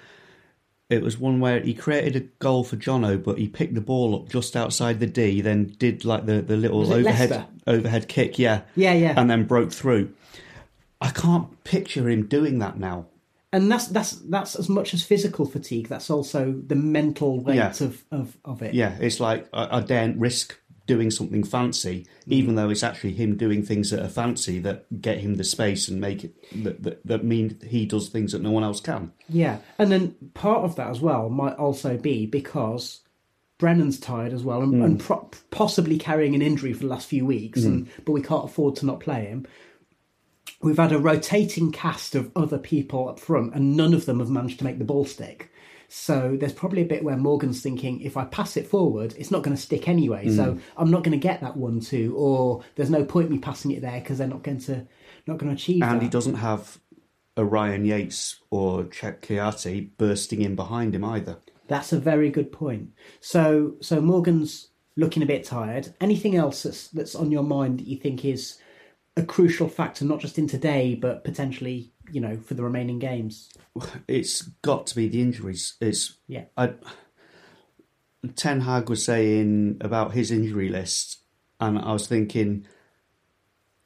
it 0.89 1.03
was 1.03 1.19
one 1.19 1.39
where 1.39 1.61
he 1.61 1.75
created 1.75 2.17
a 2.17 2.21
goal 2.43 2.65
for 2.65 2.77
Jono, 2.77 3.23
but 3.23 3.39
he 3.39 3.47
picked 3.49 3.75
the 3.75 3.81
ball 3.83 4.15
up 4.15 4.31
just 4.31 4.57
outside 4.57 5.01
the 5.01 5.07
D, 5.07 5.43
then 5.43 5.75
did 5.79 6.05
like 6.07 6.25
the, 6.27 6.41
the 6.41 6.57
little 6.57 6.81
overhead 6.93 7.31
Leicester? 7.31 7.47
overhead 7.67 8.09
kick, 8.09 8.39
yeah, 8.39 8.63
Yeah, 8.75 8.95
yeah. 8.95 9.15
and 9.19 9.29
then 9.31 9.45
broke 9.45 9.71
through. 9.73 10.13
I 11.01 11.11
can't 11.11 11.63
picture 11.65 12.09
him 12.09 12.27
doing 12.27 12.59
that 12.61 12.79
now. 12.79 13.07
And 13.53 13.71
that's 13.71 13.89
that's 13.89 14.13
that's 14.13 14.57
as 14.57 14.69
much 14.69 14.95
as 14.95 15.03
physical 15.03 15.45
fatigue. 15.45 15.89
That's 15.89 16.09
also 16.11 16.53
the 16.67 16.75
mental 16.75 17.41
weight 17.41 17.57
Yeah. 17.57 17.69
of, 17.81 18.03
of 18.11 18.37
of 18.45 18.63
it. 18.63 18.75
Yeah, 18.75 18.97
it's 19.01 19.21
like 19.21 19.47
I, 19.53 19.79
I 19.79 19.81
daren't 19.81 20.19
risk 20.19 20.59
doing 20.87 21.11
something 21.13 21.45
fancy, 21.45 22.07
even 22.27 22.57
though 22.57 22.69
it's 22.69 22.83
actually 22.83 23.13
him 23.13 23.37
doing 23.37 23.63
things 23.63 23.91
that 23.91 24.03
are 24.05 24.09
fancy 24.09 24.59
that 24.61 24.85
get 25.01 25.19
him 25.19 25.37
the 25.37 25.45
space 25.45 25.87
and 25.89 26.01
make 26.01 26.25
it 26.25 26.35
that, 26.65 26.83
that, 26.83 27.07
that 27.07 27.25
mean 27.25 27.57
he 27.69 27.87
does 27.87 28.09
things 28.09 28.33
that 28.33 28.43
no 28.43 28.51
one 28.51 28.65
else 28.65 28.81
can. 28.81 29.13
Yeah, 29.29 29.59
and 29.79 29.93
then 29.93 30.17
part 30.35 30.65
of 30.65 30.75
that 30.77 30.89
as 30.89 31.01
well 31.01 31.29
might 31.29 31.55
also 31.55 31.97
be 31.97 32.27
because 32.27 33.01
Brennan's 33.59 34.01
tired 34.01 34.33
as 34.33 34.43
well, 34.43 34.61
and, 34.63 34.75
Mm. 34.75 34.85
and 34.85 35.01
pro- 35.01 35.31
possibly 35.53 35.99
carrying 35.99 36.35
an 36.35 36.43
injury 36.43 36.73
for 36.73 36.81
the 36.81 36.89
last 36.91 37.07
few 37.07 37.25
weeks, 37.25 37.63
and 37.63 37.89
but 38.05 38.11
we 38.13 38.21
can't 38.23 38.47
afford 38.47 38.75
to 38.77 38.87
not 38.87 38.99
play 38.99 39.27
him. 39.27 39.47
We've 40.63 40.77
had 40.77 40.93
a 40.93 40.99
rotating 40.99 41.73
cast 41.73 42.15
of 42.15 42.31
other 42.37 42.59
people 42.59 43.09
up 43.09 43.19
front, 43.21 43.55
and 43.55 43.77
none 43.77 43.95
of 43.95 44.07
them 44.07 44.21
have 44.21 44.31
managed 44.31 44.59
to 44.59 44.65
make 44.65 44.79
the 44.79 44.85
ball 44.85 45.05
stick. 45.05 45.51
So 45.89 46.37
there's 46.41 46.53
probably 46.55 46.81
a 46.83 46.87
bit 46.87 47.05
where 47.05 47.17
Morgan's 47.19 47.61
thinking, 47.61 48.01
if 48.01 48.17
I 48.17 48.25
pass 48.25 48.57
it 48.57 48.67
forward, 48.67 49.15
it's 49.19 49.31
not 49.31 49.43
going 49.43 49.55
to 49.55 49.61
stick 49.63 49.89
anyway. 49.89 50.29
So 50.31 50.55
Mm. 50.55 50.61
I'm 50.79 50.91
not 50.91 51.03
going 51.05 51.13
to 51.13 51.19
get 51.29 51.41
that 51.43 51.57
one-two, 51.57 52.15
or 52.17 52.63
there's 52.77 52.89
no 52.91 53.05
point 53.05 53.31
me 53.31 53.39
passing 53.39 53.73
it 53.73 53.83
there 53.83 54.01
because 54.01 54.19
they're 54.19 54.27
not 54.29 54.43
going 54.43 54.61
to 54.61 54.87
not 55.27 55.39
going 55.39 55.51
to 55.55 55.55
achieve 55.55 55.83
And 55.83 56.01
that. 56.01 56.03
he 56.03 56.09
doesn't 56.09 56.37
have 56.37 56.79
a 57.37 57.45
Ryan 57.45 57.85
Yates 57.85 58.41
or 58.51 58.85
Cheikhou 58.85 59.21
Kouyaté 59.21 59.91
bursting 59.99 60.43
in 60.43 60.55
behind 60.57 60.95
him 60.95 61.05
either. 61.05 61.39
That's 61.69 61.93
a 61.93 61.99
very 61.99 62.29
good 62.31 62.53
point. 62.53 62.91
So, 63.21 63.75
so 63.81 64.01
Morgan's 64.01 64.69
looking 64.97 65.23
a 65.23 65.27
bit 65.27 65.45
tired. 65.45 65.95
Anything 66.01 66.37
else 66.37 66.63
that's 66.65 66.89
that's 66.89 67.15
on 67.15 67.31
your 67.31 67.43
mind 67.45 67.79
that 67.81 67.87
you 67.87 67.97
think 67.99 68.25
is 68.25 68.59
a 69.17 69.23
crucial 69.23 69.69
factor, 69.69 70.05
not 70.05 70.21
just 70.21 70.39
in 70.39 70.47
today, 70.49 70.95
but 70.95 71.23
potentially, 71.25 71.93
you 72.11 72.21
know, 72.21 72.37
for 72.39 72.55
the 72.55 72.63
remaining 72.63 72.99
games? 72.99 73.51
It's 74.09 74.43
got 74.63 74.87
to 74.89 74.97
be 74.97 75.09
the 75.09 75.21
injuries. 75.21 75.75
It's 75.81 76.17
Yeah. 76.29 76.45
I, 76.57 76.75
Ten 78.37 78.61
Hag 78.63 78.89
was 78.89 79.05
saying 79.05 79.79
about 79.81 80.13
his 80.13 80.31
injury 80.31 80.69
list, 80.69 81.19
and 81.61 81.79
I 81.79 81.93
was 81.93 82.07
thinking, 82.07 82.67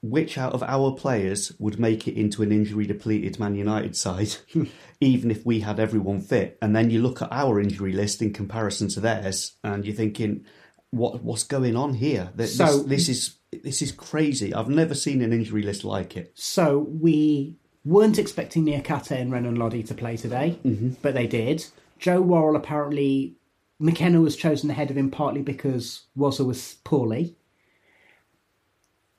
which 0.03 0.37
out 0.39 0.53
of 0.53 0.63
our 0.63 0.93
players 0.93 1.53
would 1.59 1.81
make 1.81 2.07
it 2.07 2.15
into 2.19 2.43
an 2.43 2.53
injury 2.53 2.87
depleted 2.87 3.41
Man 3.41 3.55
United 3.57 3.97
side, 3.97 4.37
even 5.01 5.31
if 5.31 5.45
we 5.47 5.61
had 5.61 5.81
everyone 5.81 6.21
fit? 6.21 6.59
And 6.61 6.77
then 6.77 6.91
you 6.91 7.01
look 7.03 7.23
at 7.23 7.33
our 7.33 7.59
injury 7.61 7.93
list 7.93 8.21
in 8.23 8.33
comparison 8.33 8.89
to 8.91 9.01
theirs, 9.01 9.53
and 9.65 9.85
you're 9.85 9.97
thinking, 9.97 10.45
what 10.91 11.23
what's 11.25 11.43
going 11.45 11.75
on 11.75 11.95
here? 11.95 12.25
Th- 12.37 12.51
This, 12.51 12.57
So- 12.57 12.83
this 12.83 13.09
is 13.09 13.37
this 13.63 13.83
is 13.83 13.93
crazy. 13.93 14.53
I've 14.55 14.69
never 14.69 14.95
seen 14.95 15.23
an 15.23 15.33
injury 15.33 15.63
list 15.63 15.85
like 15.85 16.17
it. 16.17 16.33
So 16.35 16.79
we 16.79 17.57
weren't 17.85 18.19
expecting 18.19 18.65
Niakate 18.65 19.13
and 19.21 19.31
Renan 19.33 19.57
Lodi 19.57 19.83
to 19.85 19.95
play 19.95 20.17
today, 20.17 20.59
but 21.03 21.15
they 21.15 21.27
did. 21.27 21.65
Joe 21.99 22.21
Worrall 22.21 22.57
apparently 22.57 23.37
McKenna 23.79 24.21
was 24.21 24.37
chosen 24.37 24.71
ahead 24.71 24.91
of 24.91 24.97
him 24.97 25.11
partly 25.11 25.43
because 25.43 26.05
Wazza 26.17 26.45
was 26.45 26.77
poorly. 26.85 27.37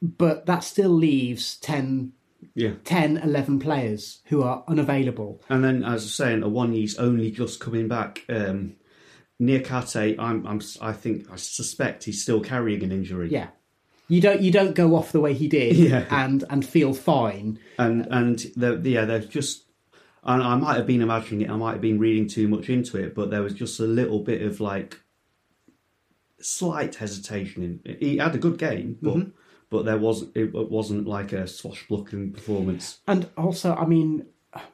But 0.02 0.46
that 0.46 0.64
still 0.64 0.90
leaves 0.92 1.56
10, 1.58 2.12
Yeah. 2.54 2.74
10 2.84 3.18
11 3.18 3.60
players 3.60 4.22
who 4.26 4.44
are 4.44 4.64
unavailable. 4.68 5.42
And 5.50 5.64
then, 5.64 5.84
as 5.84 5.90
I 5.90 5.94
was 5.94 6.14
saying, 6.16 6.42
Awoniyi's 6.42 6.98
only 6.98 7.32
just 7.32 7.60
coming 7.60 7.88
back. 7.88 8.24
Um, 8.30 8.76
Niakate, 9.42 10.16
I'm, 10.20 10.46
I'm, 10.46 10.62
I 10.82 10.94
think, 10.94 11.32
I 11.32 11.36
suspect 11.36 12.04
he's 12.04 12.22
still 12.22 12.42
carrying 12.42 12.84
an 12.84 12.92
injury. 12.92 13.30
Yeah. 13.32 13.48
You 14.10 14.22
don't 14.22 14.42
you 14.42 14.52
don't 14.52 14.74
go 14.76 14.96
off 14.96 15.12
the 15.12 15.20
way 15.20 15.34
he 15.34 15.48
did 15.48 15.76
Yeah. 15.90 16.06
and 16.10 16.44
and 16.50 16.66
feel 16.66 16.94
fine. 16.94 17.60
and 17.78 18.08
and 18.10 18.40
the, 18.56 18.82
yeah, 18.84 19.06
there's 19.06 19.26
just. 19.28 19.64
And 20.24 20.44
I 20.44 20.56
might 20.56 20.76
have 20.76 20.88
been 20.88 21.02
imagining 21.02 21.42
it. 21.48 21.50
I 21.50 21.56
might 21.56 21.72
have 21.74 21.82
been 21.82 22.00
reading 22.00 22.28
too 22.28 22.50
much 22.50 22.70
into 22.70 22.98
it, 22.98 23.16
but 23.16 23.30
there 23.30 23.42
was 23.42 23.54
just 23.54 23.80
a 23.80 23.84
little 23.88 24.20
bit 24.20 24.42
of 24.42 24.60
like 24.60 25.00
slight 26.42 26.96
hesitation. 26.96 27.82
In 27.86 27.98
he 28.00 28.18
had 28.18 28.36
a 28.36 28.38
good 28.38 28.58
game, 28.58 28.98
but 29.02 29.16
Mm-hmm. 29.16 29.30
but 29.70 29.86
there 29.86 29.98
was 29.98 30.26
it 30.36 30.52
wasn't 30.54 31.08
like 31.08 31.34
a 31.34 31.48
swashbuckling 31.48 32.32
performance. 32.34 33.00
And 33.08 33.30
also, 33.38 33.74
I 33.76 33.86
mean, 33.86 34.26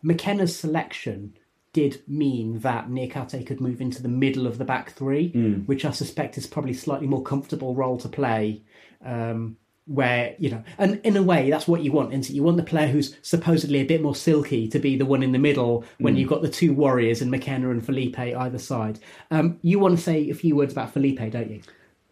McKenna's 0.02 0.56
selection 0.58 1.38
did 1.74 2.02
mean 2.08 2.60
that 2.60 2.88
Niakate 2.90 3.46
could 3.46 3.60
move 3.60 3.82
into 3.82 4.02
the 4.02 4.08
middle 4.08 4.48
of 4.48 4.58
the 4.58 4.66
back 4.66 4.92
three, 4.92 5.32
which 5.66 5.86
I 5.86 5.92
suspect 5.92 6.38
is 6.38 6.48
probably 6.48 6.74
slightly 6.74 7.08
more 7.08 7.24
comfortable 7.24 7.76
role 7.76 7.98
to 7.98 8.08
play. 8.08 8.64
Um, 9.04 9.58
where 9.86 10.34
you 10.40 10.50
know, 10.50 10.64
and 10.78 11.02
in 11.04 11.18
a 11.18 11.24
way, 11.24 11.50
that's 11.50 11.68
what 11.68 11.84
you 11.84 11.92
want. 11.92 12.14
Isn't? 12.14 12.34
You 12.34 12.44
want 12.44 12.56
the 12.56 12.64
player 12.64 12.88
who's 12.88 13.18
supposedly 13.22 13.80
a 13.80 13.86
bit 13.86 14.02
more 14.02 14.16
silky 14.16 14.68
to 14.70 14.80
be 14.80 14.96
the 14.96 15.06
one 15.06 15.22
in 15.24 15.34
the 15.34 15.40
middle 15.40 15.84
when 15.98 16.16
you've 16.16 16.30
got 16.30 16.42
the 16.42 16.50
two 16.50 16.74
warriors 16.74 17.22
and 17.22 17.30
McKenna 17.30 17.70
and 17.70 17.86
Felipe 17.86 18.18
either 18.18 18.60
side. 18.60 19.00
Um, 19.30 19.60
you 19.62 19.80
want 19.80 19.98
to 19.98 20.02
say 20.02 20.30
a 20.30 20.36
few 20.36 20.56
words 20.56 20.72
about 20.72 20.94
Felipe, 20.94 21.20
don't 21.32 21.50
you? 21.52 21.62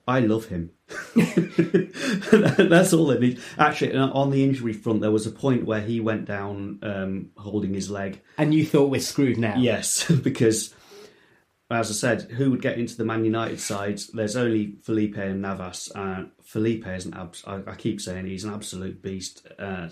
I 0.07 0.19
love 0.21 0.45
him. 0.45 0.71
That's 1.15 2.93
all 2.93 3.11
it 3.11 3.23
is. 3.23 3.43
Actually, 3.57 3.95
uh, 3.95 4.07
on 4.09 4.31
the 4.31 4.43
injury 4.43 4.73
front, 4.73 5.01
there 5.01 5.11
was 5.11 5.27
a 5.27 5.31
point 5.31 5.65
where 5.65 5.81
he 5.81 5.99
went 5.99 6.25
down 6.25 6.79
um, 6.83 7.29
holding 7.37 7.73
his 7.73 7.89
leg. 7.89 8.21
And 8.37 8.53
you 8.53 8.65
thought 8.65 8.89
we're 8.89 9.01
screwed 9.01 9.37
now? 9.37 9.55
Yes, 9.57 10.09
because 10.23 10.73
as 11.69 11.89
I 11.89 11.93
said, 11.93 12.31
who 12.31 12.51
would 12.51 12.61
get 12.61 12.77
into 12.77 12.97
the 12.97 13.05
Man 13.05 13.23
United 13.23 13.59
side? 13.59 14.01
There's 14.13 14.35
only 14.35 14.75
Felipe 14.83 15.17
and 15.17 15.41
Navas. 15.41 15.91
Uh, 15.95 16.25
Felipe 16.43 16.87
is 16.87 17.05
an 17.05 17.13
abs- 17.13 17.43
I, 17.47 17.61
I 17.65 17.75
keep 17.75 18.01
saying 18.01 18.25
he's 18.25 18.43
an 18.43 18.53
absolute 18.53 19.01
beast. 19.01 19.47
Uh, 19.57 19.87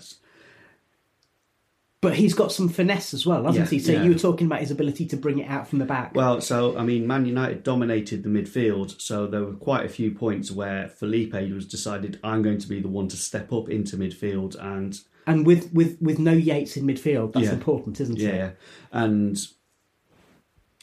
But 2.02 2.14
he's 2.14 2.32
got 2.32 2.50
some 2.50 2.70
finesse 2.70 3.12
as 3.12 3.26
well, 3.26 3.44
hasn't 3.44 3.66
Yeah, 3.66 3.70
he? 3.70 3.78
So 3.78 3.92
yeah. 3.92 4.04
you 4.04 4.12
were 4.12 4.18
talking 4.18 4.46
about 4.46 4.60
his 4.60 4.70
ability 4.70 5.04
to 5.08 5.18
bring 5.18 5.38
it 5.38 5.50
out 5.50 5.68
from 5.68 5.80
the 5.80 5.84
back. 5.84 6.14
well, 6.14 6.40
so 6.40 6.76
I 6.78 6.82
mean, 6.82 7.06
Man 7.06 7.26
United 7.26 7.62
dominated 7.62 8.22
the 8.22 8.30
midfield, 8.30 8.98
so 9.00 9.26
there 9.26 9.44
were 9.44 9.52
quite 9.52 9.84
a 9.84 9.88
few 9.90 10.10
points 10.12 10.50
where 10.50 10.88
Felipe 10.88 11.34
was 11.34 11.66
decided 11.66 12.18
I'm 12.24 12.40
going 12.42 12.56
to 12.58 12.68
be 12.68 12.80
the 12.80 12.88
one 12.88 13.08
to 13.08 13.16
step 13.18 13.52
up 13.52 13.68
into 13.68 13.98
midfield 13.98 14.56
and 14.58 14.98
and 15.26 15.46
with, 15.46 15.70
with, 15.74 15.98
with 16.00 16.18
no 16.18 16.32
Yates 16.32 16.78
in 16.78 16.86
midfield, 16.86 17.34
that's 17.34 17.46
Yeah. 17.46 17.52
important, 17.52 18.00
isn't 18.00 18.16
it? 18.18 18.22
yeah. 18.22 18.50
and 18.92 19.38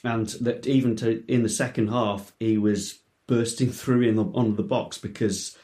and 0.04 0.28
that 0.42 0.68
even 0.68 0.96
to 0.98 1.24
in 1.32 1.42
the 1.44 1.50
second 1.50 1.88
half 1.90 2.32
he 2.40 2.58
was 2.58 3.00
bursting 3.26 3.72
through 3.80 4.02
in 4.02 4.16
the 4.16 4.24
on 4.26 4.56
the 4.56 4.64
box 4.64 4.98
because 5.00 5.58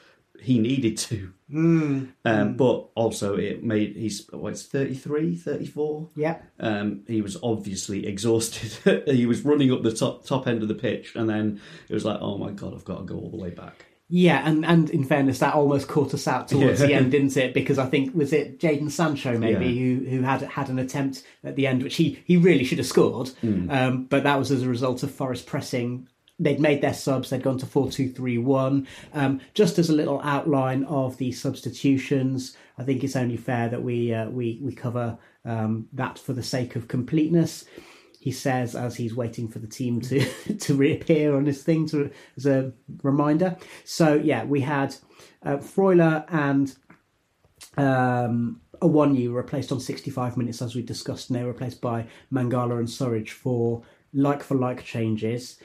he 0.44 0.60
needed 0.60 0.98
to. 0.98 1.32
Hmm. 1.50 2.06
Um, 2.26 2.56
But 2.58 2.90
also 2.96 3.36
it 3.36 3.64
made 3.64 3.96
he's 3.96 4.28
what's 4.32 4.64
33, 4.64 5.36
34? 5.36 6.10
Yeah. 6.16 6.38
Um, 6.60 7.04
he 7.08 7.22
was 7.22 7.38
obviously 7.44 8.06
exhausted. 8.14 9.04
he 9.08 9.26
was 9.26 9.44
running 9.44 9.72
up 9.72 9.84
the 9.84 9.94
top 9.94 10.26
top 10.26 10.48
end 10.48 10.62
of 10.62 10.68
the 10.68 10.76
pitch, 10.76 11.16
and 11.16 11.30
then 11.30 11.62
it 11.90 11.94
was 11.94 12.06
like, 12.06 12.20
oh 12.22 12.38
my 12.38 12.52
god, 12.52 12.74
I've 12.74 12.86
got 12.86 13.00
to 13.00 13.06
go 13.06 13.16
all 13.16 13.30
the 13.32 13.38
way 13.38 13.50
back. 13.52 13.86
Yeah, 14.10 14.48
and, 14.48 14.64
and 14.66 14.90
in 14.92 15.06
fairness, 15.06 15.40
that 15.40 15.56
almost 15.56 15.88
caught 15.88 16.14
us 16.14 16.28
out 16.28 16.48
towards 16.50 16.82
Yeah. 16.82 16.88
the 16.88 16.94
end, 16.94 17.12
didn't 17.12 17.36
it? 17.38 17.54
Because 17.54 17.80
I 17.80 17.88
think 17.88 18.14
was 18.14 18.32
it 18.34 18.60
Jadon 18.60 18.92
Sancho 18.92 19.38
maybe 19.40 19.66
Yeah. 19.68 19.72
who 19.82 20.06
who 20.10 20.22
had 20.22 20.42
had 20.42 20.70
an 20.70 20.78
attempt 20.78 21.24
at 21.44 21.56
the 21.56 21.66
end, 21.68 21.82
which 21.84 21.96
he 21.96 22.20
he 22.26 22.38
really 22.38 22.64
should 22.64 22.78
have 22.80 22.86
scored, 22.88 23.30
Hmm. 23.42 23.70
um, 23.72 24.06
but 24.06 24.24
that 24.24 24.38
was 24.38 24.52
as 24.52 24.62
a 24.64 24.70
result 24.70 25.04
of 25.04 25.12
Forest 25.12 25.46
pressing. 25.48 26.08
They'd 26.39 26.60
made 26.60 26.82
their 26.82 26.93
subs. 26.93 27.30
They'd 27.30 27.43
gone 27.43 27.60
to 27.60 27.65
four 27.65 27.91
two 27.91 28.10
three 28.10 28.38
one. 28.38 28.88
Um, 29.13 29.39
just 29.54 29.78
as 29.80 29.89
a 29.89 29.93
little 29.93 30.22
outline 30.22 30.84
of 30.86 31.17
the 31.17 31.32
substitutions, 31.32 32.58
I 32.78 32.84
think 32.84 33.04
it's 33.04 33.15
only 33.15 33.38
fair 33.38 33.69
that 33.69 33.84
we 33.84 34.13
uh, 34.13 34.30
we 34.30 34.60
we 34.62 34.74
cover 34.74 35.17
um, 35.46 35.88
that 35.93 36.17
for 36.19 36.34
the 36.34 36.43
sake 36.43 36.76
of 36.76 36.88
completeness. 36.88 37.65
he 38.19 38.32
says 38.32 38.74
as 38.74 38.96
he's 38.96 39.13
waiting 39.13 39.50
for 39.50 39.60
the 39.60 39.67
team 39.67 40.00
to 40.00 40.26
to 40.60 40.76
reappear 40.76 41.36
on 41.36 41.46
his 41.46 41.62
thing 41.62 41.86
to 41.89 42.10
as 42.38 42.46
a 42.46 42.72
reminder. 43.02 43.58
So 43.84 44.15
yeah, 44.15 44.46
we 44.46 44.62
had 44.62 44.96
uh, 45.43 45.58
Freuler 45.58 46.26
and 46.30 46.74
um, 47.78 48.62
Awoniyi 48.82 49.34
replaced 49.34 49.72
on 49.72 49.80
65 49.80 50.38
minutes 50.38 50.62
as 50.62 50.74
we 50.74 50.82
discussed, 50.82 51.30
and 51.30 51.38
they 51.38 51.43
were 51.43 51.52
replaced 51.52 51.82
by 51.82 52.08
Mangala 52.32 52.80
and 52.80 52.88
Surridge 52.88 53.30
for 53.32 53.84
like 54.13 54.41
for 54.41 54.56
like 54.56 54.84
changes. 54.84 55.60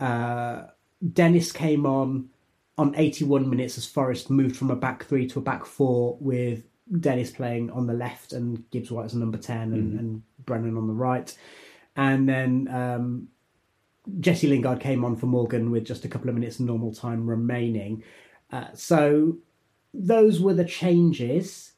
Uh, 0.00 0.64
Dennis 1.12 1.52
came 1.52 1.86
on 1.86 2.30
on 2.76 2.94
81 2.96 3.48
minutes 3.48 3.78
as 3.78 3.86
Forest 3.86 4.30
moved 4.30 4.56
from 4.56 4.70
a 4.70 4.76
back 4.76 5.04
three 5.04 5.28
to 5.28 5.38
a 5.38 5.42
back 5.42 5.64
four 5.64 6.16
with 6.20 6.64
Dennis 7.00 7.30
playing 7.30 7.70
on 7.70 7.86
the 7.86 7.92
left 7.92 8.32
and 8.32 8.68
Gibbs 8.70 8.90
White 8.90 9.04
as 9.04 9.14
a 9.14 9.18
number 9.18 9.38
10 9.38 9.72
and, 9.72 10.00
and 10.00 10.22
Brennan 10.44 10.76
on 10.76 10.86
the 10.86 10.92
right. 10.92 11.36
And 11.96 12.28
then 12.28 12.68
um, 12.68 13.28
Jesse 14.20 14.48
Lingard 14.48 14.80
came 14.80 15.04
on 15.04 15.16
for 15.16 15.26
Morgan 15.26 15.70
with 15.70 15.84
just 15.84 16.04
a 16.04 16.08
couple 16.08 16.28
of 16.28 16.34
minutes 16.34 16.60
normal 16.60 16.92
time 16.92 17.28
remaining. 17.28 18.02
Uh, 18.50 18.66
so 18.74 19.38
those 19.94 20.40
were 20.40 20.54
the 20.54 20.64
changes. 20.64 21.72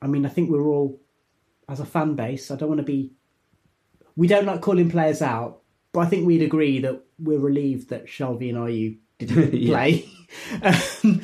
I 0.00 0.06
mean, 0.06 0.24
I 0.24 0.28
think 0.28 0.50
we're 0.50 0.66
all, 0.66 1.00
as 1.68 1.80
a 1.80 1.84
fan 1.84 2.14
base, 2.14 2.50
I 2.50 2.56
don't 2.56 2.68
want 2.68 2.80
to 2.80 2.84
be. 2.84 3.12
We 4.14 4.28
don't 4.28 4.46
like 4.46 4.62
calling 4.62 4.90
players 4.90 5.20
out, 5.20 5.60
but 5.96 6.02
I 6.02 6.06
think 6.10 6.26
we'd 6.26 6.42
agree 6.42 6.78
that 6.80 7.00
we're 7.18 7.38
relieved 7.38 7.88
that 7.88 8.06
Shelvey 8.06 8.50
and 8.50 8.58
Ayew 8.58 8.98
didn't 9.18 9.50
play. 9.66 10.08
um, 10.62 11.22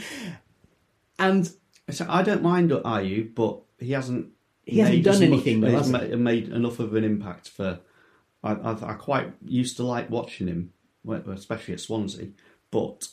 and 1.18 1.50
So 1.90 2.06
I 2.08 2.22
don't 2.22 2.42
mind 2.42 2.70
Ayew, 2.70 3.34
but 3.34 3.60
he 3.78 3.92
hasn't. 3.92 4.28
He 4.64 4.78
hasn't 4.78 4.96
made 4.96 5.04
done 5.04 5.14
as 5.14 5.20
much- 5.20 5.28
anything, 5.28 5.60
though, 5.60 5.68
He's 5.68 5.78
has 5.78 5.86
he? 5.88 5.92
ma- 5.92 6.16
made 6.16 6.48
enough 6.48 6.78
of 6.78 6.94
an 6.94 7.04
impact 7.04 7.48
for. 7.48 7.80
I, 8.44 8.52
I, 8.54 8.92
I 8.92 8.94
quite 8.94 9.32
used 9.44 9.76
to 9.76 9.82
like 9.84 10.08
watching 10.10 10.46
him, 10.48 10.72
especially 11.06 11.74
at 11.74 11.80
Swansea. 11.80 12.28
But 12.70 13.08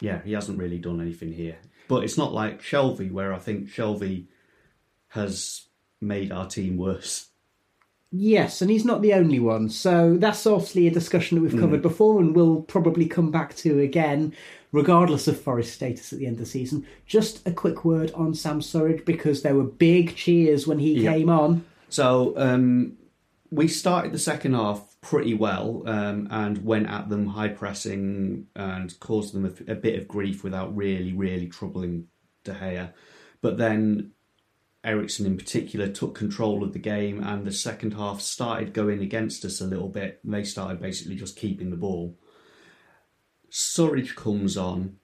yeah, 0.00 0.20
he 0.22 0.32
hasn't 0.32 0.58
really 0.58 0.78
done 0.78 1.00
anything 1.00 1.32
here. 1.32 1.56
But 1.88 2.02
it's 2.04 2.18
not 2.18 2.32
like 2.32 2.62
Shelvey, 2.62 3.12
where 3.12 3.32
I 3.32 3.38
think 3.38 3.68
Shelvey 3.68 4.26
has 5.08 5.66
made 6.00 6.32
our 6.32 6.46
team 6.46 6.76
worse. 6.76 7.28
Yes, 8.12 8.62
and 8.62 8.70
he's 8.70 8.84
not 8.84 9.02
the 9.02 9.14
only 9.14 9.40
one. 9.40 9.68
So 9.68 10.16
that's 10.16 10.46
obviously 10.46 10.86
a 10.86 10.90
discussion 10.92 11.36
that 11.36 11.42
we've 11.42 11.52
Hmm. 11.52 11.60
covered 11.60 11.82
before 11.82 12.20
and 12.20 12.34
we'll 12.34 12.62
probably 12.62 13.06
come 13.06 13.30
back 13.30 13.54
to 13.56 13.80
again, 13.80 14.32
regardless 14.72 15.26
of 15.28 15.40
Forest 15.40 15.74
status 15.74 16.12
at 16.12 16.18
the 16.18 16.26
end 16.26 16.34
of 16.34 16.40
the 16.40 16.46
season. 16.46 16.86
Just 17.06 17.46
a 17.46 17.52
quick 17.52 17.84
word 17.84 18.12
on 18.12 18.32
Sam 18.34 18.60
Surridge 18.60 19.04
because 19.04 19.42
there 19.42 19.54
were 19.56 19.64
big 19.64 20.14
cheers 20.14 20.66
when 20.66 20.78
he 20.78 21.00
Yeah. 21.02 21.12
came 21.12 21.28
on. 21.28 21.64
So 21.88 22.32
um, 22.36 22.96
we 23.50 23.68
started 23.68 24.12
the 24.12 24.18
second 24.18 24.54
half 24.54 24.96
pretty 25.00 25.34
well 25.34 25.82
um, 25.86 26.26
and 26.30 26.64
went 26.64 26.88
at 26.88 27.08
them 27.08 27.26
high 27.26 27.48
pressing 27.48 28.46
and 28.56 28.98
caused 29.00 29.34
them 29.34 29.44
a, 29.44 29.72
a 29.72 29.74
bit 29.74 29.98
of 30.00 30.08
grief 30.08 30.42
without 30.42 30.74
really, 30.76 31.12
really 31.12 31.46
troubling 31.48 32.06
De 32.44 32.52
Gea. 32.52 32.92
But 33.42 33.58
then 33.58 34.12
Eriksen 34.86 35.26
in 35.26 35.36
particular 35.36 35.88
took 35.88 36.14
control 36.14 36.62
of 36.62 36.72
the 36.72 36.78
game 36.78 37.22
and 37.22 37.44
the 37.44 37.52
second 37.52 37.94
half 37.94 38.20
started 38.20 38.72
going 38.72 39.02
against 39.02 39.44
us 39.44 39.60
a 39.60 39.66
little 39.66 39.88
bit. 39.88 40.20
They 40.24 40.44
started 40.44 40.80
basically 40.80 41.16
just 41.16 41.36
keeping 41.36 41.70
the 41.70 41.76
ball. 41.76 42.16
Surridge 43.50 44.14
comes 44.14 44.56
on 44.56 44.96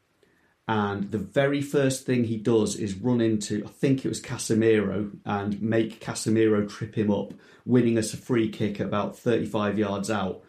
and 0.68 1.11
the 1.11 1.18
very 1.18 1.61
first 1.61 2.07
thing 2.07 2.25
he 2.25 2.37
does 2.37 2.77
is 2.77 2.95
run 2.95 3.21
into, 3.21 3.64
I 3.64 3.68
think 3.68 4.05
it 4.05 4.09
was 4.09 4.23
Casemiro, 4.23 5.11
and 5.25 5.61
make 5.61 6.01
Casemiro 6.01 6.68
trip 6.68 6.95
him 6.95 7.11
up, 7.11 7.35
winning 7.64 7.99
us 7.99 8.14
a 8.14 8.16
free 8.16 8.49
kick 8.49 8.79
about 8.79 9.18
35 9.18 9.79
yards 9.79 10.11
out. 10.11 10.42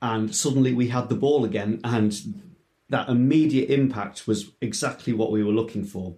And 0.00 0.34
suddenly 0.34 0.72
we 0.72 0.88
had 0.88 1.08
the 1.08 1.14
ball 1.14 1.44
again, 1.44 1.80
and 1.84 2.42
that 2.88 3.08
immediate 3.08 3.70
impact 3.70 4.26
was 4.26 4.52
exactly 4.62 5.12
what 5.12 5.30
we 5.30 5.44
were 5.44 5.52
looking 5.52 5.84
for. 5.84 6.16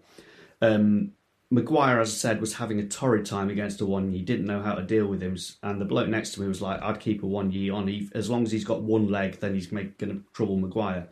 Um, 0.63 1.13
Maguire, 1.51 2.01
as 2.01 2.11
I 2.11 2.17
said, 2.17 2.41
was 2.41 2.55
having 2.55 2.81
a 2.81 2.89
torrid 2.89 3.25
time 3.25 3.51
against 3.51 3.81
a 3.81 3.87
one. 3.87 4.11
He 4.11 4.23
didn't 4.23 4.47
know 4.47 4.63
how 4.63 4.75
to 4.75 4.83
deal 4.83 5.07
with 5.07 5.23
him, 5.23 5.37
and 5.63 5.81
the 5.81 5.85
bloke 5.85 6.09
next 6.09 6.33
to 6.33 6.41
me 6.41 6.49
was 6.49 6.61
like, 6.61 6.83
"I'd 6.83 6.99
keep 6.99 7.23
Awoniyi 7.23 7.73
on. 7.73 7.87
He, 7.87 8.11
as 8.15 8.29
long 8.29 8.43
as 8.43 8.51
he's 8.51 8.65
got 8.65 8.83
one 8.83 9.09
leg, 9.09 9.39
then 9.39 9.55
he's 9.55 9.69
going 9.69 9.95
to 9.99 10.25
trouble 10.33 10.57
Maguire." 10.57 11.09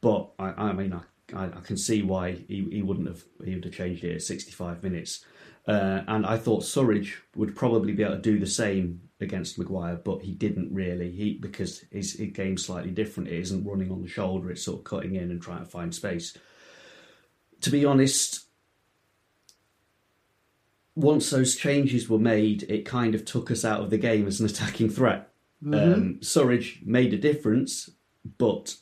But 0.00 0.30
I, 0.38 0.48
I 0.68 0.72
mean, 0.72 0.92
I, 0.92 1.44
I, 1.44 1.60
can 1.60 1.76
see 1.76 2.02
why 2.02 2.32
he, 2.32 2.68
he 2.70 2.82
wouldn't 2.82 3.06
have. 3.06 3.24
He 3.44 3.54
would 3.54 3.64
have 3.64 3.74
changed 3.74 4.02
it 4.02 4.16
at 4.16 4.22
65 4.22 4.82
minutes. 4.82 5.24
Uh, 5.68 6.02
and 6.06 6.26
I 6.26 6.36
thought 6.36 6.62
Surridge 6.62 7.14
would 7.34 7.56
probably 7.56 7.92
be 7.92 8.02
able 8.02 8.16
to 8.16 8.22
do 8.22 8.38
the 8.38 8.46
same 8.46 9.02
against 9.20 9.58
Maguire, 9.58 9.96
but 9.96 10.22
he 10.22 10.32
didn't 10.32 10.72
really. 10.72 11.12
He 11.12 11.34
because 11.34 11.84
his, 11.92 12.14
his 12.14 12.32
game's 12.32 12.64
slightly 12.64 12.90
different. 12.90 13.28
It 13.28 13.40
isn't 13.40 13.64
running 13.64 13.92
on 13.92 14.02
the 14.02 14.08
shoulder; 14.08 14.50
it's 14.50 14.64
sort 14.64 14.78
of 14.78 14.84
cutting 14.84 15.14
in 15.14 15.30
and 15.30 15.40
trying 15.40 15.64
to 15.64 15.70
find 15.70 15.94
space. 15.94 16.36
To 17.62 17.70
be 17.70 17.84
honest, 17.84 18.45
once 20.96 21.30
those 21.30 21.54
changes 21.54 22.08
were 22.08 22.18
made, 22.18 22.64
it 22.64 22.84
kind 22.84 23.14
of 23.14 23.24
took 23.24 23.50
us 23.50 23.64
out 23.64 23.80
of 23.82 23.90
the 23.90 23.98
game 23.98 24.26
as 24.26 24.40
an 24.40 24.46
attacking 24.46 24.88
threat. 24.90 25.30
Um, 25.64 26.18
Surridge 26.20 26.84
made 26.84 27.12
a 27.14 27.18
difference, 27.18 27.90
but 28.38 28.76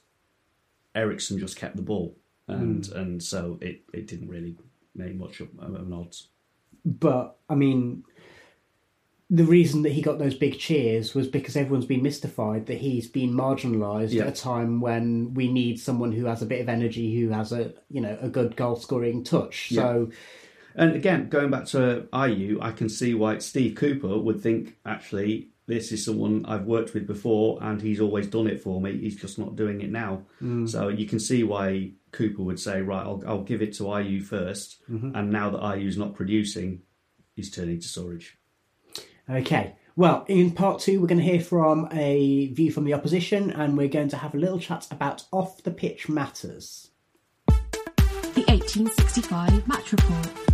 Eriksen 0.95 1.39
just 1.39 1.57
kept 1.57 1.77
the 1.77 1.83
ball, 1.83 2.17
and 2.49 2.89
and 2.93 3.23
so 3.23 3.59
it, 3.61 3.83
it 3.93 4.07
didn't 4.07 4.29
really 4.29 4.57
make 4.95 5.15
much 5.17 5.41
of 5.41 5.49
of 5.59 5.75
an 5.75 5.93
odds. 5.93 6.29
But 6.85 7.37
I 7.49 7.55
mean, 7.55 8.05
the 9.31 9.45
reason 9.45 9.83
that 9.83 9.93
he 9.93 10.03
got 10.03 10.19
those 10.19 10.35
big 10.35 10.59
cheers 10.59 11.15
was 11.15 11.27
because 11.27 11.57
everyone's 11.57 11.87
been 11.87 12.03
mystified 12.03 12.67
that 12.67 12.79
he's 12.79 13.09
been 13.09 13.33
marginalised 13.33 14.13
Yeah. 14.13 14.25
at 14.25 14.29
a 14.29 14.43
time 14.43 14.81
when 14.81 15.33
we 15.35 15.51
need 15.51 15.81
someone 15.81 16.13
who 16.13 16.27
has 16.27 16.43
a 16.43 16.47
bit 16.47 16.61
of 16.61 16.69
energy, 16.69 17.19
who 17.19 17.31
has 17.31 17.51
a 17.53 17.73
you 17.91 18.01
know 18.01 18.19
a 18.21 18.29
good 18.29 18.57
goal 18.57 18.77
scoring 18.77 19.25
touch. 19.25 19.71
So 19.73 20.11
And 20.75 20.95
again, 20.95 21.29
going 21.29 21.51
back 21.51 21.67
to 21.67 22.09
Ayew, 22.13 22.59
I 22.61 22.73
can 22.73 22.89
see 22.89 23.15
why 23.15 23.39
Steve 23.39 23.77
Cooper 23.77 24.19
would 24.19 24.41
think 24.41 24.77
actually 24.85 25.51
this 25.67 25.93
is 25.93 26.05
someone 26.05 26.45
I've 26.47 26.65
worked 26.65 26.93
with 26.93 27.07
before, 27.07 27.59
and 27.63 27.81
he's 27.81 28.01
always 28.01 28.27
done 28.27 28.47
it 28.47 28.63
for 28.63 28.81
me. 28.81 28.99
He's 28.99 29.17
just 29.17 29.39
not 29.39 29.57
doing 29.57 29.81
it 29.81 29.91
now. 29.91 30.23
Mm. 30.43 30.69
So 30.69 30.89
you 30.89 31.07
can 31.07 31.19
see 31.19 31.43
why 31.43 31.93
Cooper 32.13 32.43
would 32.43 32.61
say, 32.61 32.83
right, 32.83 33.03
I'll, 33.03 33.23
I'll 33.27 33.43
give 33.43 33.63
it 33.63 33.73
to 33.75 33.85
Ayew 33.85 34.23
1st 34.23 34.77
mm-hmm. 34.91 35.17
and 35.17 35.31
now 35.31 35.51
that 35.51 35.61
Ayew's 35.63 35.97
not 35.97 36.15
producing, 36.15 36.83
he's 37.35 37.51
turning 37.51 37.81
to 37.81 37.89
Surridge. 37.89 38.33
Okay. 39.29 39.75
Well, 39.97 40.25
in 40.29 40.51
part 40.51 40.81
two, 40.81 41.01
we're 41.01 41.07
going 41.07 41.21
to 41.21 41.25
hear 41.25 41.41
from 41.41 41.89
a 41.93 42.49
view 42.49 42.73
from 42.73 42.85
the 42.85 42.95
opposition, 42.95 43.51
and 43.51 43.79
we're 43.79 43.89
going 43.89 44.09
to 44.09 44.17
have 44.17 44.35
a 44.35 44.39
little 44.39 44.59
chat 44.59 44.89
about 44.91 45.25
off 45.33 45.63
the 45.63 45.71
pitch 45.71 46.09
matters. 46.09 46.91
The 47.47 48.45
1865 48.49 49.69
Match 49.69 49.93
Report. 49.93 50.54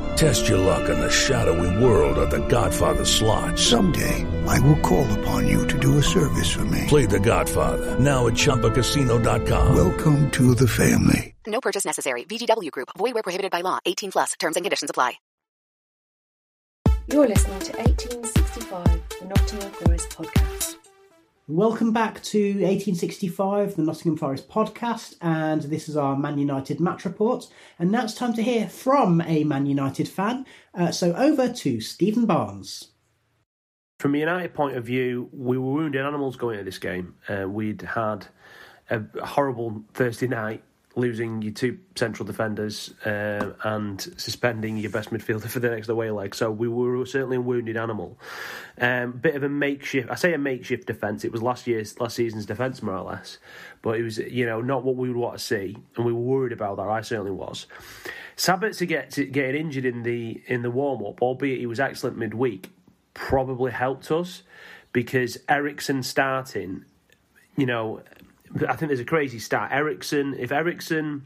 Test 0.15 0.47
your 0.47 0.57
luck 0.59 0.89
in 0.89 0.99
the 0.99 1.09
shadowy 1.09 1.83
world 1.83 2.17
of 2.17 2.29
The 2.29 2.45
Godfather 2.47 3.05
slot. 3.05 3.57
Someday, 3.57 4.25
I 4.47 4.59
will 4.59 4.79
call 4.79 5.11
upon 5.19 5.47
you 5.47 5.67
to 5.67 5.79
do 5.79 5.97
a 5.97 6.03
service 6.03 6.51
for 6.51 6.65
me. 6.65 6.85
Play 6.87 7.05
The 7.05 7.19
Godfather 7.19 7.99
now 7.99 8.27
at 8.27 8.33
ChumbaCasino.com. 8.33 9.75
Welcome 9.75 10.29
to 10.31 10.55
the 10.55 10.67
family. 10.67 11.35
No 11.47 11.59
purchase 11.59 11.85
necessary. 11.85 12.23
VGW 12.25 12.71
Group. 12.71 12.89
Void 12.97 13.13
where 13.15 13.23
prohibited 13.23 13.51
by 13.51 13.61
law. 13.61 13.79
18 13.85 14.11
plus. 14.11 14.33
Terms 14.39 14.55
and 14.55 14.63
conditions 14.63 14.89
apply. 14.91 15.13
You're 17.07 17.27
listening 17.27 17.59
to 17.59 17.77
1865, 17.77 18.85
the 19.19 19.25
Nottingham 19.25 19.71
Forest 19.71 20.09
podcast. 20.11 20.80
Welcome 21.47 21.91
back 21.91 22.21
to 22.25 22.39
1865, 22.39 23.75
the 23.75 23.81
Nottingham 23.81 24.15
Forest 24.15 24.47
podcast, 24.47 25.15
and 25.21 25.63
this 25.63 25.89
is 25.89 25.97
our 25.97 26.15
Man 26.15 26.37
United 26.37 26.79
match 26.79 27.03
report. 27.03 27.47
And 27.79 27.91
now 27.91 28.03
it's 28.03 28.13
time 28.13 28.33
to 28.35 28.43
hear 28.43 28.69
from 28.69 29.21
a 29.21 29.43
Man 29.43 29.65
United 29.65 30.07
fan. 30.07 30.45
Uh, 30.75 30.91
so 30.91 31.13
over 31.15 31.51
to 31.51 31.81
Steven 31.81 32.27
Barnes. 32.27 32.91
From 33.99 34.13
a 34.13 34.19
United 34.19 34.53
point 34.53 34.77
of 34.77 34.85
view, 34.85 35.29
we 35.33 35.57
were 35.57 35.71
wounded 35.71 36.05
animals 36.05 36.35
going 36.35 36.59
into 36.59 36.65
this 36.65 36.77
game. 36.77 37.15
Uh, 37.27 37.49
we'd 37.49 37.81
had 37.81 38.27
a 38.91 39.01
horrible 39.25 39.83
Thursday 39.95 40.27
night 40.27 40.63
losing 40.95 41.41
your 41.41 41.53
two 41.53 41.79
central 41.95 42.25
defenders 42.25 42.93
uh, 43.05 43.53
and 43.63 44.01
suspending 44.17 44.77
your 44.77 44.91
best 44.91 45.09
midfielder 45.09 45.47
for 45.47 45.59
the 45.59 45.69
next 45.69 45.87
away 45.89 46.11
leg. 46.11 46.35
So 46.35 46.51
we 46.51 46.67
were 46.67 47.05
certainly 47.05 47.37
a 47.37 47.41
wounded 47.41 47.77
animal. 47.77 48.19
Um, 48.77 49.13
bit 49.13 49.35
of 49.35 49.43
a 49.43 49.49
makeshift. 49.49 50.09
I 50.09 50.15
say 50.15 50.33
a 50.33 50.37
makeshift 50.37 50.87
defence. 50.87 51.23
It 51.23 51.31
was 51.31 51.41
last 51.41 51.67
year's 51.67 51.99
last 51.99 52.15
season's 52.15 52.45
defence 52.45 52.81
more 52.81 52.97
or 52.97 53.11
less, 53.11 53.37
but 53.81 53.97
it 53.97 54.03
was 54.03 54.17
you 54.17 54.45
know 54.45 54.61
not 54.61 54.83
what 54.83 54.95
we 54.95 55.07
would 55.07 55.17
want 55.17 55.37
to 55.37 55.43
see, 55.43 55.77
and 55.95 56.05
we 56.05 56.11
were 56.11 56.19
worried 56.19 56.53
about 56.53 56.77
that. 56.77 56.87
I 56.87 57.01
certainly 57.01 57.31
was. 57.31 57.67
Sabitzer 58.35 58.87
get 58.87 59.31
getting 59.31 59.61
injured 59.61 59.85
in 59.85 60.03
the 60.03 60.41
in 60.47 60.61
the 60.61 60.71
warm 60.71 61.05
up, 61.05 61.21
albeit 61.21 61.59
he 61.59 61.65
was 61.65 61.79
excellent 61.79 62.17
midweek, 62.17 62.69
probably 63.13 63.71
helped 63.71 64.11
us 64.11 64.43
because 64.93 65.37
Eriksen 65.47 66.03
starting, 66.03 66.85
you 67.55 67.65
know, 67.65 68.01
I 68.67 68.75
think 68.75 68.89
there's 68.89 68.99
a 68.99 69.05
crazy 69.05 69.39
stat. 69.39 69.69
Eriksen, 69.71 70.35
if 70.37 70.51
Eriksen, 70.51 71.25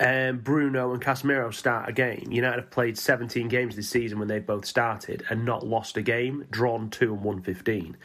um, 0.00 0.38
Bruno, 0.38 0.92
and 0.92 1.02
Casemiro 1.02 1.52
start 1.52 1.88
a 1.88 1.92
game, 1.92 2.28
United 2.30 2.60
have 2.60 2.70
played 2.70 2.98
17 2.98 3.48
games 3.48 3.76
this 3.76 3.88
season 3.88 4.18
when 4.18 4.28
they 4.28 4.38
both 4.38 4.64
started 4.64 5.24
and 5.30 5.44
not 5.44 5.66
lost 5.66 5.96
a 5.96 6.02
game, 6.02 6.46
drawn 6.50 6.90
two 6.90 7.12
and 7.12 7.22
won 7.22 7.42
15. 7.42 7.96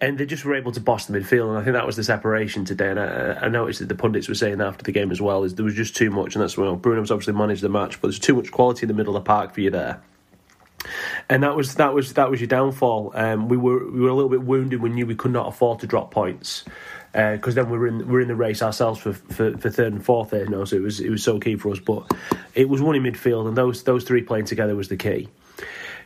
And 0.00 0.18
they 0.18 0.26
just 0.26 0.44
were 0.44 0.54
able 0.54 0.72
to 0.72 0.80
boss 0.80 1.06
the 1.06 1.18
midfield, 1.18 1.48
and 1.48 1.58
I 1.58 1.62
think 1.62 1.74
that 1.74 1.86
was 1.86 1.96
the 1.96 2.04
separation 2.04 2.64
today. 2.64 2.90
And 2.90 3.00
I, 3.00 3.38
I 3.42 3.48
noticed 3.48 3.78
that 3.78 3.88
the 3.88 3.94
pundits 3.94 4.28
were 4.28 4.34
saying 4.34 4.60
after 4.60 4.84
the 4.84 4.92
game 4.92 5.10
as 5.10 5.20
well 5.20 5.44
is 5.44 5.54
there 5.54 5.64
was 5.64 5.74
just 5.74 5.96
too 5.96 6.10
much, 6.10 6.34
and 6.34 6.42
that's 6.42 6.58
well, 6.58 6.76
Bruno's 6.76 7.10
obviously 7.10 7.34
managed 7.34 7.62
the 7.62 7.68
match, 7.68 8.00
but 8.00 8.08
there's 8.08 8.18
too 8.18 8.34
much 8.34 8.50
quality 8.50 8.82
in 8.82 8.88
the 8.88 8.94
middle 8.94 9.16
of 9.16 9.24
the 9.24 9.26
park 9.26 9.54
for 9.54 9.60
you 9.60 9.70
there 9.70 10.02
and 11.30 11.42
that 11.42 11.56
was 11.56 11.76
that 11.76 11.94
was 11.94 12.12
that 12.14 12.30
was 12.30 12.40
your 12.40 12.48
downfall. 12.48 13.12
Um, 13.14 13.48
we 13.48 13.56
were 13.56 13.90
we 13.90 14.00
were 14.00 14.10
a 14.10 14.14
little 14.14 14.28
bit 14.28 14.42
wounded. 14.42 14.82
We 14.82 14.90
knew 14.90 15.06
we 15.06 15.14
could 15.14 15.32
not 15.32 15.48
afford 15.48 15.78
to 15.80 15.86
drop 15.86 16.10
points 16.10 16.64
because 17.14 17.56
uh, 17.56 17.62
then 17.62 17.70
we're 17.70 17.86
in 17.86 17.98
we 17.98 18.04
were 18.04 18.20
in 18.20 18.26
the 18.26 18.34
race 18.34 18.60
ourselves 18.60 19.00
for, 19.00 19.12
for, 19.12 19.56
for 19.56 19.70
third 19.70 19.92
and 19.92 20.04
fourth 20.04 20.30
there. 20.30 20.44
You 20.44 20.50
know, 20.50 20.64
so 20.64 20.76
it 20.76 20.82
was 20.82 20.98
it 20.98 21.10
was 21.10 21.22
so 21.22 21.38
key 21.38 21.54
for 21.54 21.70
us. 21.70 21.78
But 21.78 22.12
it 22.54 22.68
was 22.68 22.82
one 22.82 22.96
in 22.96 23.04
midfield, 23.04 23.46
and 23.46 23.56
those 23.56 23.84
those 23.84 24.02
three 24.02 24.22
playing 24.22 24.46
together 24.46 24.74
was 24.74 24.88
the 24.88 24.96
key. 24.96 25.28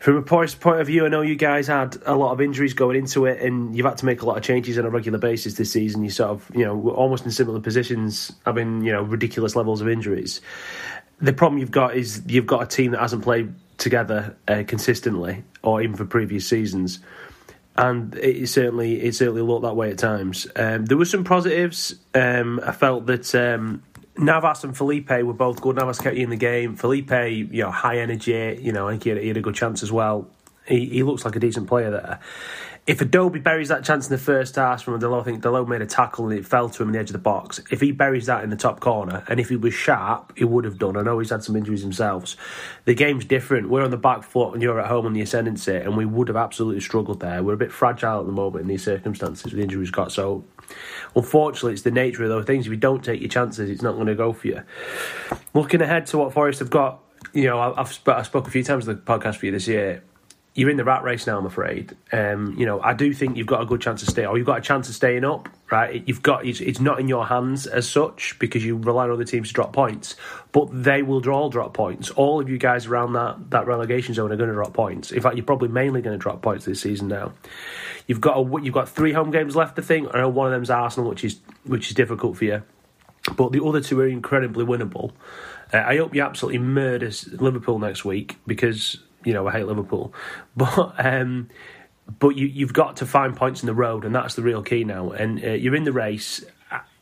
From 0.00 0.16
a 0.16 0.22
point 0.22 0.80
of 0.80 0.86
view, 0.86 1.06
I 1.06 1.08
know 1.08 1.22
you 1.22 1.34
guys 1.34 1.66
had 1.66 1.96
a 2.06 2.14
lot 2.14 2.32
of 2.32 2.40
injuries 2.40 2.72
going 2.72 2.96
into 2.96 3.26
it, 3.26 3.40
and 3.40 3.74
you've 3.74 3.86
had 3.86 3.98
to 3.98 4.04
make 4.04 4.22
a 4.22 4.26
lot 4.26 4.36
of 4.36 4.44
changes 4.44 4.78
on 4.78 4.84
a 4.84 4.90
regular 4.90 5.18
basis 5.18 5.54
this 5.54 5.72
season. 5.72 6.04
You 6.04 6.10
sort 6.10 6.30
of, 6.30 6.50
you 6.54 6.64
know, 6.64 6.90
almost 6.90 7.24
in 7.24 7.30
similar 7.32 7.58
positions, 7.58 8.30
having 8.44 8.84
you 8.84 8.92
know 8.92 9.02
ridiculous 9.02 9.56
levels 9.56 9.80
of 9.80 9.88
injuries. 9.88 10.42
The 11.20 11.32
problem 11.32 11.58
you've 11.58 11.70
got 11.70 11.96
is 11.96 12.22
you've 12.26 12.46
got 12.46 12.62
a 12.62 12.66
team 12.66 12.92
that 12.92 13.00
hasn't 13.00 13.24
played 13.24 13.54
together 13.78 14.36
uh, 14.46 14.62
consistently, 14.66 15.42
or 15.62 15.80
even 15.80 15.96
for 15.96 16.04
previous 16.04 16.46
seasons. 16.46 17.00
And 17.78 18.12
it 18.16 18.48
certainly 18.48 19.00
it 19.00 19.14
certainly 19.14 19.40
looked 19.40 19.62
that 19.62 19.76
way 19.76 19.90
at 19.90 19.98
times. 19.98 20.48
Um, 20.56 20.84
there 20.86 20.96
were 20.96 21.04
some 21.04 21.22
positives. 21.22 21.94
Um, 22.12 22.60
I 22.64 22.72
felt 22.72 23.06
that 23.06 23.32
um, 23.36 23.84
Navas 24.16 24.64
and 24.64 24.76
Felipe 24.76 25.10
were 25.10 25.32
both 25.32 25.60
good. 25.60 25.76
Navas 25.76 26.00
kept 26.00 26.16
you 26.16 26.24
in 26.24 26.30
the 26.30 26.36
game. 26.36 26.74
Felipe, 26.74 27.12
you 27.12 27.62
know, 27.62 27.70
high 27.70 27.98
energy. 27.98 28.58
You 28.60 28.72
know, 28.72 28.88
I 28.88 28.90
think 28.90 29.04
he 29.04 29.10
had, 29.10 29.18
he 29.18 29.28
had 29.28 29.36
a 29.36 29.40
good 29.40 29.54
chance 29.54 29.84
as 29.84 29.92
well. 29.92 30.28
He, 30.66 30.86
he 30.86 31.02
looks 31.04 31.24
like 31.24 31.36
a 31.36 31.38
decent 31.38 31.68
player 31.68 31.92
there 31.92 32.18
if 32.88 33.02
Adobe 33.02 33.38
buries 33.38 33.68
that 33.68 33.84
chance 33.84 34.06
in 34.06 34.10
the 34.10 34.18
first 34.18 34.56
half 34.56 34.82
from 34.82 34.98
Dalot, 34.98 35.20
I 35.20 35.24
think 35.24 35.42
Dalot 35.42 35.68
made 35.68 35.82
a 35.82 35.86
tackle 35.86 36.26
and 36.26 36.38
it 36.38 36.46
fell 36.46 36.70
to 36.70 36.82
him 36.82 36.88
in 36.88 36.94
the 36.94 36.98
edge 36.98 37.10
of 37.10 37.12
the 37.12 37.18
box. 37.18 37.60
If 37.70 37.82
he 37.82 37.92
buries 37.92 38.24
that 38.26 38.42
in 38.42 38.48
the 38.48 38.56
top 38.56 38.80
corner, 38.80 39.22
and 39.28 39.38
if 39.38 39.50
he 39.50 39.56
was 39.56 39.74
sharp, 39.74 40.32
he 40.38 40.44
would 40.44 40.64
have 40.64 40.78
done. 40.78 40.96
I 40.96 41.02
know 41.02 41.18
he's 41.18 41.28
had 41.28 41.44
some 41.44 41.54
injuries 41.54 41.82
himself. 41.82 42.34
The 42.86 42.94
game's 42.94 43.26
different. 43.26 43.68
We're 43.68 43.84
on 43.84 43.90
the 43.90 43.98
back 43.98 44.22
foot 44.22 44.54
and 44.54 44.62
you're 44.62 44.80
at 44.80 44.86
home 44.86 45.04
on 45.04 45.12
the 45.12 45.20
ascendancy, 45.20 45.76
and 45.76 45.98
we 45.98 46.06
would 46.06 46.28
have 46.28 46.36
absolutely 46.38 46.80
struggled 46.80 47.20
there. 47.20 47.42
We're 47.42 47.52
a 47.52 47.58
bit 47.58 47.72
fragile 47.72 48.20
at 48.20 48.26
the 48.26 48.32
moment 48.32 48.62
in 48.62 48.68
these 48.68 48.84
circumstances 48.84 49.44
with 49.44 49.56
the 49.56 49.62
injuries 49.62 49.90
got. 49.90 50.10
So, 50.10 50.46
unfortunately, 51.14 51.74
it's 51.74 51.82
the 51.82 51.90
nature 51.90 52.22
of 52.22 52.30
those 52.30 52.46
things. 52.46 52.64
If 52.64 52.70
you 52.70 52.78
don't 52.78 53.04
take 53.04 53.20
your 53.20 53.28
chances, 53.28 53.68
it's 53.68 53.82
not 53.82 53.96
going 53.96 54.06
to 54.06 54.14
go 54.14 54.32
for 54.32 54.46
you. 54.46 54.62
Looking 55.52 55.82
ahead 55.82 56.06
to 56.06 56.16
what 56.16 56.32
Forest 56.32 56.60
have 56.60 56.70
got, 56.70 57.00
you 57.34 57.44
know, 57.44 57.60
I've, 57.60 58.00
I've 58.06 58.26
spoke 58.26 58.48
a 58.48 58.50
few 58.50 58.64
times 58.64 58.88
on 58.88 58.94
the 58.94 59.00
podcast 59.02 59.36
for 59.36 59.44
you 59.44 59.52
this 59.52 59.68
year 59.68 60.02
you're 60.54 60.70
in 60.70 60.76
the 60.76 60.84
rat 60.84 61.04
race 61.04 61.26
now. 61.26 61.38
I'm 61.38 61.46
afraid. 61.46 61.96
Um, 62.12 62.54
you 62.58 62.66
know, 62.66 62.80
I 62.80 62.92
do 62.92 63.12
think 63.12 63.36
you've 63.36 63.46
got 63.46 63.62
a 63.62 63.66
good 63.66 63.80
chance 63.80 64.04
to 64.04 64.10
stay, 64.10 64.26
or 64.26 64.36
you've 64.36 64.46
got 64.46 64.58
a 64.58 64.62
chance 64.62 64.88
of 64.88 64.94
staying 64.94 65.24
up. 65.24 65.48
Right? 65.70 66.02
You've 66.06 66.22
got 66.22 66.46
it's, 66.46 66.60
it's 66.60 66.80
not 66.80 66.98
in 66.98 67.08
your 67.08 67.26
hands 67.26 67.66
as 67.66 67.88
such 67.88 68.38
because 68.38 68.64
you 68.64 68.76
rely 68.76 69.04
on 69.04 69.10
other 69.10 69.24
teams 69.24 69.48
to 69.48 69.54
drop 69.54 69.72
points, 69.72 70.16
but 70.50 70.68
they 70.72 71.02
will 71.02 71.26
all 71.30 71.50
drop 71.50 71.74
points. 71.74 72.10
All 72.10 72.40
of 72.40 72.48
you 72.48 72.58
guys 72.58 72.86
around 72.86 73.12
that 73.12 73.50
that 73.50 73.66
relegation 73.66 74.14
zone 74.14 74.32
are 74.32 74.36
going 74.36 74.48
to 74.48 74.54
drop 74.54 74.72
points. 74.72 75.12
In 75.12 75.20
fact, 75.20 75.36
you're 75.36 75.44
probably 75.44 75.68
mainly 75.68 76.00
going 76.00 76.18
to 76.18 76.22
drop 76.22 76.42
points 76.42 76.64
this 76.64 76.80
season 76.80 77.08
now. 77.08 77.32
You've 78.06 78.20
got 78.20 78.38
a, 78.38 78.62
you've 78.62 78.74
got 78.74 78.88
three 78.88 79.12
home 79.12 79.30
games 79.30 79.54
left. 79.54 79.78
I 79.78 79.82
think, 79.82 80.08
and 80.12 80.34
one 80.34 80.46
of 80.46 80.52
them's 80.52 80.70
Arsenal, 80.70 81.08
which 81.10 81.22
is 81.22 81.38
which 81.64 81.88
is 81.88 81.94
difficult 81.94 82.38
for 82.38 82.44
you. 82.44 82.62
But 83.36 83.52
the 83.52 83.62
other 83.62 83.80
two 83.80 84.00
are 84.00 84.08
incredibly 84.08 84.64
winnable. 84.64 85.12
Uh, 85.72 85.78
I 85.78 85.98
hope 85.98 86.14
you 86.14 86.22
absolutely 86.22 86.58
murder 86.58 87.10
Liverpool 87.32 87.78
next 87.78 88.04
week 88.04 88.38
because 88.46 88.98
you 89.28 89.34
know, 89.34 89.46
I 89.46 89.52
hate 89.52 89.66
Liverpool, 89.66 90.14
but 90.56 90.94
um, 90.98 91.50
but 92.18 92.30
you 92.30 92.46
you've 92.46 92.72
got 92.72 92.96
to 92.96 93.06
find 93.06 93.36
points 93.36 93.62
in 93.62 93.66
the 93.66 93.74
road, 93.74 94.06
and 94.06 94.14
that's 94.14 94.34
the 94.34 94.42
real 94.42 94.62
key 94.62 94.84
now. 94.84 95.10
And 95.10 95.44
uh, 95.44 95.50
you're 95.50 95.76
in 95.76 95.84
the 95.84 95.92
race. 95.92 96.44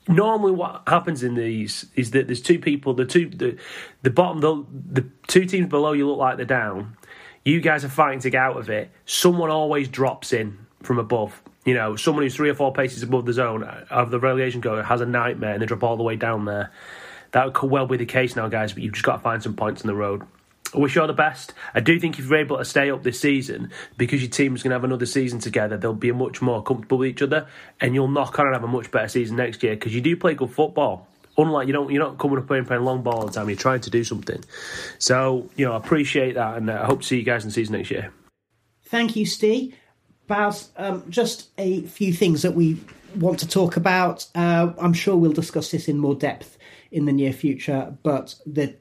Normally, 0.09 0.53
what 0.53 0.83
happens 0.89 1.23
in 1.23 1.35
these 1.35 1.87
is 1.95 2.11
that 2.13 2.27
there's 2.27 2.43
two 2.43 2.59
people. 2.59 2.95
The 2.95 3.05
two 3.05 3.29
the 3.29 3.59
the 4.03 4.11
bottom 4.11 4.41
the 4.41 4.65
the 5.03 5.09
two 5.29 5.45
teams 5.45 5.69
below 5.69 5.93
you 5.93 6.09
look 6.09 6.19
like 6.19 6.37
they're 6.37 6.47
down. 6.47 6.97
You 7.45 7.61
guys 7.61 7.85
are 7.85 7.89
fighting 7.89 8.19
to 8.21 8.31
get 8.31 8.43
out 8.43 8.57
of 8.57 8.69
it. 8.71 8.91
Someone 9.05 9.51
always 9.51 9.87
drops 9.87 10.33
in 10.33 10.67
from 10.83 10.99
above. 10.99 11.41
You 11.65 11.75
know, 11.75 11.95
someone 11.95 12.25
who's 12.25 12.35
three 12.35 12.51
or 12.51 12.55
four 12.55 12.73
paces 12.73 13.05
above 13.05 13.25
the 13.25 13.33
zone 13.33 13.63
of 13.63 14.11
the 14.11 14.19
relegation 14.19 14.61
goal 14.61 14.83
has 14.83 15.01
a 15.01 15.07
nightmare, 15.07 15.53
and 15.53 15.63
they 15.63 15.67
drop 15.67 15.85
all 15.85 15.97
the 15.97 16.03
way 16.03 16.17
down 16.17 16.45
there. 16.45 16.73
That 17.31 17.55
could 17.55 17.71
well 17.71 17.87
be 17.87 17.97
the 17.97 18.07
case 18.07 18.35
now, 18.35 18.49
guys. 18.49 18.73
But 18.73 18.83
you've 18.83 18.95
just 18.95 19.05
got 19.05 19.19
to 19.19 19.23
find 19.23 19.41
some 19.41 19.55
points 19.55 19.83
in 19.83 19.87
the 19.87 19.95
road. 19.95 20.23
I 20.75 20.79
wish 20.79 20.95
you 20.95 21.01
all 21.01 21.07
the 21.07 21.13
best. 21.13 21.55
I 21.75 21.81
do 21.81 21.99
think 22.01 22.19
if 22.19 22.27
you're 22.27 22.39
able 22.39 22.59
to 22.59 22.65
stay 22.65 22.91
up 22.91 23.03
this 23.03 23.21
season, 23.21 23.71
because 23.97 24.21
your 24.21 24.31
team's 24.31 24.63
going 24.63 24.71
to 24.71 24.75
have 24.75 24.85
another 24.85 25.07
season 25.07 25.39
together, 25.39 25.77
they'll 25.77 25.95
be 25.95 26.13
much 26.13 26.43
more 26.43 26.63
comfortable 26.63 26.99
with 26.99 27.09
each 27.09 27.23
other, 27.23 27.47
and 27.81 27.95
you'll 27.95 28.09
knock 28.09 28.39
on 28.39 28.47
and 28.47 28.55
have 28.55 28.65
a 28.65 28.69
much 28.69 28.91
better 28.91 29.09
season 29.09 29.37
next 29.37 29.63
year 29.63 29.75
because 29.75 29.95
you 29.95 30.01
do 30.01 30.17
play 30.17 30.35
good 30.35 30.51
football. 30.51 31.09
Unlike 31.39 31.67
you 31.67 31.73
don't, 31.73 31.91
you're 31.91 32.03
not 32.03 32.19
coming 32.19 32.39
up 32.39 32.51
and 32.51 32.67
playing 32.67 32.83
long 32.83 33.03
ball 33.03 33.21
all 33.21 33.27
the 33.27 33.33
time. 33.33 33.49
You're 33.49 33.59
trying 33.59 33.83
to 33.83 33.91
do 33.91 34.03
something. 34.05 34.43
So 34.99 35.49
you 35.57 35.67
know, 35.67 35.73
I 35.73 35.77
appreciate 35.77 36.35
that, 36.35 36.57
and 36.57 36.71
uh, 36.71 36.81
I 36.83 36.87
hope 36.87 37.03
to 37.03 37.07
see 37.07 37.19
you 37.19 37.23
guys 37.25 37.45
in 37.45 37.51
the 37.51 37.55
season 37.55 37.77
next 37.77 37.91
year. 37.91 38.13
Thank 38.85 39.17
you, 39.17 39.27
Steve. 39.27 39.75
Baz, 40.27 40.71
um, 40.77 41.05
just 41.09 41.49
a 41.59 41.83
few 41.83 42.13
things 42.13 42.43
that 42.43 42.55
we 42.55 42.81
want 43.15 43.39
to 43.41 43.49
talk 43.49 43.77
about. 43.77 44.27
Uh, 44.35 44.73
I'm 44.79 44.93
sure 44.93 45.17
we'll 45.17 45.33
discuss 45.33 45.71
this 45.71 45.89
in 45.89 45.99
more 45.99 46.15
depth 46.15 46.59
in 46.91 47.05
the 47.05 47.13
near 47.13 47.33
future, 47.33 47.97
but 48.03 48.35
the 48.47 48.77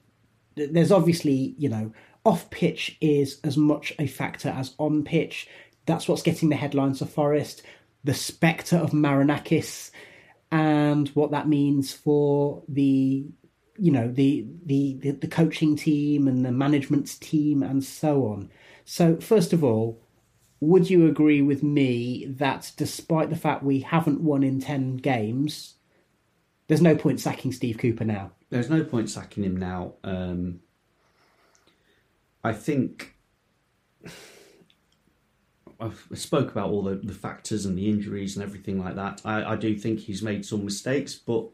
there's 0.55 0.91
obviously, 0.91 1.55
you 1.57 1.69
know, 1.69 1.93
off 2.23 2.49
pitch 2.49 2.97
is 3.01 3.39
as 3.43 3.57
much 3.57 3.93
a 3.99 4.07
factor 4.07 4.49
as 4.49 4.73
on 4.77 5.03
pitch. 5.03 5.47
That's 5.85 6.07
what's 6.07 6.23
getting 6.23 6.49
the 6.49 6.55
headlines 6.55 6.99
for 6.99 7.05
Forest. 7.05 7.61
The 8.03 8.13
spectre 8.13 8.77
of 8.77 8.91
Marinakis 8.91 9.91
and 10.51 11.09
what 11.09 11.31
that 11.31 11.47
means 11.47 11.91
for 11.91 12.63
the 12.67 13.25
you 13.77 13.91
know 13.91 14.09
the, 14.09 14.45
the 14.65 14.95
the 14.99 15.11
the 15.11 15.27
coaching 15.27 15.75
team 15.75 16.27
and 16.27 16.45
the 16.45 16.51
management 16.51 17.19
team 17.19 17.61
and 17.61 17.83
so 17.83 18.27
on. 18.27 18.49
So 18.85 19.17
first 19.17 19.53
of 19.53 19.63
all, 19.63 20.01
would 20.59 20.89
you 20.89 21.07
agree 21.07 21.41
with 21.41 21.63
me 21.63 22.25
that 22.37 22.71
despite 22.77 23.29
the 23.29 23.35
fact 23.35 23.63
we 23.63 23.81
haven't 23.81 24.21
won 24.21 24.43
in 24.43 24.61
10 24.61 24.97
games, 24.97 25.74
there's 26.67 26.82
no 26.82 26.95
point 26.95 27.19
sacking 27.19 27.51
Steve 27.51 27.78
Cooper 27.78 28.06
now? 28.06 28.32
there's 28.49 28.69
no 28.69 28.84
point 28.84 29.10
sacking 29.10 29.43
him 29.43 29.58
now. 29.58 29.93
Um, 30.04 30.62
I 32.43 32.54
think 32.54 33.15
I've 35.80 36.08
spoke 36.13 36.51
about 36.51 36.69
all 36.69 36.84
the, 36.84 36.95
the 36.95 37.13
factors 37.13 37.65
and 37.65 37.78
the 37.78 37.89
injuries 37.89 38.38
and 38.38 38.43
everything 38.43 38.80
like 38.80 38.95
that. 38.95 39.21
I, 39.25 39.43
I 39.43 39.56
do 39.58 39.75
think 39.78 39.99
he's 39.99 40.21
made 40.21 40.45
some 40.45 40.63
mistakes, 40.63 41.15
but 41.15 41.49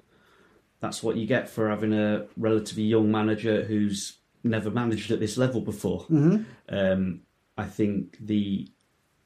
that's 0.80 1.02
what 1.02 1.16
you 1.16 1.26
get 1.26 1.50
for 1.50 1.70
having 1.70 1.94
a 1.94 2.28
relatively 2.38 2.84
young 2.84 3.12
manager 3.12 3.64
who's 3.64 4.18
never 4.44 4.70
managed 4.70 5.10
at 5.12 5.20
this 5.20 5.38
level 5.38 5.62
before. 5.62 6.02
Mm-hmm. 6.02 6.44
Um, 6.70 7.22
I 7.58 7.66
think 7.66 8.18
the 8.20 8.68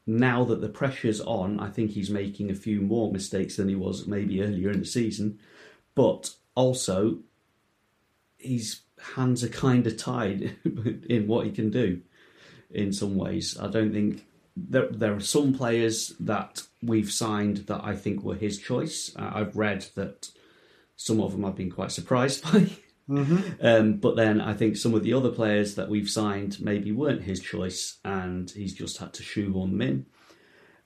now 0.08 0.44
that 0.46 0.62
the 0.62 0.70
pressure's 0.70 1.20
on, 1.20 1.60
I 1.60 1.70
think 1.70 1.92
he's 1.92 2.10
making 2.10 2.52
a 2.52 2.56
few 2.56 2.80
more 2.80 3.12
mistakes 3.12 3.58
than 3.58 3.68
he 3.68 3.76
was 3.76 4.08
maybe 4.08 4.42
earlier 4.42 4.70
in 4.70 4.80
the 4.80 4.86
season. 4.86 5.40
But 5.96 6.32
also, 6.56 7.20
his 8.38 8.82
hands 9.16 9.44
are 9.44 9.50
kind 9.50 9.88
of 9.88 9.98
tied 9.98 10.56
in 11.10 11.28
what 11.28 11.46
he 11.46 11.52
can 11.52 11.72
do 11.72 12.02
in 12.70 12.92
some 12.94 13.16
ways. 13.16 13.58
I 13.60 13.68
don't 13.68 13.92
think 13.92 14.26
there, 14.56 14.88
there 14.90 15.16
are 15.16 15.22
some 15.22 15.54
players 15.54 16.14
that 16.20 16.64
we've 16.82 17.12
signed 17.12 17.58
that 17.68 17.82
I 17.84 17.96
think 17.96 18.24
were 18.24 18.36
his 18.36 18.58
choice. 18.58 19.12
Uh, 19.16 19.32
I've 19.34 19.56
read 19.56 19.86
that 19.96 20.30
some 20.96 21.22
of 21.22 21.32
them 21.32 21.46
I've 21.46 21.56
been 21.56 21.72
quite 21.72 21.92
surprised 21.92 22.44
by. 22.52 22.70
Mm-hmm. 23.10 23.66
Um, 23.66 23.98
but 23.98 24.16
then 24.16 24.42
I 24.42 24.54
think 24.54 24.78
some 24.78 24.94
of 24.94 25.04
the 25.04 25.14
other 25.14 25.30
players 25.30 25.76
that 25.76 25.90
we've 25.90 26.10
signed 26.10 26.58
maybe 26.60 26.92
weren't 26.92 27.22
his 27.24 27.40
choice, 27.40 27.98
and 28.04 28.50
he's 28.50 28.74
just 28.74 28.98
had 28.98 29.14
to 29.14 29.24
shoehorn 29.24 29.78
them 29.78 29.82
in. 29.82 30.06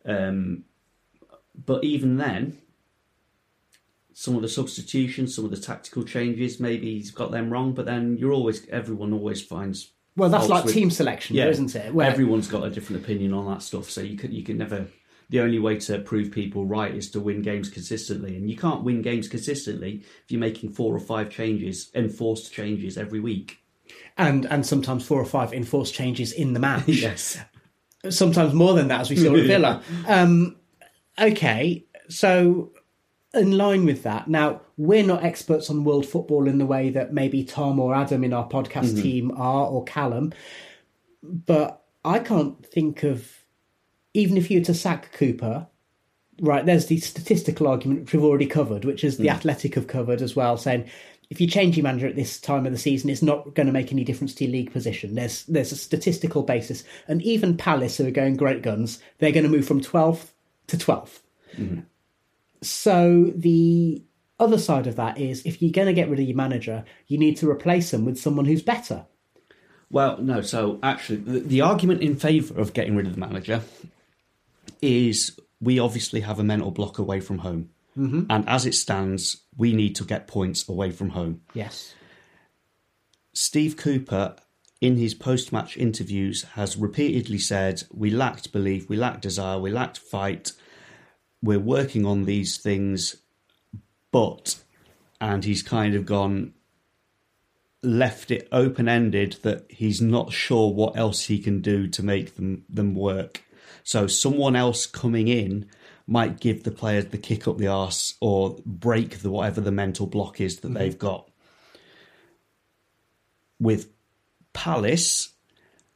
Um, 0.05 0.63
but 1.65 1.83
even 1.83 2.17
then, 2.17 2.57
some 4.19 4.35
of 4.35 4.41
the 4.41 4.49
substitutions, 4.49 5.33
some 5.33 5.45
of 5.45 5.51
the 5.51 5.55
tactical 5.57 6.03
changes, 6.03 6.59
maybe 6.59 6.95
he's 6.97 7.09
got 7.09 7.31
them 7.31 7.49
wrong. 7.49 7.71
But 7.71 7.85
then 7.85 8.17
you're 8.17 8.33
always 8.33 8.67
everyone 8.67 9.13
always 9.13 9.41
finds. 9.41 9.93
Well, 10.17 10.27
that's 10.29 10.49
like 10.49 10.65
team 10.65 10.91
selection, 10.91 11.37
yeah, 11.37 11.47
isn't 11.47 11.73
it? 11.73 11.93
Where- 11.93 12.09
Everyone's 12.11 12.49
got 12.49 12.65
a 12.65 12.69
different 12.69 13.01
opinion 13.01 13.31
on 13.33 13.45
that 13.49 13.61
stuff, 13.61 13.89
so 13.89 14.01
you 14.01 14.17
can 14.17 14.33
you 14.33 14.43
can 14.43 14.57
never. 14.57 14.87
The 15.29 15.39
only 15.39 15.59
way 15.59 15.77
to 15.77 15.99
prove 15.99 16.31
people 16.31 16.65
right 16.65 16.93
is 16.93 17.09
to 17.11 17.21
win 17.21 17.41
games 17.43 17.69
consistently, 17.69 18.35
and 18.35 18.49
you 18.49 18.57
can't 18.57 18.83
win 18.83 19.01
games 19.01 19.29
consistently 19.29 20.01
if 20.25 20.31
you're 20.31 20.39
making 20.41 20.73
four 20.73 20.93
or 20.93 20.99
five 20.99 21.29
changes, 21.29 21.89
enforced 21.95 22.51
changes 22.51 22.97
every 22.97 23.21
week. 23.21 23.59
and 24.17 24.45
and 24.47 24.65
sometimes 24.65 25.05
four 25.05 25.21
or 25.21 25.25
five 25.25 25.53
enforced 25.53 25.93
changes 25.93 26.33
in 26.33 26.51
the 26.51 26.59
match. 26.59 26.87
yes. 27.07 27.37
Sometimes 28.09 28.53
more 28.53 28.73
than 28.73 28.89
that, 28.89 28.99
as 29.01 29.09
we 29.09 29.15
saw 29.15 29.33
at 29.35 29.45
Villa. 29.53 29.81
Um, 30.07 30.57
okay, 31.17 31.85
so 32.09 32.71
in 33.33 33.57
line 33.57 33.85
with 33.85 34.03
that, 34.03 34.27
now 34.27 34.61
we're 34.77 35.05
not 35.05 35.23
experts 35.23 35.69
on 35.69 35.83
world 35.83 36.05
football 36.05 36.47
in 36.47 36.57
the 36.57 36.65
way 36.65 36.89
that 36.89 37.13
maybe 37.13 37.43
Tom 37.43 37.79
or 37.79 37.93
Adam 37.93 38.23
in 38.23 38.33
our 38.33 38.47
podcast 38.47 38.93
Mhm. 38.93 39.01
team 39.01 39.31
are, 39.35 39.67
or 39.67 39.83
Callum, 39.83 40.33
but 41.21 41.85
I 42.03 42.19
can't 42.19 42.65
think 42.65 43.03
of 43.03 43.31
even 44.15 44.37
if 44.37 44.49
you 44.49 44.59
were 44.59 44.65
to 44.65 44.73
sack 44.73 45.11
Cooper. 45.13 45.67
Right, 46.41 46.65
there's 46.65 46.85
the 46.87 46.97
statistical 46.97 47.67
argument 47.67 47.99
which 48.01 48.13
we've 48.13 48.23
already 48.23 48.45
covered, 48.45 48.85
which 48.85 49.03
is 49.03 49.17
the 49.17 49.27
Mm. 49.27 49.33
Athletic 49.33 49.75
have 49.75 49.87
covered 49.87 50.21
as 50.21 50.35
well, 50.37 50.55
saying 50.57 50.85
if 51.29 51.39
you 51.41 51.45
change 51.47 51.75
your 51.77 51.83
manager 51.83 52.07
at 52.07 52.15
this 52.15 52.39
time 52.39 52.65
of 52.65 52.71
the 52.71 52.77
season, 52.77 53.09
it's 53.09 53.21
not 53.21 53.53
going 53.53 53.67
to 53.67 53.73
make 53.73 53.91
any 53.91 54.03
difference 54.05 54.33
to 54.35 54.45
your 54.45 54.53
league 54.53 54.71
position. 54.71 55.13
There's 55.15 55.43
there's 55.43 55.73
a 55.73 55.75
statistical 55.75 56.41
basis, 56.43 56.83
and 57.09 57.21
even 57.21 57.57
Palace, 57.57 57.97
who 57.97 58.07
are 58.07 58.11
going 58.11 58.35
great 58.37 58.61
guns, 58.63 58.99
they're 59.19 59.33
going 59.33 59.43
to 59.43 59.49
move 59.49 59.67
from 59.67 59.81
12th 59.81 60.31
to 60.67 60.77
12th. 60.77 61.21
So 62.61 63.31
the 63.35 64.03
other 64.39 64.57
side 64.57 64.87
of 64.87 64.95
that 64.95 65.17
is 65.17 65.41
if 65.45 65.61
you're 65.61 65.71
going 65.71 65.87
to 65.87 65.93
get 65.93 66.09
rid 66.09 66.19
of 66.19 66.25
your 66.27 66.35
manager, 66.37 66.83
you 67.07 67.17
need 67.17 67.37
to 67.37 67.49
replace 67.49 67.91
them 67.91 68.05
with 68.05 68.17
someone 68.19 68.45
who's 68.45 68.61
better. 68.61 69.05
Well, 69.89 70.17
no. 70.21 70.41
So 70.41 70.79
actually, 70.83 71.17
the, 71.17 71.39
the 71.39 71.61
argument 71.61 72.01
in 72.01 72.15
favour 72.15 72.59
of 72.59 72.73
getting 72.73 72.95
rid 72.95 73.07
of 73.07 73.13
the 73.13 73.19
manager 73.19 73.61
is 74.81 75.37
we 75.59 75.79
obviously 75.79 76.21
have 76.21 76.39
a 76.39 76.43
mental 76.43 76.71
block 76.71 76.99
away 76.99 77.19
from 77.19 77.39
home, 77.39 77.69
Mhm. 77.97 78.27
and 78.29 78.47
as 78.47 78.65
it 78.65 78.75
stands, 78.75 79.41
we 79.57 79.73
need 79.73 79.95
to 79.95 80.05
get 80.05 80.27
points 80.27 80.67
away 80.69 80.91
from 80.91 81.09
home. 81.09 81.41
Yes. 81.53 81.93
Steve 83.33 83.75
Cooper, 83.77 84.35
in 84.79 84.95
his 84.97 85.13
post-match 85.13 85.75
interviews, 85.75 86.43
has 86.53 86.77
repeatedly 86.77 87.39
said 87.39 87.83
we 87.91 88.09
lacked 88.09 88.51
belief, 88.53 88.87
we 88.87 88.95
lacked 88.95 89.21
desire, 89.21 89.59
we 89.59 89.71
lacked 89.71 89.97
fight. 89.97 90.53
We're 91.41 91.59
working 91.59 92.05
on 92.05 92.25
these 92.25 92.57
things, 92.57 93.15
but, 94.11 94.61
and 95.21 95.43
he's 95.43 95.63
kind 95.63 95.95
of 95.95 96.05
gone 96.05 96.53
left 97.81 98.29
it 98.29 98.47
open 98.51 98.89
ended 98.89 99.37
that 99.43 99.65
he's 99.69 100.01
not 100.01 100.33
sure 100.33 100.69
what 100.73 100.97
else 100.97 101.25
he 101.25 101.39
can 101.39 101.61
do 101.61 101.87
to 101.87 102.03
make 102.03 102.35
them 102.35 102.65
them 102.69 102.93
work. 102.93 103.43
So 103.83 104.07
someone 104.07 104.55
else 104.55 104.85
coming 104.85 105.27
in 105.27 105.65
might 106.05 106.39
give 106.39 106.63
the 106.63 106.71
players 106.71 107.05
the 107.05 107.17
kick 107.17 107.47
up 107.47 107.57
the 107.57 107.67
arse 107.67 108.15
or 108.19 108.57
break 108.65 109.19
the 109.19 109.29
whatever 109.29 109.61
the 109.61 109.71
mental 109.71 110.07
block 110.07 110.41
is 110.41 110.59
that 110.59 110.71
Mhm. 110.71 110.77
they've 110.77 110.99
got. 110.99 111.29
With 113.59 113.89
Palace, 114.53 115.29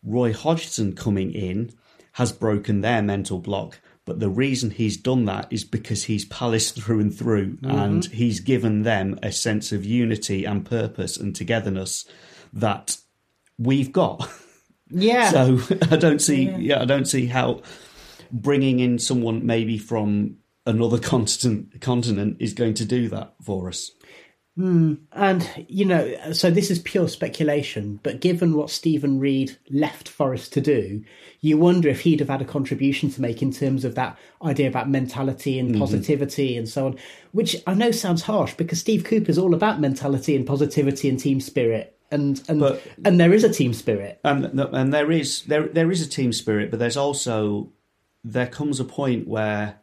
Roy 0.03 0.31
Hodgson 0.33 0.93
coming 0.93 1.33
in 1.33 1.73
has 2.13 2.31
broken 2.31 2.81
their 2.81 3.01
mental 3.01 3.39
block. 3.39 3.81
But 4.05 4.19
the 4.19 4.29
reason 4.29 4.71
he's 4.71 4.97
done 4.97 5.25
that 5.25 5.47
is 5.49 5.63
because 5.63 6.03
he's 6.05 6.25
Palace 6.25 6.71
through 6.77 6.99
and 6.99 7.13
through, 7.15 7.57
and 7.63 8.03
Mhm. 8.03 8.11
he's 8.11 8.39
given 8.41 8.83
them 8.83 9.17
a 9.23 9.31
sense 9.31 9.71
of 9.71 9.85
unity 9.85 10.43
and 10.45 10.65
purpose 10.65 11.15
and 11.17 11.35
togetherness 11.35 12.05
that 12.51 12.97
we've 13.57 13.91
got. 13.91 14.29
Yeah. 14.95 15.31
So 15.31 15.59
I 15.91 15.95
don't 15.95 16.21
see, 16.21 16.43
Yeah. 16.43 16.57
yeah, 16.59 16.81
I 16.81 16.85
don't 16.85 17.07
see 17.07 17.25
how 17.25 17.61
bringing 18.31 18.79
in 18.79 18.99
someone 18.99 19.43
maybe 19.43 19.77
from 19.79 20.35
another 20.67 20.99
continent 20.99 21.81
continent 21.81 22.37
is 22.39 22.53
going 22.53 22.75
to 22.75 22.85
do 22.85 23.07
that 23.09 23.33
for 23.41 23.69
us. 23.69 23.89
Hmm. 24.55 24.95
And, 25.11 25.49
you 25.67 25.83
know, 25.83 26.31
so 26.31 26.51
this 26.51 26.69
is 26.69 26.77
pure 26.77 27.07
speculation, 27.07 27.99
but 28.03 28.19
given 28.19 28.55
what 28.55 28.69
Steven 28.69 29.19
Reid 29.19 29.57
left 29.71 30.07
Forest 30.07 30.53
to 30.53 30.61
do, 30.61 31.03
you 31.41 31.57
wonder 31.57 31.89
if 31.89 32.01
he'd 32.01 32.19
have 32.19 32.29
had 32.29 32.41
a 32.43 32.45
contribution 32.45 33.09
to 33.11 33.21
make 33.21 33.41
in 33.41 33.51
terms 33.51 33.83
of 33.83 33.95
that 33.95 34.15
idea 34.43 34.67
about 34.67 34.89
mentality 34.91 35.57
and 35.57 35.73
Mhm. 35.73 35.79
positivity 35.79 36.55
and 36.55 36.69
so 36.69 36.85
on, 36.85 36.97
which 37.31 37.55
I 37.65 37.73
know 37.73 37.89
sounds 37.89 38.21
harsh 38.21 38.53
because 38.53 38.79
Steve 38.79 39.03
Cooper's 39.03 39.39
all 39.39 39.55
about 39.55 39.81
mentality 39.81 40.35
and 40.35 40.45
positivity 40.45 41.09
and 41.09 41.17
team 41.19 41.41
spirit. 41.41 41.97
And 42.11 42.39
and, 42.47 42.79
and 43.03 43.19
there 43.19 43.33
is 43.33 43.43
a 43.43 43.49
team 43.49 43.73
spirit. 43.73 44.19
And 44.23 44.45
and 44.59 44.93
there 44.93 45.11
is 45.11 45.41
there 45.47 45.67
there 45.67 45.89
is 45.89 46.03
a 46.03 46.07
team 46.07 46.31
spirit, 46.31 46.69
but 46.69 46.77
there's 46.77 46.95
also 46.97 47.71
there 48.23 48.45
comes 48.45 48.79
a 48.79 48.85
point 48.85 49.27
where 49.27 49.79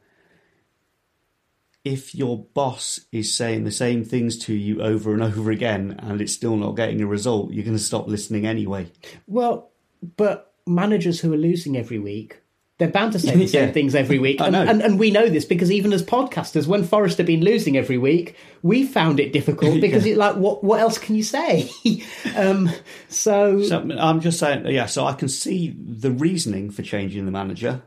if 1.85 2.15
your 2.15 2.39
boss 2.55 3.01
is 3.11 3.35
saying 3.35 3.65
the 3.65 3.71
same 3.71 4.05
things 4.05 4.37
to 4.39 4.53
you 4.55 4.83
over 4.83 5.15
and 5.15 5.23
over 5.23 5.51
again 5.51 5.97
and 5.99 6.21
it's 6.21 6.33
still 6.33 6.57
not 6.57 6.77
getting 6.77 7.01
a 7.01 7.07
result, 7.07 7.53
you're 7.53 7.65
going 7.65 7.77
to 7.77 7.83
stop 7.83 8.07
listening 8.07 8.47
anyway. 8.47 8.91
Well, 9.27 9.71
but 10.17 10.53
managers 10.67 11.21
who 11.21 11.33
are 11.33 11.39
losing 11.39 11.77
every 11.79 11.99
week, 11.99 12.43
they're 12.79 12.89
bound 12.89 13.13
to 13.13 13.19
say 13.19 13.35
the 13.35 13.47
same 13.49 13.69
Yeah. 13.69 13.73
things 13.73 13.95
every 13.95 14.19
week. 14.19 14.41
I 14.41 14.47
And, 14.47 14.53
know. 14.53 14.63
and, 14.63 14.83
and 14.83 14.99
we 14.99 15.11
know 15.11 15.29
this 15.29 15.45
because 15.47 15.71
even 15.73 15.93
as 15.95 16.03
podcasters, 16.03 16.67
when 16.67 16.85
Forest 16.85 17.17
have 17.19 17.27
been 17.27 17.43
losing 17.45 17.77
every 17.79 17.99
week, 17.99 18.37
we 18.63 18.87
found 18.87 19.19
it 19.21 19.33
difficult 19.33 19.81
because 19.81 20.05
Yeah. 20.05 20.13
it's 20.13 20.19
like, 20.19 20.37
what, 20.37 20.63
what 20.63 20.81
else 20.81 20.99
can 20.99 21.15
you 21.15 21.23
say? 21.23 21.71
um, 22.37 22.71
so, 23.09 23.63
So 23.63 23.81
I'm 23.99 24.21
just 24.21 24.39
saying, 24.39 24.67
yeah. 24.67 24.87
So 24.87 25.07
I 25.07 25.15
can 25.15 25.29
see 25.29 25.75
the 25.79 26.11
reasoning 26.11 26.71
for 26.71 26.83
changing 26.83 27.25
the 27.25 27.31
manager. 27.33 27.83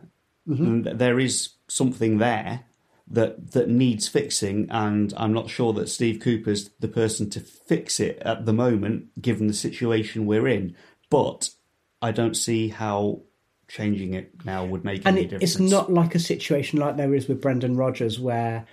Mhm. 0.47 0.59
And 0.59 0.99
there 0.99 1.19
is 1.19 1.49
something 1.67 2.17
there 2.17 2.61
that 3.13 3.51
that 3.51 3.69
needs 3.69 4.07
fixing, 4.07 4.67
and 4.69 5.13
I'm 5.15 5.33
not 5.33 5.49
sure 5.49 5.71
that 5.73 5.87
Steve 5.87 6.19
Cooper's 6.19 6.69
the 6.79 6.87
person 6.87 7.29
to 7.31 7.39
fix 7.39 7.99
it 7.99 8.17
at 8.19 8.45
the 8.45 8.53
moment, 8.53 9.21
given 9.21 9.47
the 9.47 9.53
situation 9.53 10.25
we're 10.25 10.47
in. 10.47 10.75
But 11.09 11.49
I 12.01 12.11
don't 12.11 12.35
see 12.35 12.69
how 12.69 13.21
changing 13.67 14.13
it 14.13 14.45
now 14.45 14.65
would 14.65 14.83
make 14.83 15.05
and 15.05 15.15
any 15.15 15.25
it, 15.25 15.29
difference. 15.29 15.55
it's 15.55 15.59
not 15.59 15.91
like 15.91 16.15
a 16.15 16.19
situation 16.19 16.79
like 16.79 16.97
there 16.97 17.13
is 17.13 17.27
with 17.27 17.41
Brendan 17.41 17.77
Rodgers 17.77 18.19
where 18.19 18.65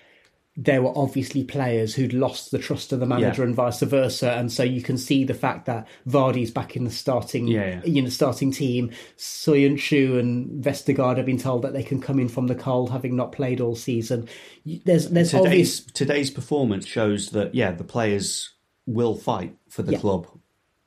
there 0.56 0.82
were 0.82 0.92
obviously 0.96 1.44
players 1.44 1.94
who'd 1.94 2.12
lost 2.12 2.50
the 2.50 2.58
trust 2.58 2.92
of 2.92 3.00
the 3.00 3.06
manager 3.06 3.42
Yeah. 3.42 3.46
and 3.46 3.54
vice 3.54 3.80
versa, 3.80 4.32
and 4.32 4.50
so 4.50 4.62
you 4.62 4.82
can 4.82 4.98
see 4.98 5.24
the 5.24 5.32
fact 5.34 5.66
that 5.66 5.86
Vardy's 6.08 6.50
back 6.50 6.76
in 6.76 6.84
the 6.84 6.90
starting, 6.90 7.46
Yeah, 7.46 7.80
yeah. 7.84 7.84
you 7.84 8.02
know, 8.02 8.08
starting 8.08 8.50
team. 8.50 8.90
Soyuncu 9.16 10.18
and 10.18 10.62
Vestergaard 10.62 11.16
have 11.16 11.26
been 11.26 11.38
told 11.38 11.62
that 11.62 11.72
they 11.72 11.84
can 11.84 12.00
come 12.00 12.18
in 12.18 12.28
from 12.28 12.48
the 12.48 12.54
cold, 12.56 12.90
having 12.90 13.14
not 13.16 13.32
played 13.32 13.60
all 13.60 13.76
season. 13.76 14.28
There's 14.66 15.08
there's 15.08 15.30
today's, 15.30 15.46
obvious 15.46 15.80
today's 15.84 16.30
performance 16.30 16.86
shows 16.86 17.30
that 17.30 17.54
yeah, 17.54 17.70
the 17.72 17.84
players 17.84 18.52
will 18.86 19.14
fight 19.14 19.56
for 19.68 19.82
the 19.82 19.96
club. 19.98 20.26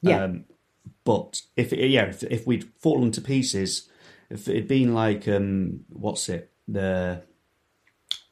Yeah. 0.02 0.26
Um, 0.26 0.46
but 1.06 1.42
if 1.56 1.72
yeah, 1.72 2.08
if, 2.08 2.24
if 2.24 2.46
we'd 2.46 2.70
fallen 2.80 3.12
to 3.14 3.22
pieces, 3.22 3.90
if 4.30 4.48
it'd 4.48 4.68
been 4.68 4.94
like 4.94 5.28
um, 5.28 5.86
what's 5.90 6.28
it 6.28 6.52
the 6.68 7.24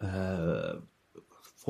uh, 0.02 0.74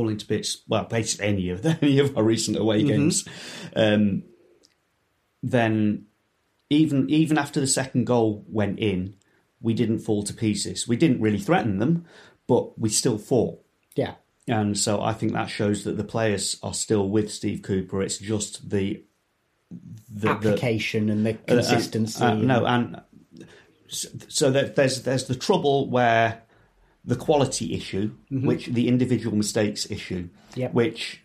falling 0.02 0.18
to 0.18 0.28
bits, 0.28 0.64
well, 0.68 0.86
basically 0.86 1.28
any 1.28 1.50
of 1.50 1.66
any 1.82 2.00
of 2.00 2.18
our 2.18 2.24
recent 2.24 2.58
away 2.58 2.82
Mhm. 2.84 2.88
games, 2.88 3.28
um, 3.76 4.24
then 5.44 6.06
even 6.70 7.10
even 7.10 7.38
after 7.38 7.60
the 7.60 7.68
second 7.68 8.06
goal 8.06 8.44
went 8.48 8.80
in, 8.80 9.16
we 9.60 9.74
didn't 9.74 10.00
fall 10.00 10.24
to 10.24 10.34
pieces. 10.34 10.88
We 10.88 10.96
didn't 10.96 11.22
really 11.22 11.40
threaten 11.40 11.80
them, 11.80 12.06
but 12.48 12.80
we 12.80 12.90
still 12.90 13.18
fought. 13.18 13.60
yeah. 13.96 14.16
And 14.48 14.78
so 14.78 15.02
I 15.02 15.14
think 15.14 15.32
that 15.34 15.50
shows 15.50 15.84
that 15.84 15.98
the 15.98 16.04
players 16.04 16.58
are 16.64 16.74
still 16.74 17.08
with 17.08 17.32
Steve 17.32 17.62
Cooper. 17.62 18.02
It's 18.02 18.18
just 18.18 18.70
the, 18.70 19.02
the 20.12 20.30
application 20.30 21.10
and 21.10 21.26
the 21.26 21.34
the- 21.34 21.54
uh, 21.54 21.60
uh, 21.60 21.62
consistency. 21.62 22.24
uh, 22.24 22.34
no, 22.34 22.66
and 22.66 23.02
so- 23.88 24.10
so 24.28 24.52
that 24.52 24.76
there's 24.76 25.04
there's 25.04 25.26
the 25.26 25.36
trouble 25.36 25.90
where 25.90 26.42
the 27.04 27.16
quality 27.16 27.74
issue, 27.74 28.12
Mhm. 28.32 28.46
which 28.46 28.68
the 28.68 28.88
individual 28.88 29.36
mistakes 29.36 29.90
issue, 29.90 30.30
Yep. 30.56 30.74
which 30.74 31.22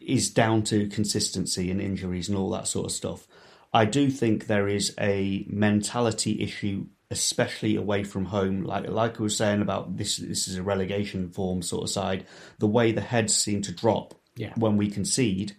is 0.00 0.30
down 0.30 0.62
to 0.64 0.86
consistency 0.88 1.70
and 1.70 1.80
injuries 1.80 2.28
and 2.28 2.38
all 2.38 2.50
that 2.50 2.68
sort 2.68 2.86
of 2.86 2.92
stuff. 2.92 3.26
I 3.74 3.84
do 3.84 4.10
think 4.10 4.46
there 4.46 4.68
is 4.68 4.94
a 4.98 5.44
mentality 5.50 6.40
issue, 6.40 6.86
especially 7.10 7.74
away 7.76 8.04
from 8.04 8.26
home. 8.26 8.62
Like 8.62 8.88
like 8.88 9.18
I 9.20 9.22
was 9.22 9.36
saying 9.36 9.60
about 9.60 9.96
this, 9.96 10.16
this 10.18 10.48
is 10.48 10.56
a 10.56 10.62
relegation 10.62 11.28
form 11.30 11.62
sort 11.62 11.82
of 11.84 11.90
side. 11.90 12.24
The 12.58 12.66
way 12.68 12.92
the 12.92 13.00
heads 13.02 13.34
seem 13.34 13.60
to 13.62 13.72
drop 13.72 14.14
Yeah. 14.36 14.52
when 14.56 14.76
we 14.76 14.88
concede, 14.88 15.52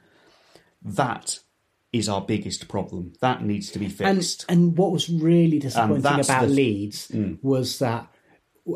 that 0.83 1.39
is 1.91 2.07
our 2.07 2.21
biggest 2.21 2.67
problem. 2.67 3.13
That 3.19 3.43
needs 3.43 3.71
to 3.71 3.79
be 3.79 3.87
fixed. 3.89 4.45
And 4.47 4.59
and 4.69 4.77
what 4.77 4.91
was 4.91 5.09
really 5.09 5.59
disappointing 5.59 5.99
about 6.05 6.25
the- 6.25 6.47
Leeds 6.47 7.07
Mm. 7.09 7.43
was 7.43 7.79
that 7.79 8.11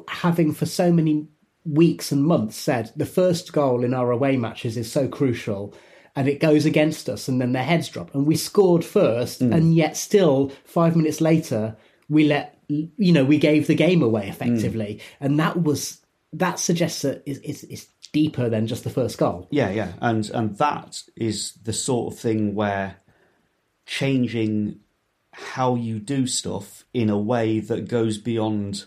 having 0.08 0.54
for 0.54 0.66
so 0.66 0.92
many 0.92 1.28
weeks 1.66 2.12
and 2.12 2.24
months 2.24 2.58
said 2.58 2.92
the 2.96 3.06
first 3.06 3.54
goal 3.54 3.84
in 3.84 3.94
our 3.94 4.12
away 4.12 4.36
matches 4.36 4.76
is 4.76 4.92
so 4.92 5.08
crucial 5.08 5.74
and 6.16 6.28
it 6.28 6.40
goes 6.40 6.66
against 6.66 7.10
us 7.10 7.28
and 7.28 7.42
then 7.42 7.54
their 7.54 7.64
heads 7.64 7.90
drop. 7.90 8.14
And 8.14 8.26
we 8.26 8.36
scored 8.36 8.86
first 8.86 9.40
hmm. 9.40 9.54
and 9.54 9.74
yet 9.76 9.98
still 9.98 10.52
5 10.66 10.96
minutes 10.96 11.22
later 11.22 11.76
we 12.10 12.26
let 12.26 12.58
you 12.68 13.12
know 13.12 13.24
we 13.24 13.38
gave 13.38 13.68
the 13.68 13.76
game 13.76 14.02
away 14.02 14.28
effectively. 14.28 15.00
Hmm. 15.20 15.26
And 15.26 15.40
that 15.40 15.62
was 15.62 16.00
that 16.34 16.60
suggests 16.60 17.04
that 17.04 17.24
it's, 17.26 17.40
it's, 17.44 17.64
it's 17.64 17.88
deeper 18.12 18.50
than 18.50 18.68
just 18.68 18.84
the 18.84 18.90
first 18.90 19.18
goal. 19.18 19.48
Yeah, 19.52 19.70
yeah, 19.70 19.94
and 20.02 20.30
and 20.32 20.58
that 20.58 21.02
is 21.16 21.54
the 21.64 21.74
sort 21.74 22.14
of 22.14 22.20
thing 22.20 22.56
where 22.56 22.98
changing 23.86 24.80
how 25.32 25.76
you 25.76 26.00
do 26.00 26.28
stuff 26.28 26.86
in 26.94 27.10
a 27.10 27.18
way 27.18 27.60
that 27.60 27.88
goes 27.88 28.18
beyond 28.18 28.86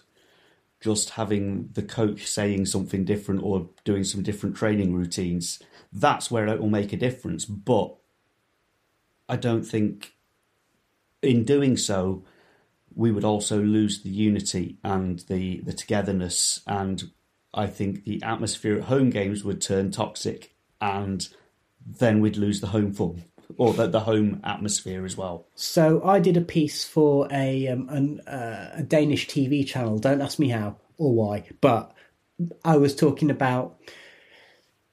just 0.80 1.10
having 1.10 1.70
the 1.72 1.82
coach 1.82 2.26
saying 2.26 2.66
something 2.66 3.04
different 3.04 3.42
or 3.42 3.70
doing 3.84 4.04
some 4.04 4.22
different 4.22 4.56
training 4.56 4.94
routines. 4.94 5.60
That's 5.92 6.30
where 6.30 6.46
it 6.46 6.60
will 6.60 6.68
make 6.68 6.92
a 6.92 6.98
difference. 6.98 7.44
But 7.44 7.94
I 9.28 9.36
don't 9.36 9.64
think 9.64 10.14
in 11.22 11.44
doing 11.44 11.76
so 11.76 12.24
we 12.94 13.10
would 13.10 13.24
also 13.24 13.60
lose 13.60 14.02
the 14.02 14.10
unity 14.10 14.78
and 14.82 15.20
the 15.28 15.60
the 15.60 15.72
togetherness 15.72 16.62
and 16.66 17.10
I 17.52 17.66
think 17.66 18.04
the 18.04 18.22
atmosphere 18.22 18.78
at 18.78 18.84
home 18.84 19.10
games 19.10 19.44
would 19.44 19.60
turn 19.60 19.90
toxic 19.90 20.54
and 20.80 21.26
then 21.84 22.20
we'd 22.20 22.36
lose 22.36 22.60
the 22.60 22.68
home 22.68 22.92
fun 22.92 23.24
or 23.56 23.72
the, 23.72 23.86
the 23.86 24.00
home 24.00 24.40
atmosphere 24.44 25.04
as 25.04 25.16
well. 25.16 25.46
So 25.54 26.02
I 26.04 26.18
did 26.20 26.36
a 26.36 26.42
piece 26.42 26.84
for 26.84 27.28
a 27.32 27.68
um, 27.68 27.88
an, 27.88 28.20
uh, 28.20 28.74
a 28.74 28.82
Danish 28.82 29.28
TV 29.28 29.66
channel. 29.66 29.98
Don't 29.98 30.20
ask 30.20 30.38
me 30.38 30.48
how 30.48 30.76
or 30.98 31.14
why, 31.14 31.44
but 31.60 31.92
I 32.64 32.76
was 32.76 32.94
talking 32.94 33.30
about 33.30 33.78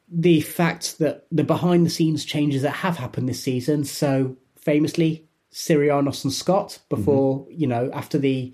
the 0.10 0.42
fact 0.42 1.00
that 1.00 1.26
the 1.32 1.44
behind 1.44 1.86
the 1.86 1.90
scenes 1.90 2.26
changes 2.26 2.62
that 2.62 2.72
have 2.72 2.98
happened 2.98 3.28
this 3.28 3.44
season. 3.44 3.84
So 3.84 4.38
famously, 4.60 5.28
Syrianos 5.52 6.24
and 6.24 6.34
Scott 6.34 6.80
before 6.90 7.48
you 7.50 7.68
know 7.68 7.90
after 7.94 8.18
the 8.18 8.54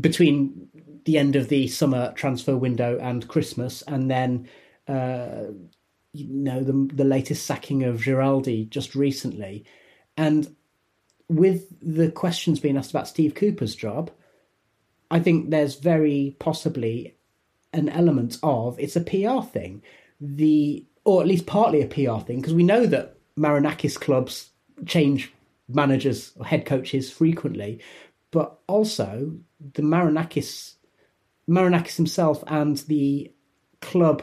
between 0.00 0.68
the 1.04 1.16
end 1.16 1.36
of 1.36 1.48
the 1.48 1.68
summer 1.68 2.12
transfer 2.12 2.56
window 2.56 2.98
and 3.00 3.26
Christmas, 3.28 3.82
and 3.82 4.10
then. 4.10 4.48
Uh, 4.86 5.52
you 6.18 6.28
know 6.28 6.62
the 6.62 6.88
the 6.94 7.04
latest 7.04 7.46
sacking 7.46 7.84
of 7.84 8.00
Giraldi 8.00 8.68
just 8.68 8.94
recently, 8.94 9.64
and 10.16 10.54
with 11.28 11.66
the 11.80 12.10
questions 12.10 12.60
being 12.60 12.76
asked 12.76 12.90
about 12.90 13.08
Steve 13.08 13.34
Cooper's 13.34 13.74
job, 13.74 14.10
I 15.10 15.20
think 15.20 15.50
there's 15.50 15.76
very 15.76 16.36
possibly 16.38 17.16
an 17.72 17.88
element 17.88 18.38
of 18.42 18.78
it's 18.78 18.96
a 18.96 19.00
PR 19.00 19.46
thing, 19.46 19.82
the 20.20 20.84
or 21.04 21.20
at 21.20 21.28
least 21.28 21.46
partly 21.46 21.82
a 21.82 21.86
PR 21.86 22.22
thing 22.24 22.40
because 22.40 22.54
we 22.54 22.62
know 22.62 22.86
that 22.86 23.16
Marinakis 23.36 23.98
clubs 23.98 24.50
change 24.86 25.32
managers 25.68 26.32
or 26.36 26.44
head 26.46 26.66
coaches 26.66 27.10
frequently, 27.10 27.80
but 28.30 28.58
also 28.66 29.32
the 29.74 29.82
Marinakis 29.82 30.74
Marinakis 31.48 31.96
himself 31.96 32.42
and 32.46 32.78
the 32.88 33.32
club 33.80 34.22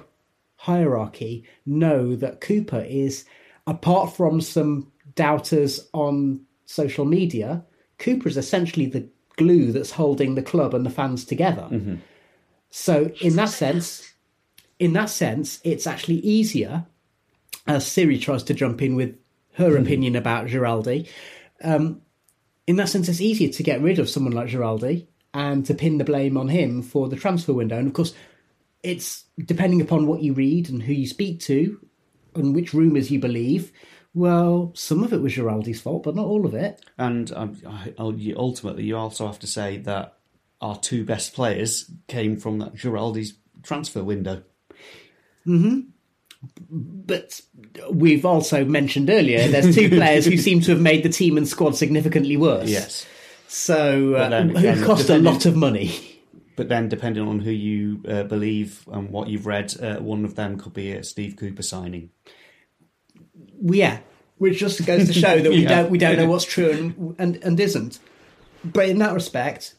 hierarchy 0.65 1.43
know 1.65 2.15
that 2.15 2.41
Cooper 2.41 2.83
is, 2.87 3.25
apart 3.67 4.15
from 4.15 4.41
some 4.41 4.91
doubters 5.13 5.87
on 5.93 6.41
social 6.65 7.05
media, 7.05 7.63
Cooper 7.99 8.27
is 8.27 8.37
essentially 8.37 8.87
the 8.87 9.07
glue 9.37 9.71
that's 9.71 9.91
holding 9.91 10.33
the 10.33 10.41
club 10.41 10.73
and 10.73 10.85
the 10.85 10.89
fans 10.89 11.23
together. 11.25 11.67
So 12.71 13.11
in 13.21 13.35
that 13.35 13.49
sense, 13.49 14.13
in 14.79 14.93
that 14.93 15.09
sense, 15.09 15.59
it's 15.63 15.87
actually 15.87 16.15
easier 16.15 16.85
as 17.67 17.85
Siri 17.85 18.17
tries 18.17 18.43
to 18.43 18.53
jump 18.53 18.81
in 18.81 18.95
with 18.95 19.15
her 19.53 19.77
opinion 19.77 20.15
about 20.15 20.47
Giraldi. 20.47 21.07
Um, 21.63 22.01
in 22.67 22.75
that 22.77 22.89
sense, 22.89 23.07
it's 23.07 23.21
easier 23.21 23.49
to 23.49 23.63
get 23.63 23.81
rid 23.81 23.99
of 23.99 24.09
someone 24.09 24.33
like 24.33 24.49
Giraldi 24.49 25.07
and 25.33 25.65
to 25.67 25.73
pin 25.73 25.99
the 25.99 26.03
blame 26.03 26.37
on 26.37 26.47
him 26.47 26.81
for 26.81 27.07
the 27.07 27.15
transfer 27.15 27.53
window. 27.53 27.77
And 27.77 27.87
of 27.87 27.93
course, 27.93 28.13
it's 28.85 29.25
depending 29.43 29.81
upon 29.81 30.07
what 30.07 30.21
you 30.21 30.33
read 30.33 30.69
and 30.69 30.81
who 30.81 30.93
you 30.93 31.07
speak 31.07 31.39
to 31.41 31.79
and 32.35 32.53
which 32.55 32.73
rumours 32.73 33.09
you 33.11 33.19
believe. 33.19 33.71
Well, 34.13 34.71
some 34.75 35.03
of 35.03 35.11
it 35.11 35.21
was 35.21 35.33
Giraldi's 35.33 35.81
fault, 35.81 36.03
but 36.03 36.15
not 36.15 36.25
all 36.25 36.45
of 36.45 36.53
it. 36.53 36.81
And 36.97 37.31
um, 37.33 37.57
I- 37.67 37.93
I'll- 37.97 38.13
you- 38.17 38.35
ultimately, 38.37 38.83
you 38.85 38.95
also 38.95 39.25
have 39.27 39.39
to 39.39 39.47
say 39.47 39.77
that 39.79 40.13
our 40.61 40.77
two 40.79 41.03
best 41.03 41.33
players 41.33 41.91
came 42.07 42.37
from 42.37 42.59
that 42.59 42.75
Giraldi's 42.75 43.33
transfer 43.63 44.03
window. 44.03 44.43
hmm 45.43 45.81
But 46.69 47.41
we've 47.91 48.25
also 48.25 48.63
mentioned 48.63 49.09
earlier 49.09 49.47
there's 49.49 49.75
two 49.75 49.89
players 49.99 50.25
who 50.25 50.37
seem 50.37 50.61
to 50.61 50.71
have 50.71 50.81
made 50.81 51.03
the 51.03 51.09
team 51.09 51.37
and 51.37 51.47
squad 51.47 51.75
significantly 51.75 52.37
worse. 52.37 52.69
Yes. 52.69 53.05
So, 53.47 54.13
uh, 54.15 54.29
then 54.29 54.49
who 54.55 54.85
cost 54.85 55.09
a 55.09 55.17
lot 55.17 55.45
of 55.45 55.55
money. 55.55 55.91
But 56.55 56.69
then, 56.69 56.87
depending 56.89 57.27
on 57.27 57.39
who 57.39 57.51
you 57.51 58.01
uh, 58.07 58.23
believe 58.23 58.87
and 58.91 59.09
what 59.09 59.27
you've 59.27 59.45
read, 59.45 59.73
uh, 59.81 59.97
one 59.97 60.23
of 60.23 60.35
them 60.35 60.57
could 60.57 60.73
be 60.73 60.91
a 60.93 61.03
Steve 61.03 61.35
Cooper 61.35 61.61
signing. 61.63 62.11
Yeah, 63.61 63.99
which 64.37 64.59
just 64.59 64.85
goes 64.85 65.07
to 65.07 65.13
show 65.13 65.39
that 65.39 65.51
we 65.51 65.57
Yeah. 65.63 65.81
don't 65.81 65.91
we 65.91 65.97
don't 65.97 66.17
know 66.17 66.27
what's 66.27 66.45
true 66.45 66.71
and, 66.71 67.15
and 67.19 67.43
and 67.43 67.59
isn't. 67.59 67.99
But 68.63 68.89
in 68.89 68.99
that 68.99 69.13
respect, 69.13 69.75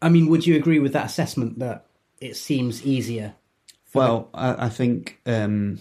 I 0.00 0.08
mean, 0.08 0.28
would 0.28 0.46
you 0.46 0.56
agree 0.56 0.80
with 0.80 0.92
that 0.94 1.06
assessment 1.06 1.58
that 1.60 1.86
it 2.20 2.36
seems 2.36 2.84
easier? 2.84 3.34
Well, 3.94 4.30
I, 4.34 4.66
I 4.66 4.68
think, 4.68 5.20
um, 5.26 5.80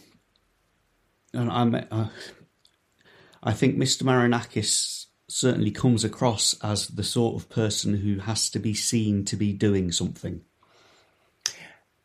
and 1.33 1.49
I'm, 1.49 1.73
uh, 1.75 2.09
I 3.41 3.53
think 3.53 3.77
Mr. 3.77 4.03
Marinakis 4.03 5.00
certainly 5.31 5.71
comes 5.71 6.03
across 6.03 6.55
as 6.61 6.87
the 6.87 7.03
sort 7.03 7.35
of 7.35 7.49
person 7.49 7.97
who 7.97 8.19
has 8.19 8.49
to 8.49 8.59
be 8.59 8.73
seen 8.73 9.25
to 9.25 9.35
be 9.35 9.53
doing 9.53 9.91
something. 9.91 10.41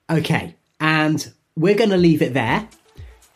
Okay, 0.08 0.54
and 0.80 1.32
we're 1.56 1.74
going 1.74 1.90
to 1.90 1.96
leave 1.96 2.22
it 2.22 2.34
there. 2.34 2.68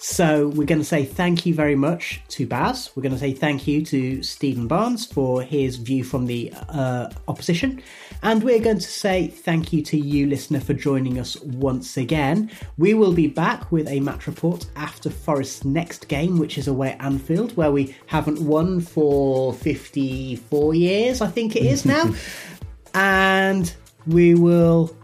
So 0.03 0.49
we're 0.49 0.65
going 0.65 0.81
to 0.81 0.85
say 0.85 1.05
thank 1.05 1.45
you 1.45 1.55
very 1.55 1.75
much 1.75 2.23
to 2.29 2.47
Baz. 2.47 2.91
We're 2.95 3.03
going 3.03 3.13
to 3.13 3.19
say 3.19 3.35
thank 3.35 3.67
you 3.67 3.85
to 3.85 4.23
Steven 4.23 4.67
Barnes 4.67 5.05
for 5.05 5.43
his 5.43 5.77
view 5.77 6.05
from 6.05 6.25
the 6.25 6.51
uh, 6.71 7.11
opposition. 7.29 7.83
And 8.23 8.43
we're 8.43 8.61
going 8.61 8.79
to 8.79 8.89
say 8.89 9.27
thank 9.27 9.75
you 9.75 9.83
to 9.83 9.99
you, 9.99 10.27
listener, 10.27 10.59
for 10.59 10.73
joining 10.73 11.19
us 11.19 11.39
once 11.43 11.99
again. 11.99 12.51
We 12.79 12.95
will 12.95 13.13
be 13.13 13.27
back 13.27 13.71
with 13.71 13.89
a 13.89 14.01
match 14.01 14.27
report 14.27 14.65
after 14.75 15.11
Forest's 15.11 15.67
next 15.67 16.09
game, 16.09 16.39
which 16.39 16.57
is 16.57 16.67
away 16.67 16.93
at 16.93 17.05
Anfield, 17.05 17.55
where 17.59 17.71
we 17.71 17.95
haven't 18.07 18.41
won 18.41 18.81
for 18.81 19.53
54 19.53 20.75
years, 20.75 21.21
I 21.21 21.27
think 21.27 21.57
it 21.57 21.67
is 21.67 21.85
now. 21.85 22.11
and 22.95 23.71
we 24.07 24.35
will 24.35 24.97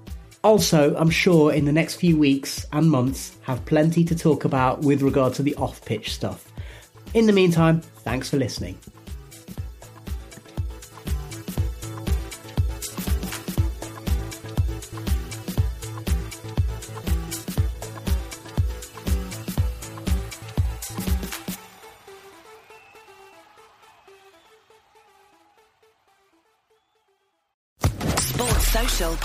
also, 0.47 0.95
I'm 0.97 1.11
sure 1.11 1.53
in 1.53 1.65
the 1.65 1.73
next 1.73 1.97
few 1.97 2.17
weeks 2.17 2.67
and 2.73 2.89
months, 2.89 3.37
have 3.43 3.65
plenty 3.65 4.05
to 4.05 4.15
talk 4.15 4.45
about 4.45 4.83
with 4.83 5.03
regard 5.03 5.35
to 5.35 5.43
the 5.43 5.57
off 5.57 5.85
pitch 5.85 6.15
stuff. 6.15 6.53
In 7.15 7.27
the 7.27 7.33
meantime, 7.33 7.81
thanks 7.81 8.31
for 8.31 8.37
listening. 8.37 8.79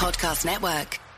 Podcast 0.02 0.46
Network. 0.46 1.11